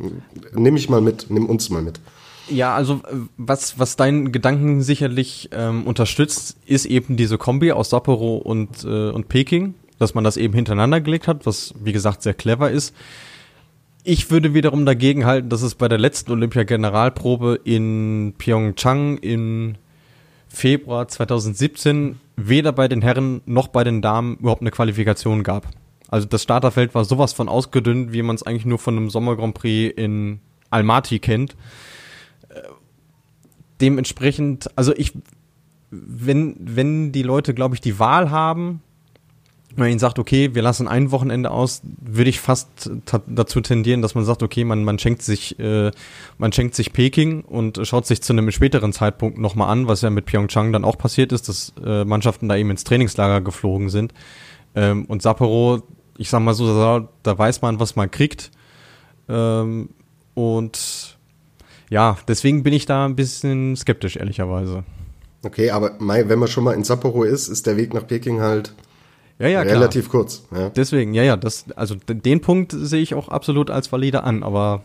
Nimm 0.54 0.74
mich 0.74 0.88
mal 0.88 1.00
mit, 1.00 1.26
nimm 1.28 1.46
uns 1.46 1.68
mal 1.68 1.82
mit. 1.82 2.00
Ja, 2.48 2.74
also 2.74 2.94
äh, 2.94 3.16
was, 3.37 3.78
was 3.78 3.96
deinen 3.96 4.30
Gedanken 4.30 4.82
sicherlich 4.82 5.50
ähm, 5.52 5.87
unterstützt, 5.87 6.56
ist 6.66 6.87
eben 6.87 7.16
diese 7.16 7.37
Kombi 7.37 7.72
aus 7.72 7.90
Sapporo 7.90 8.37
und, 8.37 8.85
äh, 8.85 9.11
und 9.11 9.28
Peking, 9.28 9.74
dass 9.98 10.14
man 10.14 10.22
das 10.22 10.37
eben 10.37 10.54
hintereinander 10.54 11.00
gelegt 11.00 11.26
hat, 11.26 11.46
was 11.46 11.74
wie 11.82 11.92
gesagt 11.92 12.22
sehr 12.22 12.35
clever 12.35 12.70
ist. 12.70 12.94
Ich 14.05 14.31
würde 14.31 14.55
wiederum 14.55 14.85
dagegen 14.85 15.25
halten, 15.25 15.49
dass 15.49 15.62
es 15.62 15.75
bei 15.75 15.88
der 15.88 15.99
letzten 15.99 16.33
Olympia-Generalprobe 16.33 17.61
in 17.65 18.35
Pyeongchang 18.37 19.19
im 19.19 19.75
Februar 20.49 21.07
2017 21.09 22.19
weder 22.37 22.73
bei 22.73 22.88
den 22.88 23.01
Herren 23.01 23.43
noch 23.47 23.69
bei 23.69 23.85
den 23.85 24.03
Damen 24.03 24.37
überhaupt 24.38 24.62
eine 24.62 24.71
Qualifikation 24.71 25.43
gab. 25.45 25.69
Also 26.09 26.27
das 26.27 26.43
Starterfeld 26.43 26.95
war 26.95 27.05
sowas 27.05 27.33
von 27.33 27.49
ausgedünnt, 27.49 28.12
wie 28.12 28.23
man 28.23 28.37
es 28.37 28.43
eigentlich 28.43 28.67
nur 28.67 28.79
von 28.79 28.97
einem 28.97 29.09
Sommer 29.09 29.37
Grand 29.37 29.55
Prix 29.55 29.95
in 29.97 30.41
Almaty 30.71 31.19
kennt 31.19 31.57
dementsprechend, 33.83 34.71
also 34.77 34.95
ich, 34.97 35.12
wenn, 35.91 36.57
wenn 36.59 37.12
die 37.12 37.25
Leute, 37.25 37.53
glaube 37.53 37.75
ich, 37.75 37.81
die 37.83 37.99
Wahl 37.99 38.31
haben, 38.31 38.81
wenn 39.74 39.85
man 39.85 39.90
ihnen 39.90 39.98
sagt, 39.98 40.18
okay, 40.18 40.54
wir 40.54 40.62
lassen 40.62 40.87
ein 40.87 41.11
Wochenende 41.11 41.50
aus, 41.50 41.80
würde 42.00 42.28
ich 42.28 42.40
fast 42.40 42.90
dazu 43.26 43.61
tendieren, 43.62 44.02
dass 44.02 44.14
man 44.14 44.24
sagt, 44.24 44.42
okay, 44.42 44.64
man, 44.64 44.85
man 44.85 44.98
schenkt 44.98 45.22
sich, 45.22 45.58
äh, 45.58 45.90
man 46.37 46.52
schenkt 46.52 46.74
sich 46.74 46.92
Peking 46.92 47.42
und 47.42 47.80
schaut 47.87 48.06
sich 48.06 48.22
zu 48.22 48.35
einem 48.35 48.50
späteren 48.50 48.92
Zeitpunkt 48.92 49.38
nochmal 49.38 49.70
an, 49.70 49.88
was 49.88 50.02
ja 50.02 50.11
mit 50.11 50.26
Pyeongchang 50.26 50.72
dann 50.72 50.85
auch 50.85 50.98
passiert 50.98 51.32
ist, 51.32 51.48
dass 51.48 51.72
äh, 51.82 52.04
Mannschaften 52.04 52.48
da 52.48 52.56
eben 52.56 52.70
ins 52.70 52.85
Trainingslager 52.85 53.40
geflogen 53.40 53.88
sind. 53.88 54.12
Ähm, 54.74 55.06
und 55.06 55.22
Sapporo, 55.22 55.82
ich 56.18 56.28
sag 56.28 56.40
mal 56.40 56.54
so, 56.54 56.66
da, 56.66 57.08
da 57.22 57.38
weiß 57.38 57.62
man, 57.62 57.80
was 57.80 57.96
man 57.96 58.11
kriegt. 58.11 58.50
Ähm, 59.28 59.88
und 60.35 61.18
ja, 61.88 62.18
deswegen 62.28 62.62
bin 62.62 62.74
ich 62.74 62.85
da 62.85 63.06
ein 63.06 63.16
bisschen 63.16 63.74
skeptisch, 63.76 64.16
ehrlicherweise. 64.16 64.85
Okay, 65.42 65.70
aber 65.70 65.96
wenn 65.98 66.38
man 66.38 66.48
schon 66.48 66.64
mal 66.64 66.74
in 66.74 66.85
Sapporo 66.85 67.24
ist, 67.24 67.48
ist 67.48 67.66
der 67.66 67.76
Weg 67.76 67.94
nach 67.94 68.06
Peking 68.06 68.40
halt 68.40 68.74
ja, 69.42 69.48
ja, 69.48 69.61
relativ 69.62 70.09
klar. 70.09 70.22
kurz. 70.22 70.44
Ja. 70.55 70.70
Deswegen, 70.70 71.14
ja, 71.14 71.22
ja, 71.22 71.37
das, 71.37 71.64
also 71.76 71.96
den 72.09 72.40
Punkt 72.40 72.72
sehe 72.72 73.02
ich 73.02 73.14
auch 73.14 73.28
absolut 73.28 73.70
als 73.70 73.90
valide 73.90 74.22
an, 74.24 74.42
aber 74.42 74.83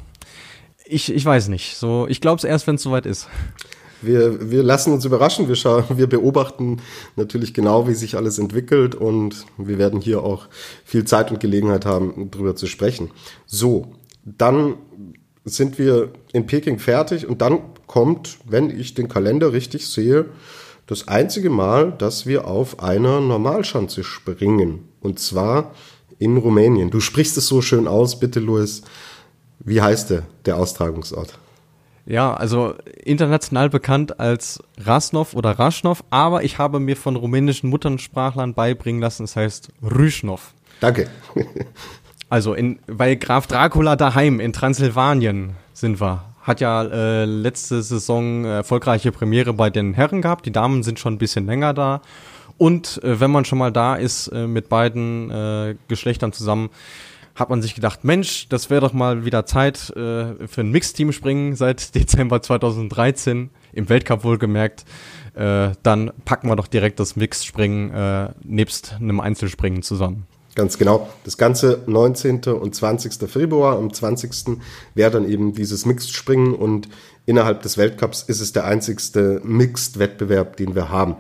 ich, 0.86 1.14
ich 1.14 1.24
weiß 1.24 1.50
nicht. 1.50 1.76
So, 1.76 2.08
ich 2.10 2.22
glaube 2.22 2.38
es 2.38 2.44
erst, 2.44 2.68
wenn 2.68 2.76
es 2.76 2.84
soweit 2.84 3.06
ist. 3.06 3.28
Wir, 4.02 4.52
wir 4.52 4.64
lassen 4.64 4.94
uns 4.94 5.06
überraschen, 5.06 5.48
wir, 5.48 5.56
schauen, 5.56 5.84
wir 5.96 6.08
beobachten 6.08 6.82
natürlich 7.16 7.54
genau, 7.54 7.88
wie 7.88 7.94
sich 7.94 8.16
alles 8.16 8.40
entwickelt 8.40 8.96
und 8.96 9.46
wir 9.58 9.78
werden 9.78 10.02
hier 10.02 10.24
auch 10.24 10.48
viel 10.86 11.06
Zeit 11.06 11.32
und 11.32 11.40
Gelegenheit 11.40 11.86
haben, 11.86 12.30
darüber 12.32 12.56
zu 12.56 12.68
sprechen. 12.68 13.12
So, 13.46 13.94
dann 14.24 14.76
sind 15.46 15.80
wir 15.80 16.12
in 16.34 16.46
Peking 16.46 16.80
fertig 16.80 17.28
und 17.28 17.42
dann 17.42 17.60
kommt, 17.88 18.38
wenn 18.46 18.70
ich 18.70 18.94
den 18.94 19.08
Kalender 19.08 19.54
richtig 19.54 19.88
sehe, 19.88 20.26
das 20.88 21.08
einzige 21.08 21.50
Mal, 21.50 21.92
dass 21.92 22.26
wir 22.26 22.48
auf 22.48 22.80
einer 22.80 23.20
Normalschanze 23.20 24.04
springen. 24.04 24.88
Und 25.02 25.20
zwar 25.20 25.72
in 26.18 26.38
Rumänien. 26.38 26.90
Du 26.90 27.00
sprichst 27.00 27.38
es 27.38 27.48
so 27.48 27.62
schön 27.62 27.88
aus, 27.88 28.20
bitte, 28.20 28.40
Luis. 28.40 28.82
Wie 29.60 29.82
heißt 29.82 30.10
der, 30.10 30.24
der 30.46 30.58
Austragungsort? 30.58 31.38
Ja, 32.06 32.34
also 32.34 32.74
international 33.04 33.70
bekannt 33.70 34.20
als 34.20 34.60
Rasnov 34.78 35.34
oder 35.34 35.60
Raschnov, 35.60 36.06
aber 36.10 36.44
ich 36.44 36.58
habe 36.58 36.80
mir 36.80 36.96
von 36.96 37.18
rumänischen 37.18 37.70
Muttersprachlern 37.70 38.54
beibringen 38.54 39.02
lassen, 39.02 39.26
es 39.26 39.36
heißt 39.36 39.70
Rüschnov. 39.84 40.54
Danke. 40.80 41.10
Also 42.30 42.54
in, 42.54 42.80
bei 42.88 43.16
Graf 43.16 43.48
Dracula 43.48 43.96
daheim 43.96 44.42
in 44.42 44.52
Transsilvanien 44.52 45.52
sind 45.72 46.02
wir. 46.02 46.26
Hat 46.48 46.62
ja 46.62 46.82
äh, 46.84 47.26
letzte 47.26 47.82
Saison 47.82 48.46
erfolgreiche 48.46 49.12
Premiere 49.12 49.52
bei 49.52 49.70
den 49.70 49.94
Herren 49.94 50.22
gehabt. 50.22 50.46
Die 50.46 50.54
Damen 50.54 50.82
sind 50.82 50.98
schon 50.98 51.16
ein 51.16 51.18
bisschen 51.18 51.46
länger 51.46 51.74
da. 51.74 52.02
Und 52.58 53.04
äh, 53.04 53.20
wenn 53.20 53.32
man 53.32 53.44
schon 53.44 53.60
mal 53.60 53.74
da 53.74 53.96
ist 53.96 54.30
äh, 54.30 54.48
mit 54.48 54.70
beiden 54.70 55.30
äh, 55.30 55.76
Geschlechtern 55.90 56.32
zusammen, 56.32 56.70
hat 57.36 57.50
man 57.50 57.62
sich 57.62 57.76
gedacht, 57.76 58.06
Mensch, 58.06 58.48
das 58.48 58.70
wäre 58.70 58.80
doch 58.80 58.94
mal 58.94 59.26
wieder 59.26 59.46
Zeit 59.46 59.90
äh, 59.90 60.48
für 60.48 60.62
ein 60.62 60.72
Mixteam 60.72 61.12
springen 61.12 61.58
seit 61.58 61.94
Dezember 61.96 62.42
2013 62.42 63.50
im 63.74 63.90
Weltcup 63.90 64.24
wohlgemerkt. 64.24 64.86
Äh, 65.36 65.72
dann 65.84 66.12
packen 66.24 66.48
wir 66.48 66.56
doch 66.56 66.68
direkt 66.68 67.02
das 67.02 67.18
Mixspringen 67.18 67.92
äh, 67.94 68.30
nebst 68.42 68.96
einem 69.02 69.20
Einzelspringen 69.20 69.84
zusammen. 69.84 70.26
Ganz 70.58 70.80
genau. 70.80 71.08
Das 71.24 71.38
ganze 71.38 71.84
19. 71.86 72.46
und 72.46 72.74
20. 72.74 73.30
Februar. 73.30 73.78
Am 73.78 73.94
20. 73.94 74.58
wäre 74.96 75.12
dann 75.12 75.30
eben 75.30 75.54
dieses 75.54 75.86
Mixed-Springen 75.86 76.56
und 76.56 76.90
innerhalb 77.28 77.62
des 77.62 77.78
Weltcups 77.78 78.24
ist 78.24 78.42
es 78.42 78.54
der 78.54 78.66
einzigste 78.66 79.40
Mixed-Wettbewerb, 79.44 80.58
den 80.58 80.74
wir 80.74 80.90
haben. 80.90 81.18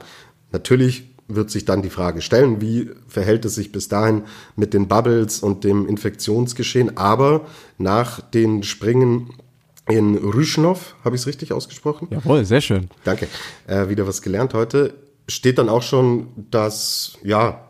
Natürlich 0.52 1.14
wird 1.28 1.52
sich 1.52 1.66
dann 1.66 1.84
die 1.84 1.92
Frage 1.92 2.24
stellen, 2.24 2.62
wie 2.62 2.90
verhält 3.08 3.46
es 3.46 3.54
sich 3.54 3.72
bis 3.72 3.88
dahin 3.88 4.24
mit 4.56 4.74
den 4.74 4.88
Bubbles 4.88 5.44
und 5.44 5.64
dem 5.64 5.88
Infektionsgeschehen. 5.88 6.98
Aber 6.98 7.46
nach 7.78 8.22
den 8.22 8.64
Springen 8.64 9.36
in 9.88 10.16
Rüschnow, 10.16 10.96
habe 11.04 11.16
ich 11.16 11.22
es 11.22 11.28
richtig 11.28 11.54
ausgesprochen? 11.54 12.08
Jawohl, 12.10 12.44
sehr 12.44 12.62
schön. 12.62 12.90
Danke. 13.04 13.28
Äh, 13.68 13.88
wieder 13.88 14.08
was 14.08 14.24
gelernt 14.24 14.56
heute. 14.56 14.96
Steht 15.28 15.60
dann 15.60 15.70
auch 15.70 15.84
schon 15.84 16.30
das, 16.50 17.20
ja, 17.24 17.67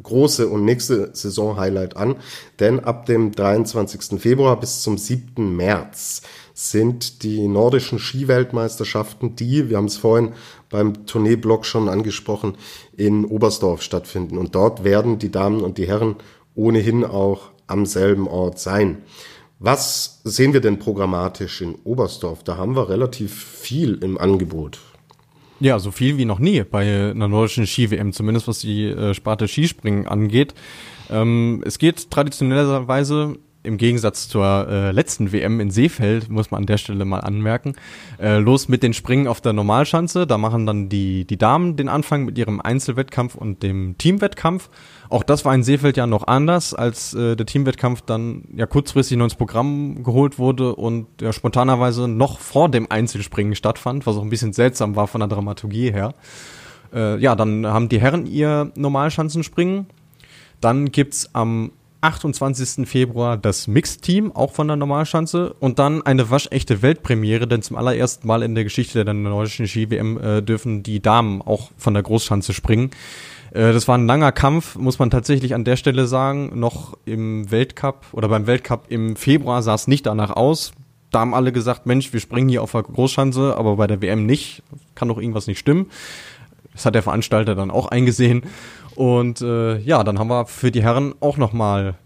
große 0.00 0.48
und 0.48 0.64
nächste 0.64 1.10
Saison-Highlight 1.14 1.96
an, 1.96 2.16
denn 2.60 2.80
ab 2.80 3.06
dem 3.06 3.32
23. 3.32 4.20
Februar 4.20 4.58
bis 4.58 4.82
zum 4.82 4.96
7. 4.96 5.54
März 5.54 6.22
sind 6.54 7.22
die 7.22 7.48
nordischen 7.48 7.98
Skiweltmeisterschaften, 7.98 9.36
die, 9.36 9.68
wir 9.68 9.76
haben 9.76 9.86
es 9.86 9.96
vorhin 9.96 10.32
beim 10.70 11.06
Tourneeblock 11.06 11.66
schon 11.66 11.88
angesprochen, 11.88 12.56
in 12.96 13.24
Oberstdorf 13.24 13.82
stattfinden. 13.82 14.38
Und 14.38 14.54
dort 14.54 14.84
werden 14.84 15.18
die 15.18 15.30
Damen 15.30 15.62
und 15.62 15.78
die 15.78 15.86
Herren 15.86 16.16
ohnehin 16.54 17.04
auch 17.04 17.50
am 17.66 17.86
selben 17.86 18.28
Ort 18.28 18.58
sein. 18.58 19.02
Was 19.58 20.20
sehen 20.24 20.52
wir 20.52 20.60
denn 20.60 20.78
programmatisch 20.78 21.60
in 21.60 21.76
Oberstdorf? 21.84 22.42
Da 22.42 22.56
haben 22.56 22.74
wir 22.74 22.88
relativ 22.88 23.32
viel 23.32 24.02
im 24.02 24.18
Angebot. 24.18 24.80
Ja, 25.62 25.78
so 25.78 25.92
viel 25.92 26.18
wie 26.18 26.24
noch 26.24 26.40
nie 26.40 26.64
bei 26.64 27.12
einer 27.12 27.28
nordischen 27.28 27.68
Ski-WM, 27.68 28.12
zumindest 28.12 28.48
was 28.48 28.58
die 28.58 28.86
äh, 28.86 29.14
Sparte 29.14 29.46
Skispringen 29.46 30.08
angeht. 30.08 30.54
Ähm, 31.08 31.62
es 31.64 31.78
geht 31.78 32.10
traditionellerweise 32.10 33.36
im 33.62 33.76
Gegensatz 33.76 34.28
zur 34.28 34.66
äh, 34.68 34.90
letzten 34.90 35.30
WM 35.30 35.60
in 35.60 35.70
Seefeld, 35.70 36.28
muss 36.28 36.50
man 36.50 36.62
an 36.62 36.66
der 36.66 36.78
Stelle 36.78 37.04
mal 37.04 37.20
anmerken, 37.20 37.76
äh, 38.20 38.38
los 38.38 38.68
mit 38.68 38.82
den 38.82 38.92
Springen 38.92 39.28
auf 39.28 39.40
der 39.40 39.52
Normalschanze. 39.52 40.26
Da 40.26 40.36
machen 40.36 40.66
dann 40.66 40.88
die, 40.88 41.24
die 41.26 41.38
Damen 41.38 41.76
den 41.76 41.88
Anfang 41.88 42.24
mit 42.24 42.36
ihrem 42.38 42.60
Einzelwettkampf 42.60 43.36
und 43.36 43.62
dem 43.62 43.96
Teamwettkampf. 43.98 44.68
Auch 45.12 45.24
das 45.24 45.44
war 45.44 45.54
in 45.54 45.62
Seefeld 45.62 45.98
ja 45.98 46.06
noch 46.06 46.26
anders, 46.26 46.72
als 46.72 47.12
äh, 47.12 47.36
der 47.36 47.44
Teamwettkampf 47.44 48.00
dann 48.00 48.44
ja 48.56 48.64
kurzfristig 48.64 49.18
noch 49.18 49.24
ins 49.26 49.34
Programm 49.34 50.04
geholt 50.04 50.38
wurde 50.38 50.74
und 50.74 51.06
ja 51.20 51.34
spontanerweise 51.34 52.08
noch 52.08 52.38
vor 52.38 52.70
dem 52.70 52.90
Einzelspringen 52.90 53.54
stattfand, 53.54 54.06
was 54.06 54.16
auch 54.16 54.22
ein 54.22 54.30
bisschen 54.30 54.54
seltsam 54.54 54.96
war 54.96 55.08
von 55.08 55.20
der 55.20 55.28
Dramaturgie 55.28 55.92
her. 55.92 56.14
Äh, 56.94 57.18
ja, 57.18 57.34
dann 57.34 57.66
haben 57.66 57.90
die 57.90 58.00
Herren 58.00 58.24
ihr 58.24 58.72
Normalschanzenspringen. 58.74 59.84
Dann 60.62 60.90
gibt's 60.90 61.28
am 61.34 61.72
28. 62.00 62.88
Februar 62.88 63.36
das 63.36 63.68
Mixed-Team, 63.68 64.32
auch 64.32 64.52
von 64.52 64.66
der 64.66 64.76
Normalschanze. 64.76 65.54
Und 65.60 65.78
dann 65.78 66.00
eine 66.00 66.30
waschechte 66.30 66.80
Weltpremiere, 66.80 67.46
denn 67.46 67.60
zum 67.60 67.76
allerersten 67.76 68.26
Mal 68.26 68.42
in 68.42 68.54
der 68.54 68.64
Geschichte 68.64 69.04
der 69.04 69.12
nordischen 69.12 69.68
Ski-WM 69.68 70.18
äh, 70.18 70.42
dürfen 70.42 70.82
die 70.82 71.00
Damen 71.00 71.42
auch 71.42 71.70
von 71.76 71.92
der 71.92 72.02
Großschanze 72.02 72.54
springen. 72.54 72.90
Äh, 73.52 73.72
das 73.72 73.88
war 73.88 73.96
ein 73.96 74.06
langer 74.06 74.32
Kampf, 74.32 74.76
muss 74.76 74.98
man 74.98 75.10
tatsächlich 75.10 75.54
an 75.54 75.64
der 75.64 75.76
Stelle 75.76 76.06
sagen. 76.06 76.58
Noch 76.58 76.96
im 77.04 77.50
Weltcup 77.50 78.06
oder 78.12 78.28
beim 78.28 78.46
Weltcup 78.46 78.86
im 78.88 79.16
Februar 79.16 79.62
sah 79.62 79.74
es 79.74 79.86
nicht 79.86 80.06
danach 80.06 80.30
aus. 80.30 80.72
Da 81.10 81.20
haben 81.20 81.34
alle 81.34 81.52
gesagt, 81.52 81.84
Mensch, 81.84 82.12
wir 82.12 82.20
springen 82.20 82.48
hier 82.48 82.62
auf 82.62 82.72
der 82.72 82.82
Großschanze, 82.82 83.56
aber 83.56 83.76
bei 83.76 83.86
der 83.86 84.00
WM 84.00 84.24
nicht. 84.24 84.62
Kann 84.94 85.08
doch 85.08 85.18
irgendwas 85.18 85.46
nicht 85.46 85.58
stimmen. 85.58 85.90
Das 86.72 86.86
hat 86.86 86.94
der 86.94 87.02
Veranstalter 87.02 87.54
dann 87.54 87.70
auch 87.70 87.86
eingesehen. 87.88 88.44
Und 88.94 89.42
äh, 89.42 89.78
ja, 89.78 90.04
dann 90.04 90.18
haben 90.18 90.28
wir 90.28 90.46
für 90.46 90.70
die 90.70 90.82
Herren 90.82 91.14
auch 91.20 91.36
nochmal 91.36 91.96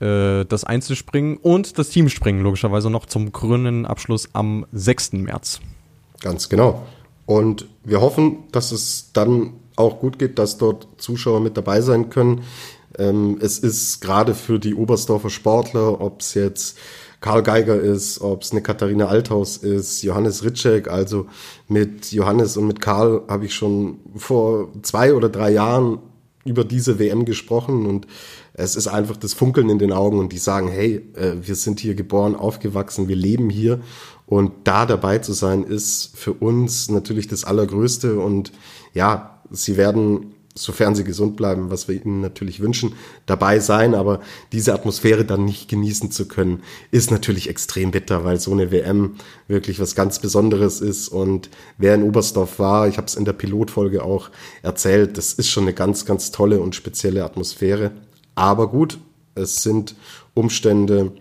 äh, 0.00 0.44
das 0.44 0.62
Einzelspringen 0.62 1.36
und 1.36 1.78
das 1.78 1.90
Teamspringen 1.90 2.42
logischerweise 2.42 2.90
noch 2.90 3.06
zum 3.06 3.32
krönenden 3.32 3.86
Abschluss 3.86 4.28
am 4.34 4.66
6. 4.72 5.14
März. 5.14 5.60
Ganz 6.20 6.48
genau. 6.48 6.86
Und 7.26 7.66
wir 7.82 8.00
hoffen, 8.00 8.44
dass 8.52 8.70
es 8.70 9.10
dann 9.12 9.54
auch 9.76 10.00
gut 10.00 10.18
geht, 10.18 10.38
dass 10.38 10.58
dort 10.58 10.86
Zuschauer 10.98 11.40
mit 11.40 11.56
dabei 11.56 11.80
sein 11.80 12.10
können. 12.10 12.42
Ähm, 12.98 13.38
es 13.40 13.58
ist 13.58 14.00
gerade 14.00 14.34
für 14.34 14.58
die 14.58 14.74
Oberstdorfer 14.74 15.30
Sportler, 15.30 16.00
ob 16.00 16.20
es 16.20 16.34
jetzt 16.34 16.78
Karl 17.20 17.42
Geiger 17.42 17.80
ist, 17.80 18.20
ob 18.20 18.42
es 18.42 18.52
eine 18.52 18.60
Katharina 18.60 19.06
Althaus 19.06 19.56
ist, 19.56 20.02
Johannes 20.02 20.44
Ritschek. 20.44 20.88
Also 20.88 21.26
mit 21.68 22.12
Johannes 22.12 22.56
und 22.56 22.66
mit 22.66 22.80
Karl 22.80 23.22
habe 23.28 23.46
ich 23.46 23.54
schon 23.54 23.98
vor 24.14 24.68
zwei 24.82 25.14
oder 25.14 25.28
drei 25.28 25.50
Jahren 25.50 25.98
über 26.44 26.64
diese 26.64 26.98
WM 26.98 27.24
gesprochen 27.24 27.86
und 27.86 28.06
es 28.52 28.76
ist 28.76 28.86
einfach 28.86 29.16
das 29.16 29.32
Funkeln 29.32 29.70
in 29.70 29.78
den 29.78 29.92
Augen 29.92 30.18
und 30.18 30.32
die 30.32 30.38
sagen, 30.38 30.68
hey, 30.68 30.96
äh, 31.14 31.32
wir 31.40 31.54
sind 31.54 31.80
hier 31.80 31.94
geboren, 31.94 32.36
aufgewachsen, 32.36 33.08
wir 33.08 33.16
leben 33.16 33.48
hier 33.48 33.80
und 34.26 34.52
da 34.64 34.84
dabei 34.86 35.18
zu 35.18 35.32
sein 35.32 35.64
ist 35.64 36.10
für 36.14 36.34
uns 36.34 36.90
natürlich 36.90 37.26
das 37.28 37.44
Allergrößte 37.44 38.18
und 38.18 38.52
ja, 38.92 39.33
sie 39.50 39.76
werden 39.76 40.34
sofern 40.54 40.94
sie 40.94 41.04
gesund 41.04 41.36
bleiben, 41.36 41.70
was 41.70 41.88
wir 41.88 41.96
ihnen 41.96 42.20
natürlich 42.20 42.60
wünschen, 42.60 42.94
dabei 43.26 43.58
sein. 43.58 43.94
Aber 43.94 44.20
diese 44.52 44.72
Atmosphäre 44.72 45.24
dann 45.24 45.44
nicht 45.44 45.68
genießen 45.68 46.10
zu 46.10 46.28
können, 46.28 46.62
ist 46.90 47.10
natürlich 47.10 47.48
extrem 47.48 47.90
bitter, 47.90 48.24
weil 48.24 48.38
so 48.38 48.52
eine 48.52 48.70
WM 48.70 49.16
wirklich 49.48 49.80
was 49.80 49.94
ganz 49.94 50.20
Besonderes 50.20 50.80
ist. 50.80 51.08
Und 51.08 51.50
wer 51.76 51.94
in 51.94 52.04
Oberstdorf 52.04 52.58
war, 52.58 52.88
ich 52.88 52.96
habe 52.96 53.06
es 53.06 53.16
in 53.16 53.24
der 53.24 53.32
Pilotfolge 53.32 54.04
auch 54.04 54.30
erzählt, 54.62 55.18
das 55.18 55.32
ist 55.32 55.50
schon 55.50 55.64
eine 55.64 55.74
ganz, 55.74 56.04
ganz 56.04 56.30
tolle 56.30 56.60
und 56.60 56.74
spezielle 56.74 57.24
Atmosphäre. 57.24 57.90
Aber 58.36 58.68
gut, 58.68 58.98
es 59.34 59.62
sind 59.62 59.96
Umstände, 60.34 61.12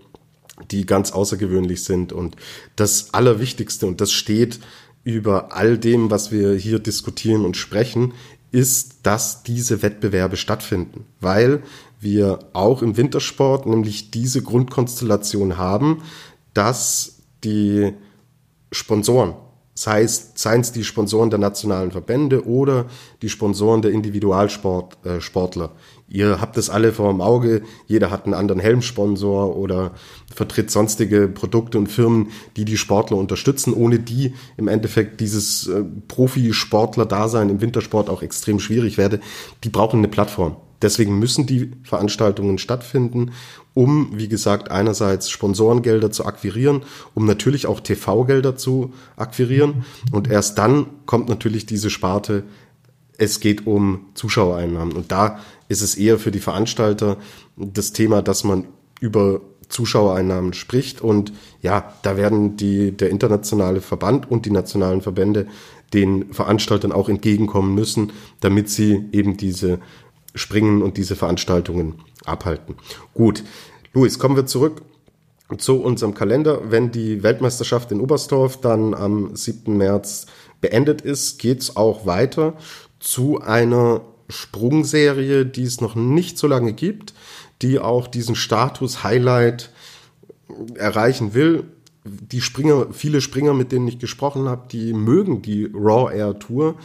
die 0.70 0.86
ganz 0.86 1.12
außergewöhnlich 1.12 1.84
sind. 1.84 2.14
Und 2.14 2.36
das 2.76 3.14
Allerwichtigste, 3.14 3.88
und 3.88 4.00
das 4.00 4.12
steht 4.12 4.60
über 5.04 5.56
all 5.56 5.78
dem, 5.78 6.10
was 6.10 6.32
wir 6.32 6.54
hier 6.54 6.80
diskutieren 6.80 7.46
und 7.46 7.58
sprechen, 7.58 8.14
ist, 8.52 8.98
dass 9.04 9.44
diese 9.44 9.82
Wettbewerbe 9.82 10.38
stattfinden, 10.38 11.06
weil 11.20 11.64
wir 12.00 12.40
auch 12.54 12.82
im 12.82 12.98
Wintersport 12.98 13.66
nämlich 13.66 14.12
diese 14.12 14.42
Grundkonstellation 14.44 15.58
haben, 15.58 16.04
dass 16.54 17.18
die 17.44 17.94
Sponsoren, 18.72 19.34
sei 19.74 20.04
es, 20.04 20.32
seien 20.36 20.62
es 20.62 20.72
die 20.72 20.84
Sponsoren 20.84 21.30
der 21.30 21.40
nationalen 21.40 21.92
Verbände 21.92 22.46
oder 22.46 22.86
die 23.22 23.30
Sponsoren 23.30 23.82
der 23.82 23.92
Individualsportler, 23.92 25.66
äh, 25.66 25.70
Ihr 26.14 26.40
habt 26.40 26.58
es 26.58 26.70
alle 26.70 26.94
vor 26.94 27.12
dem 27.12 27.22
Auge, 27.22 27.64
jeder 27.88 28.12
hat 28.12 28.26
einen 28.26 28.36
anderen 28.36 28.62
Helmsponsor 28.62 29.58
oder 29.58 29.94
vertritt 30.32 30.70
sonstige 30.70 31.28
Produkte 31.28 31.80
und 31.80 31.88
Firmen, 31.88 32.30
die 32.56 32.66
die 32.66 32.78
Sportler 32.78 33.18
unterstützen, 33.18 33.74
ohne 33.74 33.98
die 33.98 34.36
im 34.56 34.68
Endeffekt 34.68 35.20
dieses 35.20 35.68
äh, 35.68 35.84
Profisportler-Dasein 36.08 37.50
im 37.50 37.62
Wintersport 37.62 38.12
auch 38.12 38.22
extrem 38.22 38.60
schwierig 38.60 39.00
werde. 39.00 39.22
Die 39.64 39.70
brauchen 39.70 39.98
eine 39.98 40.08
Plattform. 40.08 40.58
Deswegen 40.84 41.18
müssen 41.18 41.48
die 41.48 41.72
Veranstaltungen 41.82 42.60
stattfinden, 42.60 43.32
um, 43.74 44.12
wie 44.14 44.28
gesagt, 44.28 44.70
einerseits 44.70 45.32
Sponsorengelder 45.32 46.12
zu 46.12 46.28
akquirieren, 46.28 46.84
um 47.16 47.26
natürlich 47.26 47.66
auch 47.66 47.80
TV-Gelder 47.80 48.56
zu 48.56 48.94
akquirieren. 49.16 49.84
Und 50.12 50.30
erst 50.30 50.60
dann 50.60 50.86
kommt 51.08 51.28
natürlich 51.28 51.66
diese 51.66 51.90
Sparte 51.90 52.44
es 53.18 53.40
geht 53.40 53.68
um 53.68 54.08
Zuschauereinnahmen. 54.14 54.96
Und 54.96 55.12
da 55.12 55.40
ist 55.68 55.82
es 55.82 55.96
eher 55.96 56.20
für 56.20 56.32
die 56.32 56.40
Veranstalter 56.40 57.18
das 57.56 57.94
Thema, 57.94 58.22
dass 58.22 58.44
man 58.44 58.68
über 59.00 59.42
Zuschauereinnahmen 59.70 60.54
spricht. 60.54 61.02
Und 61.02 61.34
ja, 61.62 61.94
da 62.04 62.16
werden 62.18 62.58
die, 62.58 62.92
der 62.92 63.10
internationale 63.10 63.82
Verband 63.82 64.30
und 64.30 64.46
die 64.46 64.52
nationalen 64.52 65.02
Verbände 65.02 65.48
den 65.94 66.34
Veranstaltern 66.34 66.92
auch 66.92 67.10
entgegenkommen 67.10 67.76
müssen, 67.76 68.14
damit 68.40 68.70
sie 68.70 69.06
eben 69.12 69.38
diese 69.38 69.80
Springen 70.36 70.82
und 70.82 70.98
diese 70.98 71.16
Veranstaltungen 71.16 71.96
abhalten. 72.26 72.76
Gut, 73.14 73.44
Luis, 73.94 74.18
kommen 74.18 74.36
wir 74.36 74.46
zurück 74.46 74.82
zu 75.58 75.82
unserem 75.82 76.14
Kalender. 76.16 76.72
Wenn 76.72 76.92
die 76.92 77.22
Weltmeisterschaft 77.22 77.92
in 77.92 78.00
Oberstdorf 78.00 78.60
dann 78.60 78.94
am 78.94 79.36
7. 79.36 79.78
März 79.78 80.26
beendet 80.62 81.02
ist, 81.02 81.40
geht's 81.40 81.76
auch 81.76 82.06
weiter 82.06 82.56
zu 83.00 83.42
einer 83.42 84.02
Sprungserie, 84.34 85.46
die 85.46 85.64
es 85.64 85.82
noch 85.82 85.96
nicht 85.96 86.38
so 86.38 86.48
lange 86.48 86.74
gibt, 86.74 87.14
die 87.62 87.80
auch 87.80 88.08
diesen 88.08 88.36
Status 88.36 89.04
Highlight 89.04 89.72
erreichen 90.76 91.34
will. 91.34 91.66
Die 92.06 92.42
Springer, 92.42 92.88
viele 92.92 93.22
Springer, 93.22 93.54
mit 93.54 93.72
denen 93.72 93.88
ich 93.88 94.00
gesprochen 94.00 94.50
habe, 94.50 94.68
die 94.70 94.94
mögen 94.94 95.42
die 95.42 95.70
Raw 95.74 96.14
Air 96.14 96.38
Tour 96.38 96.76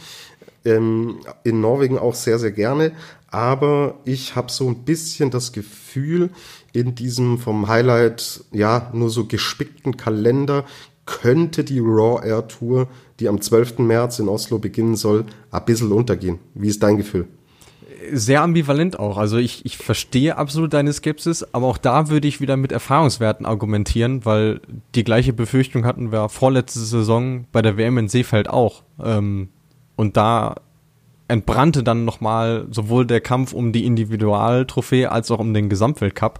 ähm, 0.63 1.19
in 1.43 1.61
Norwegen 1.61 1.97
auch 1.97 2.15
sehr, 2.15 2.39
sehr 2.39 2.51
gerne. 2.51 2.93
Aber 3.27 3.99
ich 4.05 4.35
habe 4.35 4.51
so 4.51 4.67
ein 4.67 4.85
bisschen 4.85 5.29
das 5.29 5.51
Gefühl, 5.51 6.31
in 6.73 6.95
diesem 6.95 7.37
vom 7.37 7.67
Highlight 7.67 8.43
ja 8.51 8.89
nur 8.93 9.09
so 9.09 9.25
gespickten 9.25 9.97
Kalender 9.97 10.65
könnte 11.05 11.63
die 11.63 11.79
Raw 11.79 12.25
Air 12.25 12.47
Tour, 12.47 12.87
die 13.19 13.27
am 13.27 13.41
12. 13.41 13.79
März 13.79 14.19
in 14.19 14.29
Oslo 14.29 14.59
beginnen 14.59 14.95
soll, 14.95 15.25
ein 15.51 15.65
bisschen 15.65 15.91
untergehen. 15.91 16.39
Wie 16.53 16.69
ist 16.69 16.81
dein 16.83 16.97
Gefühl? 16.97 17.27
Sehr 18.11 18.41
ambivalent 18.41 18.99
auch. 18.99 19.17
Also 19.17 19.37
ich, 19.37 19.65
ich 19.65 19.77
verstehe 19.77 20.37
absolut 20.37 20.73
deine 20.73 20.93
Skepsis, 20.93 21.45
aber 21.53 21.67
auch 21.67 21.77
da 21.77 22.09
würde 22.09 22.27
ich 22.27 22.41
wieder 22.41 22.57
mit 22.57 22.71
Erfahrungswerten 22.71 23.45
argumentieren, 23.45 24.25
weil 24.25 24.61
die 24.95 25.03
gleiche 25.03 25.33
Befürchtung 25.33 25.85
hatten 25.85 26.11
wir 26.11 26.29
vorletzte 26.29 26.79
Saison 26.79 27.45
bei 27.51 27.61
der 27.61 27.77
WM 27.77 27.97
in 27.97 28.07
Seefeld 28.07 28.49
auch. 28.49 28.83
Ähm, 29.03 29.49
und 29.95 30.17
da 30.17 30.55
entbrannte 31.27 31.83
dann 31.83 32.05
nochmal 32.05 32.67
sowohl 32.71 33.05
der 33.05 33.21
Kampf 33.21 33.53
um 33.53 33.71
die 33.71 33.85
Individualtrophäe 33.85 35.11
als 35.11 35.29
auch 35.31 35.39
um 35.39 35.53
den 35.53 35.69
Gesamtweltcup. 35.69 36.39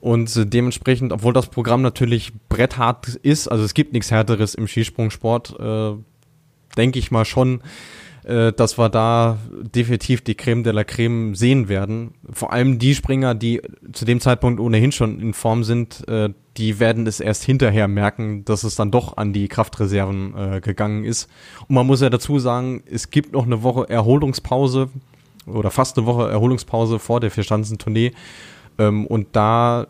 Und 0.00 0.52
dementsprechend, 0.54 1.12
obwohl 1.12 1.34
das 1.34 1.48
Programm 1.48 1.82
natürlich 1.82 2.32
bretthart 2.48 3.16
ist, 3.16 3.48
also 3.48 3.64
es 3.64 3.74
gibt 3.74 3.92
nichts 3.92 4.10
Härteres 4.10 4.54
im 4.54 4.66
Skisprungsport, 4.66 5.60
äh, 5.60 5.92
denke 6.76 6.98
ich 6.98 7.10
mal 7.10 7.26
schon, 7.26 7.62
äh, 8.24 8.52
dass 8.52 8.78
wir 8.78 8.88
da 8.88 9.38
definitiv 9.74 10.22
die 10.22 10.34
Creme 10.34 10.62
de 10.62 10.72
la 10.72 10.84
Creme 10.84 11.34
sehen 11.34 11.68
werden. 11.68 12.14
Vor 12.30 12.52
allem 12.52 12.78
die 12.78 12.94
Springer, 12.94 13.34
die 13.34 13.62
zu 13.92 14.04
dem 14.04 14.20
Zeitpunkt 14.20 14.60
ohnehin 14.60 14.92
schon 14.92 15.20
in 15.20 15.34
Form 15.34 15.64
sind, 15.64 16.06
äh, 16.08 16.30
die 16.56 16.80
werden 16.80 17.06
es 17.06 17.20
erst 17.20 17.44
hinterher 17.44 17.88
merken, 17.88 18.44
dass 18.44 18.64
es 18.64 18.74
dann 18.74 18.90
doch 18.90 19.16
an 19.16 19.32
die 19.32 19.48
Kraftreserven 19.48 20.34
äh, 20.36 20.60
gegangen 20.60 21.04
ist. 21.04 21.28
Und 21.68 21.74
man 21.74 21.86
muss 21.86 22.00
ja 22.00 22.10
dazu 22.10 22.38
sagen, 22.38 22.82
es 22.90 23.10
gibt 23.10 23.32
noch 23.32 23.46
eine 23.46 23.62
Woche 23.62 23.88
Erholungspause 23.88 24.90
oder 25.46 25.70
fast 25.70 25.96
eine 25.96 26.06
Woche 26.06 26.30
Erholungspause 26.30 26.98
vor 26.98 27.20
der 27.20 27.30
Vierschanzentournee. 27.30 28.12
Ähm, 28.78 29.06
und 29.06 29.28
da 29.32 29.86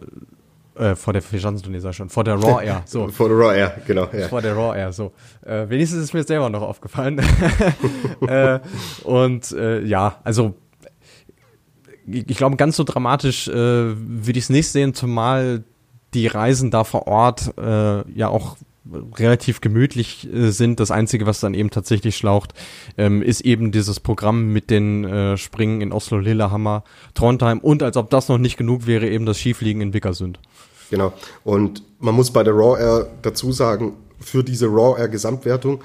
äh, 0.80 0.96
vor 0.96 1.12
der 1.12 1.22
Vierschanzentournee 1.22 1.80
sag 1.80 1.90
ich 1.90 1.96
schon, 1.96 2.08
vor 2.08 2.24
der 2.24 2.34
Raw 2.34 2.64
Air. 2.64 2.82
So. 2.86 3.08
vor 3.08 3.28
der 3.28 3.38
Raw 3.38 3.56
Air, 3.56 3.76
genau. 3.86 4.08
Ja. 4.12 4.28
Vor 4.28 4.42
der 4.42 4.54
Raw 4.54 4.76
Air, 4.76 4.92
so. 4.92 5.12
Äh, 5.44 5.68
wenigstens 5.68 6.02
ist 6.02 6.14
mir 6.14 6.24
selber 6.24 6.48
noch 6.50 6.62
aufgefallen. 6.62 7.20
äh, 8.26 8.58
und 9.04 9.52
äh, 9.52 9.82
ja, 9.84 10.16
also 10.24 10.54
ich 12.06 12.36
glaube, 12.36 12.56
ganz 12.56 12.76
so 12.76 12.84
dramatisch 12.84 13.48
äh, 13.48 13.52
würde 13.52 14.38
ich 14.38 14.44
es 14.44 14.50
nicht 14.50 14.68
sehen, 14.68 14.94
zumal 14.94 15.62
die 16.14 16.26
Reisen 16.26 16.70
da 16.70 16.84
vor 16.84 17.06
Ort 17.06 17.54
äh, 17.56 18.10
ja 18.10 18.28
auch 18.28 18.56
relativ 19.18 19.60
gemütlich 19.60 20.28
äh, 20.32 20.50
sind. 20.50 20.80
Das 20.80 20.90
Einzige, 20.90 21.26
was 21.26 21.40
dann 21.40 21.54
eben 21.54 21.70
tatsächlich 21.70 22.16
schlaucht, 22.16 22.54
ähm, 22.96 23.22
ist 23.22 23.42
eben 23.42 23.72
dieses 23.72 24.00
Programm 24.00 24.52
mit 24.52 24.70
den 24.70 25.04
äh, 25.04 25.36
Springen 25.36 25.80
in 25.80 25.92
Oslo, 25.92 26.18
Lillehammer, 26.18 26.84
Trondheim 27.14 27.58
und 27.58 27.82
als 27.82 27.96
ob 27.96 28.10
das 28.10 28.28
noch 28.28 28.38
nicht 28.38 28.56
genug 28.56 28.86
wäre, 28.86 29.08
eben 29.08 29.26
das 29.26 29.38
Skifliegen 29.38 29.82
in 29.82 29.94
Vickersund. 29.94 30.40
Genau. 30.90 31.12
Und 31.44 31.82
man 31.98 32.14
muss 32.14 32.30
bei 32.30 32.42
der 32.42 32.54
Raw 32.54 32.78
Air 32.78 33.06
dazu 33.22 33.52
sagen, 33.52 33.96
für 34.20 34.44
diese 34.44 34.66
Raw 34.66 34.98
Air 34.98 35.08
Gesamtwertung, 35.08 35.80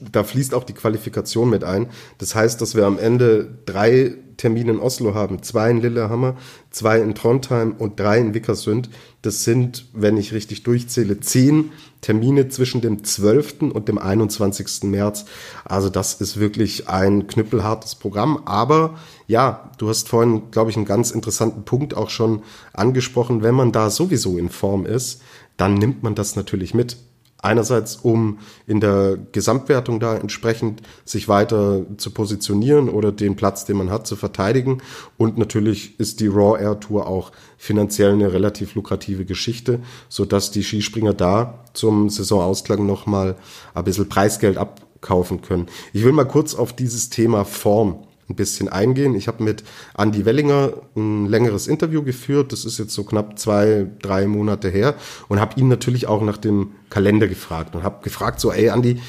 da 0.00 0.24
fließt 0.24 0.54
auch 0.54 0.64
die 0.64 0.74
Qualifikation 0.74 1.48
mit 1.48 1.64
ein. 1.64 1.86
Das 2.18 2.34
heißt, 2.34 2.60
dass 2.60 2.74
wir 2.74 2.86
am 2.86 2.98
Ende 2.98 3.48
drei 3.64 4.14
Termine 4.36 4.72
in 4.72 4.78
Oslo 4.78 5.14
haben, 5.14 5.42
zwei 5.42 5.70
in 5.70 5.82
Lillehammer, 5.82 6.36
zwei 6.70 6.98
in 7.00 7.14
Trondheim 7.14 7.74
und 7.78 8.00
drei 8.00 8.18
in 8.18 8.32
Vickersund. 8.32 8.88
Das 9.20 9.44
sind, 9.44 9.86
wenn 9.92 10.16
ich 10.16 10.32
richtig 10.32 10.62
durchzähle, 10.62 11.20
zehn 11.20 11.72
Termine 12.00 12.48
zwischen 12.48 12.80
dem 12.80 13.04
12. 13.04 13.72
und 13.72 13.88
dem 13.88 13.98
21. 13.98 14.84
März. 14.84 15.26
Also 15.64 15.90
das 15.90 16.14
ist 16.14 16.40
wirklich 16.40 16.88
ein 16.88 17.26
knüppelhartes 17.26 17.94
Programm. 17.96 18.42
Aber 18.46 18.98
ja, 19.30 19.70
du 19.78 19.88
hast 19.88 20.08
vorhin, 20.08 20.50
glaube 20.50 20.70
ich, 20.70 20.76
einen 20.76 20.86
ganz 20.86 21.12
interessanten 21.12 21.64
Punkt 21.64 21.96
auch 21.96 22.10
schon 22.10 22.42
angesprochen. 22.72 23.44
Wenn 23.44 23.54
man 23.54 23.70
da 23.70 23.88
sowieso 23.88 24.36
in 24.36 24.48
Form 24.48 24.84
ist, 24.86 25.22
dann 25.56 25.74
nimmt 25.74 26.02
man 26.02 26.16
das 26.16 26.34
natürlich 26.34 26.74
mit. 26.74 26.96
Einerseits, 27.38 27.94
um 27.94 28.40
in 28.66 28.80
der 28.80 29.16
Gesamtwertung 29.30 30.00
da 30.00 30.16
entsprechend 30.16 30.82
sich 31.04 31.28
weiter 31.28 31.86
zu 31.96 32.10
positionieren 32.10 32.88
oder 32.88 33.12
den 33.12 33.36
Platz, 33.36 33.64
den 33.64 33.76
man 33.76 33.88
hat, 33.88 34.08
zu 34.08 34.16
verteidigen. 34.16 34.82
Und 35.16 35.38
natürlich 35.38 35.98
ist 36.00 36.18
die 36.18 36.26
Raw 36.26 36.60
Air 36.60 36.80
Tour 36.80 37.06
auch 37.06 37.30
finanziell 37.56 38.12
eine 38.14 38.32
relativ 38.32 38.74
lukrative 38.74 39.24
Geschichte, 39.26 39.78
so 40.08 40.24
dass 40.24 40.50
die 40.50 40.64
Skispringer 40.64 41.14
da 41.14 41.62
zum 41.72 42.10
Saisonausklang 42.10 42.84
nochmal 42.84 43.36
ein 43.74 43.84
bisschen 43.84 44.08
Preisgeld 44.08 44.58
abkaufen 44.58 45.40
können. 45.40 45.68
Ich 45.92 46.02
will 46.02 46.12
mal 46.12 46.26
kurz 46.26 46.56
auf 46.56 46.74
dieses 46.74 47.10
Thema 47.10 47.44
Form 47.44 48.06
ein 48.30 48.36
bisschen 48.36 48.68
eingehen. 48.68 49.14
Ich 49.14 49.28
habe 49.28 49.42
mit 49.42 49.64
Andy 49.96 50.24
Wellinger 50.24 50.72
ein 50.96 51.26
längeres 51.26 51.66
Interview 51.66 52.02
geführt. 52.02 52.52
Das 52.52 52.64
ist 52.64 52.78
jetzt 52.78 52.94
so 52.94 53.04
knapp 53.04 53.38
zwei, 53.38 53.86
drei 54.00 54.26
Monate 54.26 54.68
her 54.68 54.94
und 55.28 55.40
habe 55.40 55.60
ihn 55.60 55.68
natürlich 55.68 56.06
auch 56.06 56.22
nach 56.22 56.38
dem 56.38 56.72
Kalender 56.88 57.28
gefragt 57.28 57.74
und 57.74 57.82
habe 57.82 58.02
gefragt 58.02 58.40
so, 58.40 58.52
ey 58.52 58.68
Andy, 58.68 59.00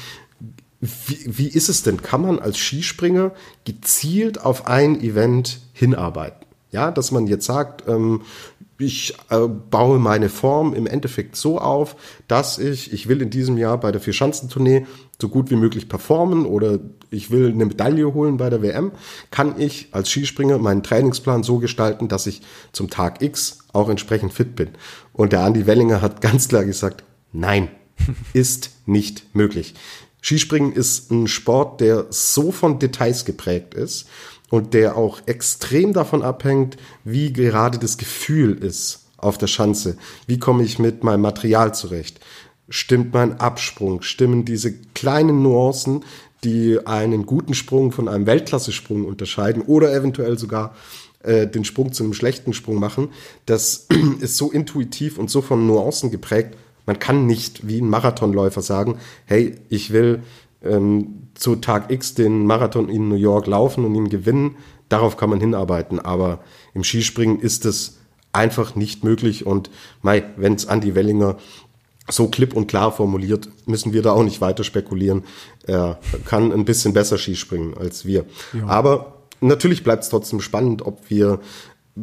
wie, 0.80 1.38
wie 1.38 1.48
ist 1.48 1.68
es 1.68 1.84
denn? 1.84 2.02
Kann 2.02 2.22
man 2.22 2.40
als 2.40 2.58
Skispringer 2.58 3.32
gezielt 3.64 4.44
auf 4.44 4.66
ein 4.66 5.00
Event 5.00 5.60
hinarbeiten? 5.72 6.44
Ja, 6.72 6.90
dass 6.90 7.12
man 7.12 7.26
jetzt 7.26 7.44
sagt, 7.44 7.86
ähm, 7.86 8.22
ich 8.82 9.14
äh, 9.30 9.46
baue 9.48 9.98
meine 9.98 10.28
Form 10.28 10.74
im 10.74 10.86
Endeffekt 10.86 11.36
so 11.36 11.58
auf, 11.58 11.96
dass 12.28 12.58
ich, 12.58 12.92
ich 12.92 13.08
will 13.08 13.22
in 13.22 13.30
diesem 13.30 13.58
Jahr 13.58 13.78
bei 13.78 13.92
der 13.92 14.00
Vierschanzentournee 14.00 14.86
so 15.20 15.28
gut 15.28 15.50
wie 15.50 15.56
möglich 15.56 15.88
performen 15.88 16.46
oder 16.46 16.78
ich 17.10 17.30
will 17.30 17.50
eine 17.50 17.66
Medaille 17.66 18.12
holen 18.14 18.36
bei 18.36 18.50
der 18.50 18.62
WM, 18.62 18.92
kann 19.30 19.60
ich 19.60 19.88
als 19.92 20.10
Skispringer 20.10 20.58
meinen 20.58 20.82
Trainingsplan 20.82 21.42
so 21.42 21.58
gestalten, 21.58 22.08
dass 22.08 22.26
ich 22.26 22.42
zum 22.72 22.90
Tag 22.90 23.22
X 23.22 23.58
auch 23.72 23.88
entsprechend 23.88 24.32
fit 24.32 24.56
bin. 24.56 24.70
Und 25.12 25.32
der 25.32 25.40
Andi 25.40 25.66
Wellinger 25.66 26.02
hat 26.02 26.20
ganz 26.20 26.48
klar 26.48 26.64
gesagt, 26.64 27.04
nein, 27.32 27.68
ist 28.32 28.70
nicht 28.86 29.34
möglich. 29.34 29.74
Skispringen 30.22 30.72
ist 30.72 31.10
ein 31.10 31.26
Sport, 31.26 31.80
der 31.80 32.06
so 32.10 32.52
von 32.52 32.78
Details 32.78 33.24
geprägt 33.24 33.74
ist 33.74 34.06
und 34.52 34.74
der 34.74 34.98
auch 34.98 35.22
extrem 35.24 35.94
davon 35.94 36.20
abhängt, 36.20 36.76
wie 37.04 37.32
gerade 37.32 37.78
das 37.78 37.96
Gefühl 37.96 38.62
ist 38.62 39.06
auf 39.16 39.38
der 39.38 39.46
Schanze. 39.46 39.96
Wie 40.26 40.38
komme 40.38 40.62
ich 40.62 40.78
mit 40.78 41.02
meinem 41.02 41.22
Material 41.22 41.74
zurecht? 41.74 42.20
Stimmt 42.68 43.14
mein 43.14 43.40
Absprung? 43.40 44.02
Stimmen 44.02 44.44
diese 44.44 44.74
kleinen 44.74 45.42
Nuancen, 45.42 46.04
die 46.44 46.86
einen 46.86 47.24
guten 47.24 47.54
Sprung 47.54 47.92
von 47.92 48.08
einem 48.08 48.26
Weltklasse-Sprung 48.26 49.06
unterscheiden 49.06 49.62
oder 49.62 49.90
eventuell 49.94 50.38
sogar 50.38 50.74
äh, 51.22 51.46
den 51.46 51.64
Sprung 51.64 51.94
zu 51.94 52.04
einem 52.04 52.12
schlechten 52.12 52.52
Sprung 52.52 52.78
machen? 52.78 53.08
Das 53.46 53.86
ist 54.20 54.36
so 54.36 54.50
intuitiv 54.50 55.16
und 55.16 55.30
so 55.30 55.40
von 55.40 55.66
Nuancen 55.66 56.10
geprägt. 56.10 56.58
Man 56.84 56.98
kann 56.98 57.26
nicht 57.26 57.66
wie 57.66 57.80
ein 57.80 57.88
Marathonläufer 57.88 58.60
sagen, 58.60 58.98
hey, 59.24 59.54
ich 59.70 59.94
will 59.94 60.20
ähm, 60.64 61.28
zu 61.34 61.56
Tag 61.56 61.90
X 61.90 62.14
den 62.14 62.46
Marathon 62.46 62.88
in 62.88 63.08
New 63.08 63.16
York 63.16 63.46
laufen 63.46 63.84
und 63.84 63.94
ihn 63.94 64.08
gewinnen. 64.08 64.56
Darauf 64.88 65.16
kann 65.16 65.30
man 65.30 65.40
hinarbeiten. 65.40 65.98
Aber 65.98 66.40
im 66.74 66.84
Skispringen 66.84 67.40
ist 67.40 67.64
es 67.64 67.98
einfach 68.32 68.74
nicht 68.74 69.04
möglich. 69.04 69.46
Und 69.46 69.70
wenn 70.02 70.54
es 70.54 70.64
Andy 70.64 70.94
Wellinger 70.94 71.36
so 72.10 72.28
klipp 72.28 72.54
und 72.54 72.66
klar 72.66 72.92
formuliert, 72.92 73.48
müssen 73.66 73.92
wir 73.92 74.02
da 74.02 74.12
auch 74.12 74.24
nicht 74.24 74.40
weiter 74.40 74.64
spekulieren. 74.64 75.24
Er 75.66 75.98
kann 76.24 76.52
ein 76.52 76.64
bisschen 76.64 76.92
besser 76.92 77.16
Skispringen 77.16 77.76
als 77.76 78.04
wir. 78.04 78.26
Ja. 78.52 78.66
Aber 78.66 79.22
natürlich 79.40 79.84
bleibt 79.84 80.04
es 80.04 80.08
trotzdem 80.08 80.40
spannend, 80.40 80.82
ob 80.82 81.10
wir 81.10 81.40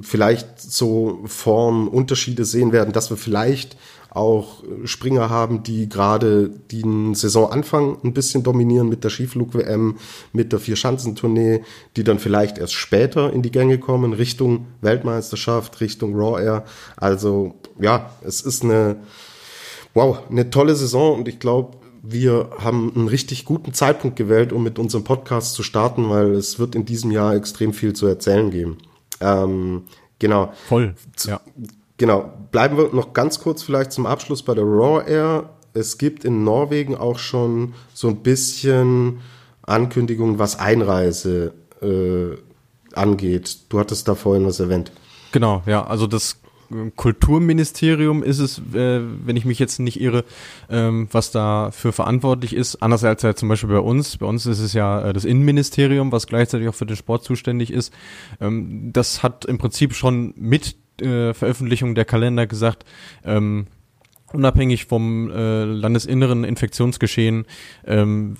vielleicht 0.02 0.62
so 0.62 1.20
Formunterschiede 1.26 2.46
sehen 2.46 2.72
werden, 2.72 2.94
dass 2.94 3.10
wir 3.10 3.18
vielleicht 3.18 3.76
auch 4.12 4.64
Springer 4.86 5.30
haben, 5.30 5.64
die 5.64 5.88
gerade 5.88 6.50
den 6.50 7.14
Saisonanfang 7.14 7.98
ein 8.04 8.14
bisschen 8.14 8.44
dominieren 8.44 8.90
mit 8.90 9.04
der 9.04 9.12
Skiflug-WM, 9.12 9.98
mit 10.34 10.52
der 10.52 10.60
Vierschanzentournee, 10.60 11.62
die 11.96 12.04
dann 12.04 12.20
vielleicht 12.20 12.58
erst 12.58 12.74
später 12.74 13.32
in 13.32 13.42
die 13.42 13.52
Gänge 13.52 13.78
kommen, 13.78 14.14
Richtung 14.14 14.68
Weltmeisterschaft, 14.82 15.80
Richtung 15.82 16.16
Raw 16.16 16.42
Air. 16.42 16.66
Also 16.98 17.56
ja, 17.80 18.12
es 18.24 18.42
ist 18.42 18.64
eine, 18.64 18.98
wow, 19.94 20.20
eine 20.30 20.50
tolle 20.50 20.76
Saison 20.76 21.20
und 21.20 21.28
ich 21.28 21.40
glaube, 21.40 21.78
wir 22.02 22.50
haben 22.60 22.92
einen 22.96 23.08
richtig 23.08 23.46
guten 23.46 23.74
Zeitpunkt 23.74 24.16
gewählt, 24.16 24.54
um 24.54 24.64
mit 24.64 24.80
unserem 24.80 25.04
Podcast 25.04 25.54
zu 25.54 25.64
starten, 25.64 26.10
weil 26.10 26.32
es 26.32 26.58
wird 26.58 26.74
in 26.74 26.86
diesem 26.86 27.12
Jahr 27.12 27.36
extrem 27.36 27.74
viel 27.74 27.94
zu 27.94 28.08
erzählen 28.08 28.50
geben. 28.50 28.78
Ähm, 29.22 29.84
genau. 30.18 30.54
Voll. 30.68 30.96
Ja. 31.26 31.42
Genau. 32.00 32.34
Bleiben 32.52 32.78
wir 32.78 32.90
noch 32.94 33.14
ganz 33.14 33.40
kurz 33.40 33.62
vielleicht 33.62 33.92
zum 33.92 34.08
Abschluss 34.08 34.42
bei 34.42 34.56
der 34.56 34.64
Raw 34.64 35.04
Air. 35.08 35.50
Es 35.74 36.00
gibt 36.00 36.26
in 36.26 36.44
Norwegen 36.44 36.96
auch 36.96 37.20
schon 37.20 37.76
so 37.94 38.08
ein 38.08 38.24
bisschen 38.24 39.20
Ankündigungen, 39.62 40.40
was 40.40 40.58
Einreise 40.58 41.54
äh, 41.82 42.38
angeht. 42.98 43.60
Du 43.70 43.80
hattest 43.80 44.08
da 44.08 44.16
vorhin 44.16 44.46
was 44.48 44.60
erwähnt. 44.60 44.92
Genau, 45.32 45.62
ja. 45.68 45.86
Also 45.86 46.08
das 46.08 46.38
Kulturministerium 46.96 48.24
ist 48.24 48.40
es, 48.40 48.60
äh, 48.74 49.02
wenn 49.26 49.36
ich 49.36 49.46
mich 49.46 49.60
jetzt 49.60 49.80
nicht 49.80 50.00
irre, 50.00 50.24
ähm, 50.70 51.08
was 51.12 51.32
da 51.32 51.70
für 51.72 51.92
verantwortlich 51.92 52.56
ist. 52.56 52.82
Anders 52.82 53.04
als 53.04 53.24
ja 53.24 53.36
zum 53.36 53.50
Beispiel 53.50 53.70
bei 53.70 53.80
uns. 53.80 54.18
Bei 54.18 54.26
uns 54.26 54.46
ist 54.46 54.60
es 54.60 54.74
ja 54.74 55.10
äh, 55.10 55.14
das 55.14 55.26
Innenministerium, 55.26 56.12
was 56.12 56.28
gleichzeitig 56.28 56.70
auch 56.70 56.76
für 56.76 56.86
den 56.86 56.96
Sport 56.96 57.24
zuständig 57.24 57.72
ist. 57.74 57.94
Ähm, 58.40 58.92
das 58.94 59.22
hat 59.22 59.46
im 59.46 59.58
Prinzip 59.58 59.94
schon 59.94 60.34
mit 60.38 60.76
äh, 61.02 61.34
Veröffentlichung 61.34 61.96
der 61.96 62.06
Kalender 62.06 62.48
gesagt, 62.48 62.86
ähm, 63.24 63.68
unabhängig 64.34 64.86
vom 64.86 65.32
äh, 65.32 65.64
landesinneren 65.64 66.44
Infektionsgeschehen 66.44 67.46
ähm, 67.86 68.36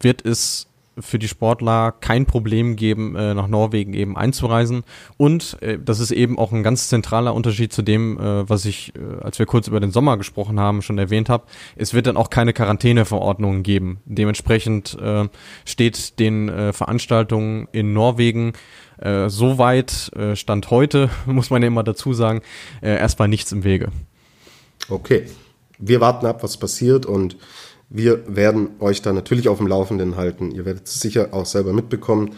wird 0.00 0.24
es 0.24 0.68
für 0.98 1.18
die 1.18 1.28
Sportler 1.28 1.92
kein 1.92 2.26
Problem 2.26 2.76
geben, 2.76 3.16
äh, 3.16 3.34
nach 3.34 3.48
Norwegen 3.48 3.92
eben 3.92 4.16
einzureisen. 4.16 4.82
Und 5.16 5.60
äh, 5.62 5.78
das 5.78 6.00
ist 6.00 6.10
eben 6.10 6.38
auch 6.38 6.52
ein 6.52 6.62
ganz 6.62 6.88
zentraler 6.88 7.34
Unterschied 7.34 7.72
zu 7.72 7.82
dem, 7.82 8.18
äh, 8.18 8.48
was 8.48 8.64
ich, 8.64 8.94
äh, 8.96 9.22
als 9.22 9.38
wir 9.38 9.46
kurz 9.46 9.68
über 9.68 9.80
den 9.80 9.90
Sommer 9.90 10.16
gesprochen 10.16 10.58
haben, 10.58 10.82
schon 10.82 10.98
erwähnt 10.98 11.28
habe. 11.28 11.44
Es 11.76 11.92
wird 11.92 12.06
dann 12.06 12.16
auch 12.16 12.30
keine 12.30 12.52
Quarantäneverordnungen 12.52 13.62
geben. 13.62 14.00
Dementsprechend 14.06 14.96
äh, 15.00 15.28
steht 15.64 16.18
den 16.18 16.48
äh, 16.48 16.72
Veranstaltungen 16.72 17.68
in 17.72 17.92
Norwegen 17.92 18.54
äh, 18.98 19.28
soweit, 19.28 20.10
äh, 20.16 20.36
Stand 20.36 20.70
heute, 20.70 21.10
muss 21.26 21.50
man 21.50 21.62
ja 21.62 21.68
immer 21.68 21.84
dazu 21.84 22.12
sagen, 22.12 22.42
äh, 22.82 22.96
erstmal 22.96 23.28
nichts 23.28 23.52
im 23.52 23.64
Wege. 23.64 23.88
Okay. 24.88 25.26
Wir 25.78 26.00
warten 26.00 26.24
ab, 26.26 26.42
was 26.42 26.56
passiert 26.56 27.04
und 27.04 27.36
wir 27.88 28.24
werden 28.34 28.70
euch 28.80 29.02
da 29.02 29.12
natürlich 29.12 29.48
auf 29.48 29.58
dem 29.58 29.66
Laufenden 29.66 30.16
halten. 30.16 30.50
Ihr 30.50 30.64
werdet 30.64 30.86
es 30.86 31.00
sicher 31.00 31.28
auch 31.32 31.46
selber 31.46 31.72
mitbekommen. 31.72 32.34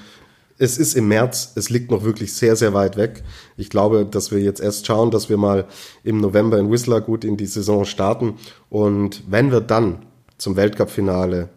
Es 0.59 0.76
ist 0.76 0.94
im 0.94 1.09
März, 1.09 1.52
es 1.54 1.70
liegt 1.70 1.90
noch 1.90 2.02
wirklich 2.02 2.32
sehr, 2.34 2.56
sehr 2.56 2.74
weit 2.74 2.96
weg. 2.96 3.22
Ich 3.56 3.70
glaube, 3.70 4.04
dass 4.04 4.32
wir 4.32 4.40
jetzt 4.40 4.61
erst 4.61 4.86
schauen, 4.86 5.12
dass 5.12 5.28
wir 5.28 5.36
mal 5.36 5.66
im 6.02 6.20
November 6.20 6.59
in 6.59 6.70
Whistler 6.70 7.00
gut 7.00 7.24
in 7.24 7.36
die 7.36 7.46
Saison 7.46 7.84
starten. 7.84 8.34
Und 8.68 9.22
wenn 9.28 9.52
wir 9.52 9.61
dann 9.61 10.04
zum 10.36 10.56
Weltcup-Finale 10.56 11.48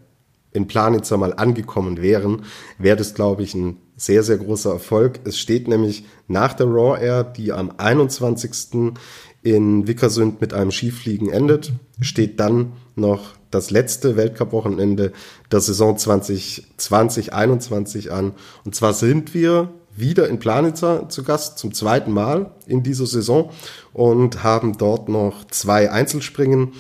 in 0.53 0.67
Planitzer 0.67 1.17
mal 1.17 1.33
angekommen 1.33 2.01
wären, 2.01 2.43
wäre 2.77 2.97
das, 2.97 3.13
glaube 3.13 3.43
ich, 3.43 3.55
ein 3.55 3.77
sehr, 4.01 4.23
sehr 4.23 4.37
großer 4.37 4.71
Erfolg. 4.71 5.19
Es 5.25 5.37
steht 5.37 5.67
nämlich 5.67 6.05
nach 6.27 6.53
der 6.53 6.65
Raw 6.65 6.99
Air, 6.99 7.23
die 7.23 7.51
am 7.51 7.71
21. 7.77 8.95
in 9.43 9.87
Vickersund 9.87 10.41
mit 10.41 10.55
einem 10.55 10.71
Skifliegen 10.71 11.29
endet, 11.29 11.71
steht 11.99 12.39
dann 12.39 12.71
noch 12.95 13.35
das 13.51 13.69
letzte 13.69 14.17
Weltcup-Wochenende 14.17 15.13
der 15.51 15.61
Saison 15.61 15.97
2020-21 15.97 18.09
an. 18.09 18.33
Und 18.65 18.73
zwar 18.73 18.95
sind 18.95 19.35
wir 19.35 19.69
wieder 19.95 20.27
in 20.29 20.39
Planitzer 20.39 21.09
zu 21.09 21.23
Gast 21.23 21.59
zum 21.59 21.71
zweiten 21.71 22.11
Mal 22.11 22.49
in 22.65 22.81
dieser 22.81 23.05
Saison 23.05 23.51
und 23.93 24.43
haben 24.43 24.79
dort 24.79 25.09
noch 25.09 25.45
zwei 25.47 25.91
Einzelspringen 25.91 26.71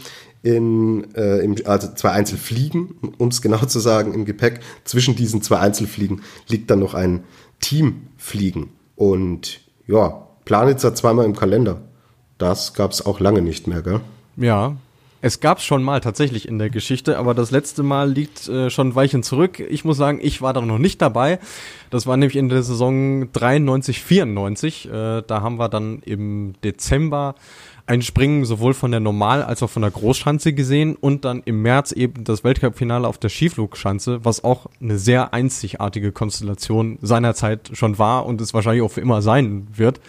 in, 0.43 1.13
äh, 1.15 1.39
im, 1.39 1.55
also 1.65 1.93
zwei 1.93 2.11
Einzelfliegen, 2.11 3.13
um 3.17 3.29
es 3.29 3.41
genau 3.41 3.65
zu 3.65 3.79
sagen, 3.79 4.13
im 4.13 4.25
Gepäck. 4.25 4.61
Zwischen 4.83 5.15
diesen 5.15 5.41
zwei 5.41 5.59
Einzelfliegen 5.59 6.21
liegt 6.47 6.69
dann 6.69 6.79
noch 6.79 6.93
ein 6.93 7.23
Teamfliegen. 7.59 8.69
Und 8.95 9.61
ja, 9.87 10.27
Planitzer 10.45 10.95
zweimal 10.95 11.25
im 11.25 11.35
Kalender. 11.35 11.81
Das 12.37 12.73
gab 12.73 12.91
es 12.91 13.05
auch 13.05 13.19
lange 13.19 13.41
nicht 13.41 13.67
mehr, 13.67 13.81
gell? 13.81 14.01
Ja, 14.37 14.75
es 15.21 15.39
gab 15.39 15.61
schon 15.61 15.83
mal 15.83 16.01
tatsächlich 16.01 16.47
in 16.47 16.57
der 16.57 16.69
Geschichte, 16.69 17.17
aber 17.17 17.33
das 17.33 17.51
letzte 17.51 17.83
Mal 17.83 18.11
liegt 18.11 18.47
äh, 18.47 18.69
schon 18.69 18.89
ein 18.89 18.95
Weilchen 18.95 19.21
zurück. 19.21 19.59
Ich 19.59 19.85
muss 19.85 19.97
sagen, 19.97 20.19
ich 20.21 20.41
war 20.41 20.53
da 20.53 20.61
noch 20.61 20.79
nicht 20.79 21.01
dabei. 21.01 21.39
Das 21.91 22.07
war 22.07 22.17
nämlich 22.17 22.35
in 22.35 22.49
der 22.49 22.63
Saison 22.63 23.31
93, 23.31 24.01
94. 24.01 24.89
Äh, 24.89 25.21
da 25.21 25.41
haben 25.41 25.57
wir 25.57 25.69
dann 25.69 25.99
im 26.03 26.53
Dezember 26.63 27.35
ein 27.85 28.01
Springen 28.01 28.45
sowohl 28.45 28.73
von 28.73 28.91
der 28.91 28.99
Normal- 28.99 29.43
als 29.43 29.61
auch 29.61 29.69
von 29.69 29.81
der 29.81 29.91
Großschanze 29.91 30.53
gesehen 30.53 30.95
und 30.95 31.25
dann 31.25 31.43
im 31.45 31.61
März 31.61 31.91
eben 31.91 32.23
das 32.23 32.43
Weltcup-Finale 32.43 33.07
auf 33.07 33.17
der 33.17 33.29
Skiflugschanze, 33.29 34.23
was 34.23 34.43
auch 34.43 34.67
eine 34.81 34.97
sehr 34.97 35.33
einzigartige 35.33 36.11
Konstellation 36.11 36.97
seinerzeit 37.01 37.69
schon 37.73 37.99
war 37.99 38.25
und 38.25 38.41
es 38.41 38.53
wahrscheinlich 38.53 38.83
auch 38.83 38.91
für 38.91 39.01
immer 39.01 39.21
sein 39.21 39.67
wird. 39.75 39.99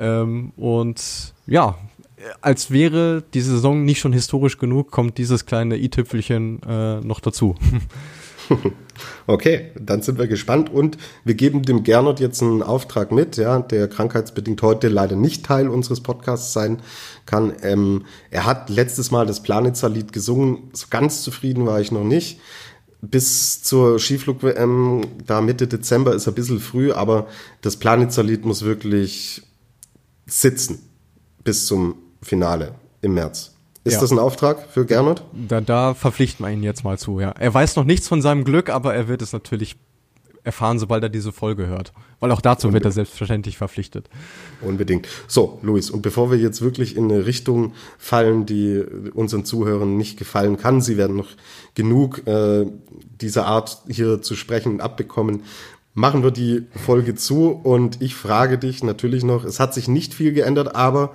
Ähm, 0.00 0.52
und 0.56 1.32
ja, 1.46 1.76
als 2.40 2.70
wäre 2.70 3.22
die 3.34 3.40
Saison 3.40 3.84
nicht 3.84 4.00
schon 4.00 4.12
historisch 4.12 4.58
genug, 4.58 4.90
kommt 4.90 5.18
dieses 5.18 5.46
kleine 5.46 5.76
i-Tüpfelchen 5.76 6.60
äh, 6.62 7.00
noch 7.00 7.20
dazu. 7.20 7.54
Okay, 9.26 9.70
dann 9.80 10.02
sind 10.02 10.18
wir 10.18 10.26
gespannt 10.26 10.70
und 10.70 10.98
wir 11.24 11.34
geben 11.34 11.62
dem 11.62 11.82
Gernot 11.82 12.20
jetzt 12.20 12.42
einen 12.42 12.62
Auftrag 12.62 13.12
mit, 13.12 13.36
ja, 13.36 13.60
der 13.60 13.88
krankheitsbedingt 13.88 14.60
heute 14.62 14.88
leider 14.88 15.16
nicht 15.16 15.46
Teil 15.46 15.68
unseres 15.68 16.02
Podcasts 16.02 16.52
sein 16.52 16.82
kann. 17.24 17.52
Ähm, 17.62 18.04
er 18.30 18.44
hat 18.44 18.68
letztes 18.68 19.10
Mal 19.10 19.26
das 19.26 19.42
Planitzer-Lied 19.42 20.12
gesungen, 20.12 20.70
so 20.72 20.86
ganz 20.90 21.22
zufrieden 21.22 21.66
war 21.66 21.80
ich 21.80 21.92
noch 21.92 22.04
nicht. 22.04 22.40
Bis 23.00 23.62
zur 23.62 23.98
Skiflug-WM, 23.98 25.02
da 25.26 25.40
Mitte 25.40 25.66
Dezember 25.66 26.14
ist 26.14 26.28
ein 26.28 26.34
bisschen 26.34 26.60
früh, 26.60 26.92
aber 26.92 27.26
das 27.60 27.76
Planitzer-Lied 27.76 28.44
muss 28.44 28.62
wirklich 28.62 29.42
sitzen 30.26 30.80
bis 31.42 31.66
zum 31.66 31.96
Finale 32.22 32.74
im 33.00 33.14
März. 33.14 33.52
Ist 33.84 33.94
ja. 33.94 34.00
das 34.00 34.12
ein 34.12 34.18
Auftrag 34.18 34.68
für 34.70 34.86
Gernot? 34.86 35.24
Da, 35.32 35.60
da 35.60 35.94
verpflichten 35.94 36.46
wir 36.46 36.52
ihn 36.52 36.62
jetzt 36.62 36.84
mal 36.84 36.98
zu, 36.98 37.18
ja. 37.18 37.30
Er 37.30 37.52
weiß 37.52 37.74
noch 37.76 37.84
nichts 37.84 38.06
von 38.06 38.22
seinem 38.22 38.44
Glück, 38.44 38.70
aber 38.70 38.94
er 38.94 39.08
wird 39.08 39.22
es 39.22 39.32
natürlich 39.32 39.76
erfahren, 40.44 40.78
sobald 40.78 41.02
er 41.02 41.08
diese 41.08 41.32
Folge 41.32 41.66
hört. 41.66 41.92
Weil 42.20 42.30
auch 42.30 42.40
dazu 42.40 42.68
Unbedingt. 42.68 42.84
wird 42.84 42.92
er 42.92 42.94
selbstverständlich 42.94 43.58
verpflichtet. 43.58 44.08
Unbedingt. 44.60 45.08
So, 45.26 45.58
Luis, 45.62 45.90
und 45.90 46.02
bevor 46.02 46.30
wir 46.30 46.38
jetzt 46.38 46.62
wirklich 46.62 46.96
in 46.96 47.10
eine 47.10 47.26
Richtung 47.26 47.74
fallen, 47.98 48.46
die 48.46 48.82
unseren 49.14 49.44
Zuhörern 49.44 49.96
nicht 49.96 50.18
gefallen 50.18 50.56
kann, 50.56 50.80
sie 50.80 50.96
werden 50.96 51.16
noch 51.16 51.28
genug 51.74 52.26
äh, 52.26 52.66
dieser 53.20 53.46
Art 53.46 53.82
hier 53.88 54.22
zu 54.22 54.34
sprechen 54.34 54.80
abbekommen, 54.80 55.42
machen 55.94 56.22
wir 56.22 56.30
die 56.30 56.64
Folge 56.84 57.14
zu 57.14 57.50
und 57.50 58.00
ich 58.00 58.14
frage 58.14 58.58
dich 58.58 58.82
natürlich 58.82 59.24
noch, 59.24 59.44
es 59.44 59.60
hat 59.60 59.74
sich 59.74 59.88
nicht 59.88 60.14
viel 60.14 60.32
geändert, 60.32 60.74
aber 60.74 61.14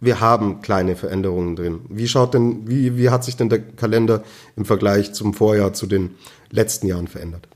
wir 0.00 0.20
haben 0.20 0.60
kleine 0.60 0.96
Veränderungen 0.96 1.56
drin. 1.56 1.80
Wie 1.88 2.08
schaut 2.08 2.34
denn, 2.34 2.68
wie, 2.68 2.96
wie 2.96 3.10
hat 3.10 3.24
sich 3.24 3.36
denn 3.36 3.48
der 3.48 3.60
Kalender 3.60 4.22
im 4.56 4.64
Vergleich 4.64 5.12
zum 5.12 5.34
Vorjahr 5.34 5.72
zu 5.72 5.86
den 5.86 6.16
letzten 6.50 6.86
Jahren 6.86 7.08
verändert? 7.08 7.48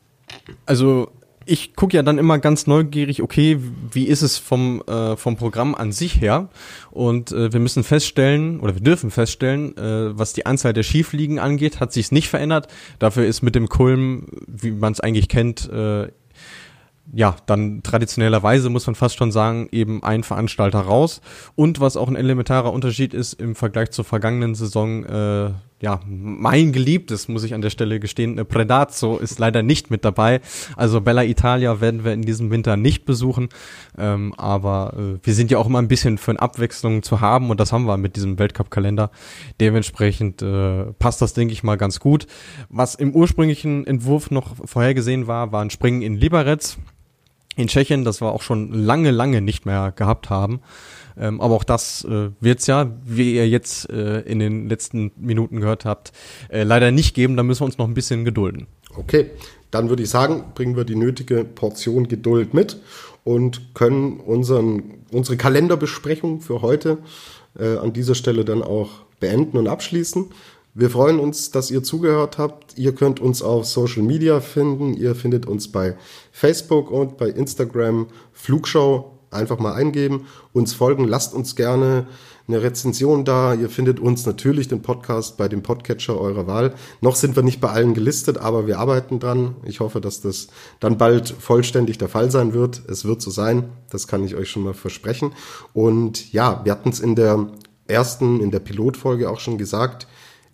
Also 0.66 1.10
ich 1.46 1.74
gucke 1.74 1.96
ja 1.96 2.02
dann 2.02 2.18
immer 2.18 2.38
ganz 2.38 2.66
neugierig, 2.66 3.22
okay, 3.22 3.58
wie 3.90 4.06
ist 4.06 4.22
es 4.22 4.38
vom, 4.38 4.82
äh, 4.82 5.16
vom 5.16 5.36
Programm 5.36 5.74
an 5.74 5.90
sich 5.90 6.20
her? 6.20 6.48
Und 6.90 7.32
äh, 7.32 7.52
wir 7.52 7.60
müssen 7.60 7.82
feststellen, 7.82 8.60
oder 8.60 8.74
wir 8.74 8.82
dürfen 8.82 9.10
feststellen, 9.10 9.76
äh, 9.76 10.16
was 10.16 10.32
die 10.32 10.46
Anzahl 10.46 10.72
der 10.72 10.82
Skifliegen 10.82 11.38
angeht, 11.38 11.80
hat 11.80 11.92
sich 11.92 12.12
nicht 12.12 12.28
verändert. 12.28 12.68
Dafür 12.98 13.26
ist 13.26 13.42
mit 13.42 13.54
dem 13.54 13.68
Kulm, 13.68 14.26
wie 14.46 14.70
man 14.70 14.92
es 14.92 15.00
eigentlich 15.00 15.28
kennt, 15.28 15.68
äh, 15.70 16.08
ja, 17.12 17.36
dann 17.46 17.82
traditionellerweise 17.82 18.70
muss 18.70 18.86
man 18.86 18.94
fast 18.94 19.16
schon 19.16 19.32
sagen, 19.32 19.68
eben 19.72 20.02
ein 20.02 20.22
Veranstalter 20.22 20.80
raus. 20.80 21.20
Und 21.56 21.80
was 21.80 21.96
auch 21.96 22.08
ein 22.08 22.16
elementarer 22.16 22.72
Unterschied 22.72 23.14
ist 23.14 23.34
im 23.34 23.54
Vergleich 23.54 23.90
zur 23.90 24.04
vergangenen 24.04 24.54
Saison, 24.54 25.04
äh, 25.04 25.50
ja, 25.82 26.00
mein 26.06 26.72
geliebtes, 26.72 27.28
muss 27.28 27.42
ich 27.42 27.54
an 27.54 27.62
der 27.62 27.70
Stelle 27.70 28.00
gestehen, 28.00 28.38
äh, 28.38 28.44
Predazzo 28.44 29.16
ist 29.16 29.38
leider 29.38 29.62
nicht 29.62 29.90
mit 29.90 30.04
dabei. 30.04 30.40
Also 30.76 31.00
Bella 31.00 31.24
Italia 31.24 31.80
werden 31.80 32.04
wir 32.04 32.12
in 32.12 32.22
diesem 32.22 32.50
Winter 32.50 32.76
nicht 32.76 33.06
besuchen. 33.06 33.48
Ähm, 33.98 34.34
aber 34.36 34.94
äh, 34.96 35.18
wir 35.22 35.34
sind 35.34 35.50
ja 35.50 35.58
auch 35.58 35.66
immer 35.66 35.80
ein 35.80 35.88
bisschen 35.88 36.18
für 36.18 36.32
eine 36.32 36.40
Abwechslung 36.40 37.02
zu 37.02 37.20
haben 37.20 37.50
und 37.50 37.58
das 37.58 37.72
haben 37.72 37.86
wir 37.86 37.96
mit 37.96 38.16
diesem 38.16 38.38
Weltcup-Kalender. 38.38 39.10
Dementsprechend 39.58 40.42
äh, 40.42 40.92
passt 40.98 41.22
das, 41.22 41.32
denke 41.32 41.54
ich 41.54 41.62
mal, 41.62 41.76
ganz 41.76 41.98
gut. 41.98 42.26
Was 42.68 42.94
im 42.94 43.14
ursprünglichen 43.14 43.86
Entwurf 43.86 44.30
noch 44.30 44.54
vorhergesehen 44.64 45.26
war, 45.26 45.50
war 45.50 45.62
ein 45.62 45.70
Springen 45.70 46.02
in 46.02 46.14
Liberec 46.14 46.76
in 47.56 47.68
Tschechien, 47.68 48.04
das 48.04 48.20
wir 48.20 48.32
auch 48.32 48.42
schon 48.42 48.72
lange, 48.72 49.10
lange 49.10 49.40
nicht 49.40 49.66
mehr 49.66 49.92
gehabt 49.94 50.30
haben. 50.30 50.60
Ähm, 51.18 51.40
aber 51.40 51.54
auch 51.54 51.64
das 51.64 52.04
äh, 52.04 52.30
wird 52.40 52.60
es 52.60 52.66
ja, 52.66 52.90
wie 53.04 53.34
ihr 53.34 53.48
jetzt 53.48 53.90
äh, 53.90 54.20
in 54.20 54.38
den 54.38 54.68
letzten 54.68 55.12
Minuten 55.16 55.60
gehört 55.60 55.84
habt, 55.84 56.12
äh, 56.48 56.62
leider 56.62 56.90
nicht 56.90 57.14
geben. 57.14 57.36
Da 57.36 57.42
müssen 57.42 57.60
wir 57.60 57.66
uns 57.66 57.78
noch 57.78 57.88
ein 57.88 57.94
bisschen 57.94 58.24
gedulden. 58.24 58.66
Okay, 58.96 59.30
dann 59.70 59.88
würde 59.88 60.02
ich 60.02 60.10
sagen, 60.10 60.44
bringen 60.54 60.76
wir 60.76 60.84
die 60.84 60.96
nötige 60.96 61.44
Portion 61.44 62.08
Geduld 62.08 62.54
mit 62.54 62.80
und 63.24 63.74
können 63.74 64.20
unseren, 64.20 65.04
unsere 65.12 65.36
Kalenderbesprechung 65.36 66.40
für 66.40 66.62
heute 66.62 66.98
äh, 67.58 67.76
an 67.76 67.92
dieser 67.92 68.14
Stelle 68.14 68.44
dann 68.44 68.62
auch 68.62 68.90
beenden 69.20 69.58
und 69.58 69.68
abschließen. 69.68 70.30
Wir 70.72 70.88
freuen 70.88 71.18
uns, 71.18 71.50
dass 71.50 71.72
ihr 71.72 71.82
zugehört 71.82 72.38
habt. 72.38 72.78
Ihr 72.78 72.94
könnt 72.94 73.18
uns 73.18 73.42
auf 73.42 73.66
Social 73.66 74.04
Media 74.04 74.40
finden. 74.40 74.94
Ihr 74.94 75.16
findet 75.16 75.46
uns 75.46 75.72
bei 75.72 75.96
Facebook 76.30 76.92
und 76.92 77.16
bei 77.16 77.28
Instagram 77.28 78.06
Flugshow. 78.32 79.16
Einfach 79.32 79.58
mal 79.58 79.74
eingeben, 79.74 80.26
uns 80.52 80.72
folgen, 80.74 81.06
lasst 81.06 81.34
uns 81.34 81.54
gerne 81.54 82.08
eine 82.48 82.62
Rezension 82.62 83.24
da. 83.24 83.54
Ihr 83.54 83.68
findet 83.68 84.00
uns 84.00 84.26
natürlich 84.26 84.66
den 84.66 84.82
Podcast 84.82 85.36
bei 85.36 85.48
dem 85.48 85.62
Podcatcher 85.62 86.20
eurer 86.20 86.48
Wahl. 86.48 86.74
Noch 87.00 87.14
sind 87.14 87.36
wir 87.36 87.44
nicht 87.44 87.60
bei 87.60 87.70
allen 87.70 87.94
gelistet, 87.94 88.38
aber 88.38 88.66
wir 88.66 88.80
arbeiten 88.80 89.20
dran. 89.20 89.54
Ich 89.64 89.78
hoffe, 89.78 90.00
dass 90.00 90.20
das 90.20 90.48
dann 90.80 90.98
bald 90.98 91.28
vollständig 91.28 91.98
der 91.98 92.08
Fall 92.08 92.30
sein 92.32 92.52
wird. 92.52 92.82
Es 92.88 93.04
wird 93.04 93.22
so 93.22 93.30
sein, 93.30 93.70
das 93.90 94.08
kann 94.08 94.24
ich 94.24 94.34
euch 94.34 94.50
schon 94.50 94.64
mal 94.64 94.74
versprechen. 94.74 95.32
Und 95.74 96.32
ja, 96.32 96.60
wir 96.64 96.72
hatten 96.72 96.88
es 96.88 96.98
in 96.98 97.14
der 97.14 97.50
ersten, 97.86 98.40
in 98.40 98.50
der 98.50 98.60
Pilotfolge 98.60 99.30
auch 99.30 99.40
schon 99.40 99.58
gesagt, 99.58 100.08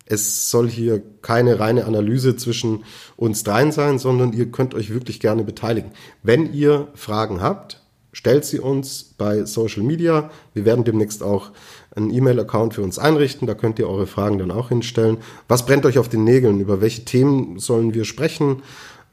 es 0.09 0.49
soll 0.49 0.69
hier 0.69 1.01
keine 1.21 1.59
reine 1.59 1.85
Analyse 1.85 2.35
zwischen 2.35 2.83
uns 3.15 3.43
dreien 3.43 3.71
sein, 3.71 3.99
sondern 3.99 4.33
ihr 4.33 4.51
könnt 4.51 4.73
euch 4.73 4.93
wirklich 4.93 5.19
gerne 5.19 5.43
beteiligen. 5.43 5.91
Wenn 6.23 6.53
ihr 6.53 6.87
Fragen 6.95 7.41
habt, 7.41 7.81
stellt 8.13 8.45
sie 8.45 8.59
uns 8.59 9.13
bei 9.17 9.45
Social 9.45 9.83
Media. 9.83 10.31
Wir 10.53 10.65
werden 10.65 10.83
demnächst 10.83 11.21
auch 11.21 11.51
einen 11.95 12.11
E-Mail-Account 12.11 12.73
für 12.73 12.81
uns 12.81 12.97
einrichten. 12.97 13.47
Da 13.47 13.53
könnt 13.53 13.79
ihr 13.79 13.89
eure 13.89 14.07
Fragen 14.07 14.37
dann 14.37 14.51
auch 14.51 14.69
hinstellen. 14.69 15.17
Was 15.47 15.65
brennt 15.65 15.85
euch 15.85 15.99
auf 15.99 16.09
den 16.09 16.23
Nägeln? 16.23 16.59
Über 16.59 16.81
welche 16.81 17.05
Themen 17.05 17.59
sollen 17.59 17.93
wir 17.93 18.05
sprechen? 18.05 18.63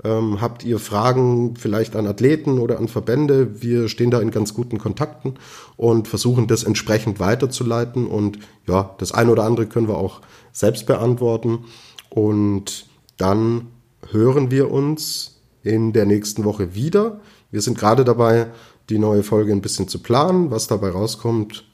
Ähm, 0.05 0.43
habt 0.43 0.65
ihr 0.65 0.79
Fragen 0.79 1.57
vielleicht 1.57 1.97
an 1.97 2.07
Athleten 2.07 2.59
oder 2.59 2.79
an 2.79 2.89
Verbände? 2.89 3.63
Wir 3.63 3.89
stehen 3.89 4.11
da 4.11 4.21
in 4.21 4.31
ganz 4.31 4.53
guten 4.53 4.79
Kontakten 4.79 5.35
und 5.77 6.09
versuchen 6.09 6.47
das 6.47 6.63
entsprechend 6.63 7.21
weiterzuleiten. 7.21 8.07
Und 8.07 8.39
ja, 8.69 8.95
das 8.99 9.13
eine 9.13 9.33
oder 9.33 9.45
andere 9.45 9.67
können 9.67 9.89
wir 9.89 9.97
auch 9.97 10.21
selbst 10.53 10.87
beantworten. 10.87 11.65
Und 12.11 12.87
dann 13.17 13.69
hören 14.11 14.51
wir 14.51 14.71
uns 14.71 15.41
in 15.63 15.95
der 15.95 16.05
nächsten 16.05 16.45
Woche 16.45 16.75
wieder. 16.75 17.21
Wir 17.51 17.63
sind 17.63 17.79
gerade 17.79 18.05
dabei, 18.05 18.49
die 18.91 18.99
neue 18.99 19.23
Folge 19.23 19.53
ein 19.53 19.63
bisschen 19.63 19.89
zu 19.89 20.01
planen. 20.01 20.51
Was 20.51 20.67
dabei 20.67 20.91
rauskommt, 20.91 21.65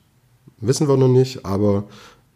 wissen 0.60 0.88
wir 0.88 0.96
noch 0.96 1.08
nicht, 1.08 1.44
aber 1.44 1.84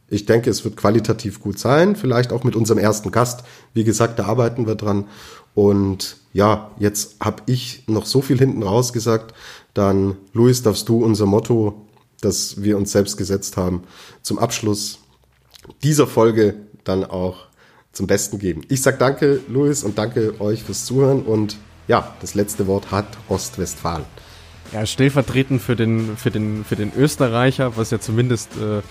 ich 0.08 0.26
denke, 0.26 0.50
es 0.50 0.64
wird 0.64 0.76
qualitativ 0.76 1.40
gut 1.40 1.58
sein. 1.58 1.96
Vielleicht 1.96 2.32
auch 2.32 2.44
mit 2.44 2.56
unserem 2.56 2.78
ersten 2.78 3.10
Gast. 3.10 3.44
Wie 3.72 3.84
gesagt, 3.84 4.18
da 4.18 4.26
arbeiten 4.26 4.66
wir 4.66 4.74
dran. 4.74 5.06
Und 5.54 6.16
ja, 6.32 6.70
jetzt 6.78 7.16
habe 7.20 7.42
ich 7.46 7.84
noch 7.86 8.06
so 8.06 8.20
viel 8.20 8.38
hinten 8.38 8.62
raus 8.62 8.92
gesagt. 8.92 9.34
Dann, 9.72 10.16
Luis, 10.32 10.62
darfst 10.62 10.88
du 10.88 11.04
unser 11.04 11.26
Motto, 11.26 11.86
das 12.20 12.62
wir 12.62 12.76
uns 12.76 12.92
selbst 12.92 13.16
gesetzt 13.16 13.56
haben, 13.56 13.82
zum 14.22 14.38
Abschluss 14.38 14.98
dieser 15.82 16.06
Folge 16.06 16.54
dann 16.84 17.04
auch 17.04 17.46
zum 17.92 18.06
Besten 18.06 18.38
geben. 18.38 18.62
Ich 18.68 18.82
sage 18.82 18.98
danke, 18.98 19.40
Luis, 19.48 19.84
und 19.84 19.98
danke 19.98 20.40
euch 20.40 20.64
fürs 20.64 20.84
Zuhören. 20.84 21.22
Und 21.22 21.56
ja, 21.86 22.14
das 22.20 22.34
letzte 22.34 22.66
Wort 22.66 22.90
hat 22.90 23.06
Ostwestfalen. 23.28 24.04
Ja, 24.72 24.84
stellvertretend 24.86 25.62
für 25.62 25.76
den, 25.76 26.16
für 26.16 26.30
den, 26.30 26.64
für 26.64 26.76
den 26.76 26.92
Österreicher, 26.96 27.76
was 27.76 27.90
ja 27.90 28.00
zumindest 28.00 28.50
äh, 28.56 28.82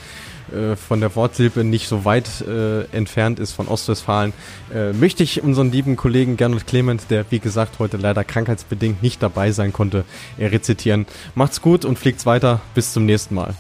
äh, 0.52 0.76
von 0.76 1.00
der 1.00 1.16
Wortsilbe 1.16 1.64
nicht 1.64 1.88
so 1.88 2.06
weit 2.06 2.42
äh, 2.42 2.84
entfernt 2.96 3.40
ist 3.40 3.54
von 3.54 3.68
Ostwestfalen, 3.68 4.34
äh, 4.74 4.94
möchte 4.94 5.24
ich 5.24 5.44
unseren 5.44 5.72
lieben 5.72 5.96
Kollegen 5.96 6.38
Gernot 6.38 6.68
Clement, 6.68 7.10
der 7.10 7.26
wie 7.30 7.40
gesagt 7.40 7.80
heute 7.80 7.98
leider 7.98 8.24
krankheitsbedingt 8.24 9.02
nicht 9.02 9.22
dabei 9.22 9.52
sein 9.52 9.74
konnte, 9.74 10.06
rezitieren. 10.40 11.06
Macht's 11.36 11.62
gut 11.62 11.86
und 11.86 12.00
fliegt's 12.00 12.26
weiter. 12.26 12.62
Bis 12.74 12.94
zum 12.94 13.06
nächsten 13.06 13.36
Mal. 13.36 13.56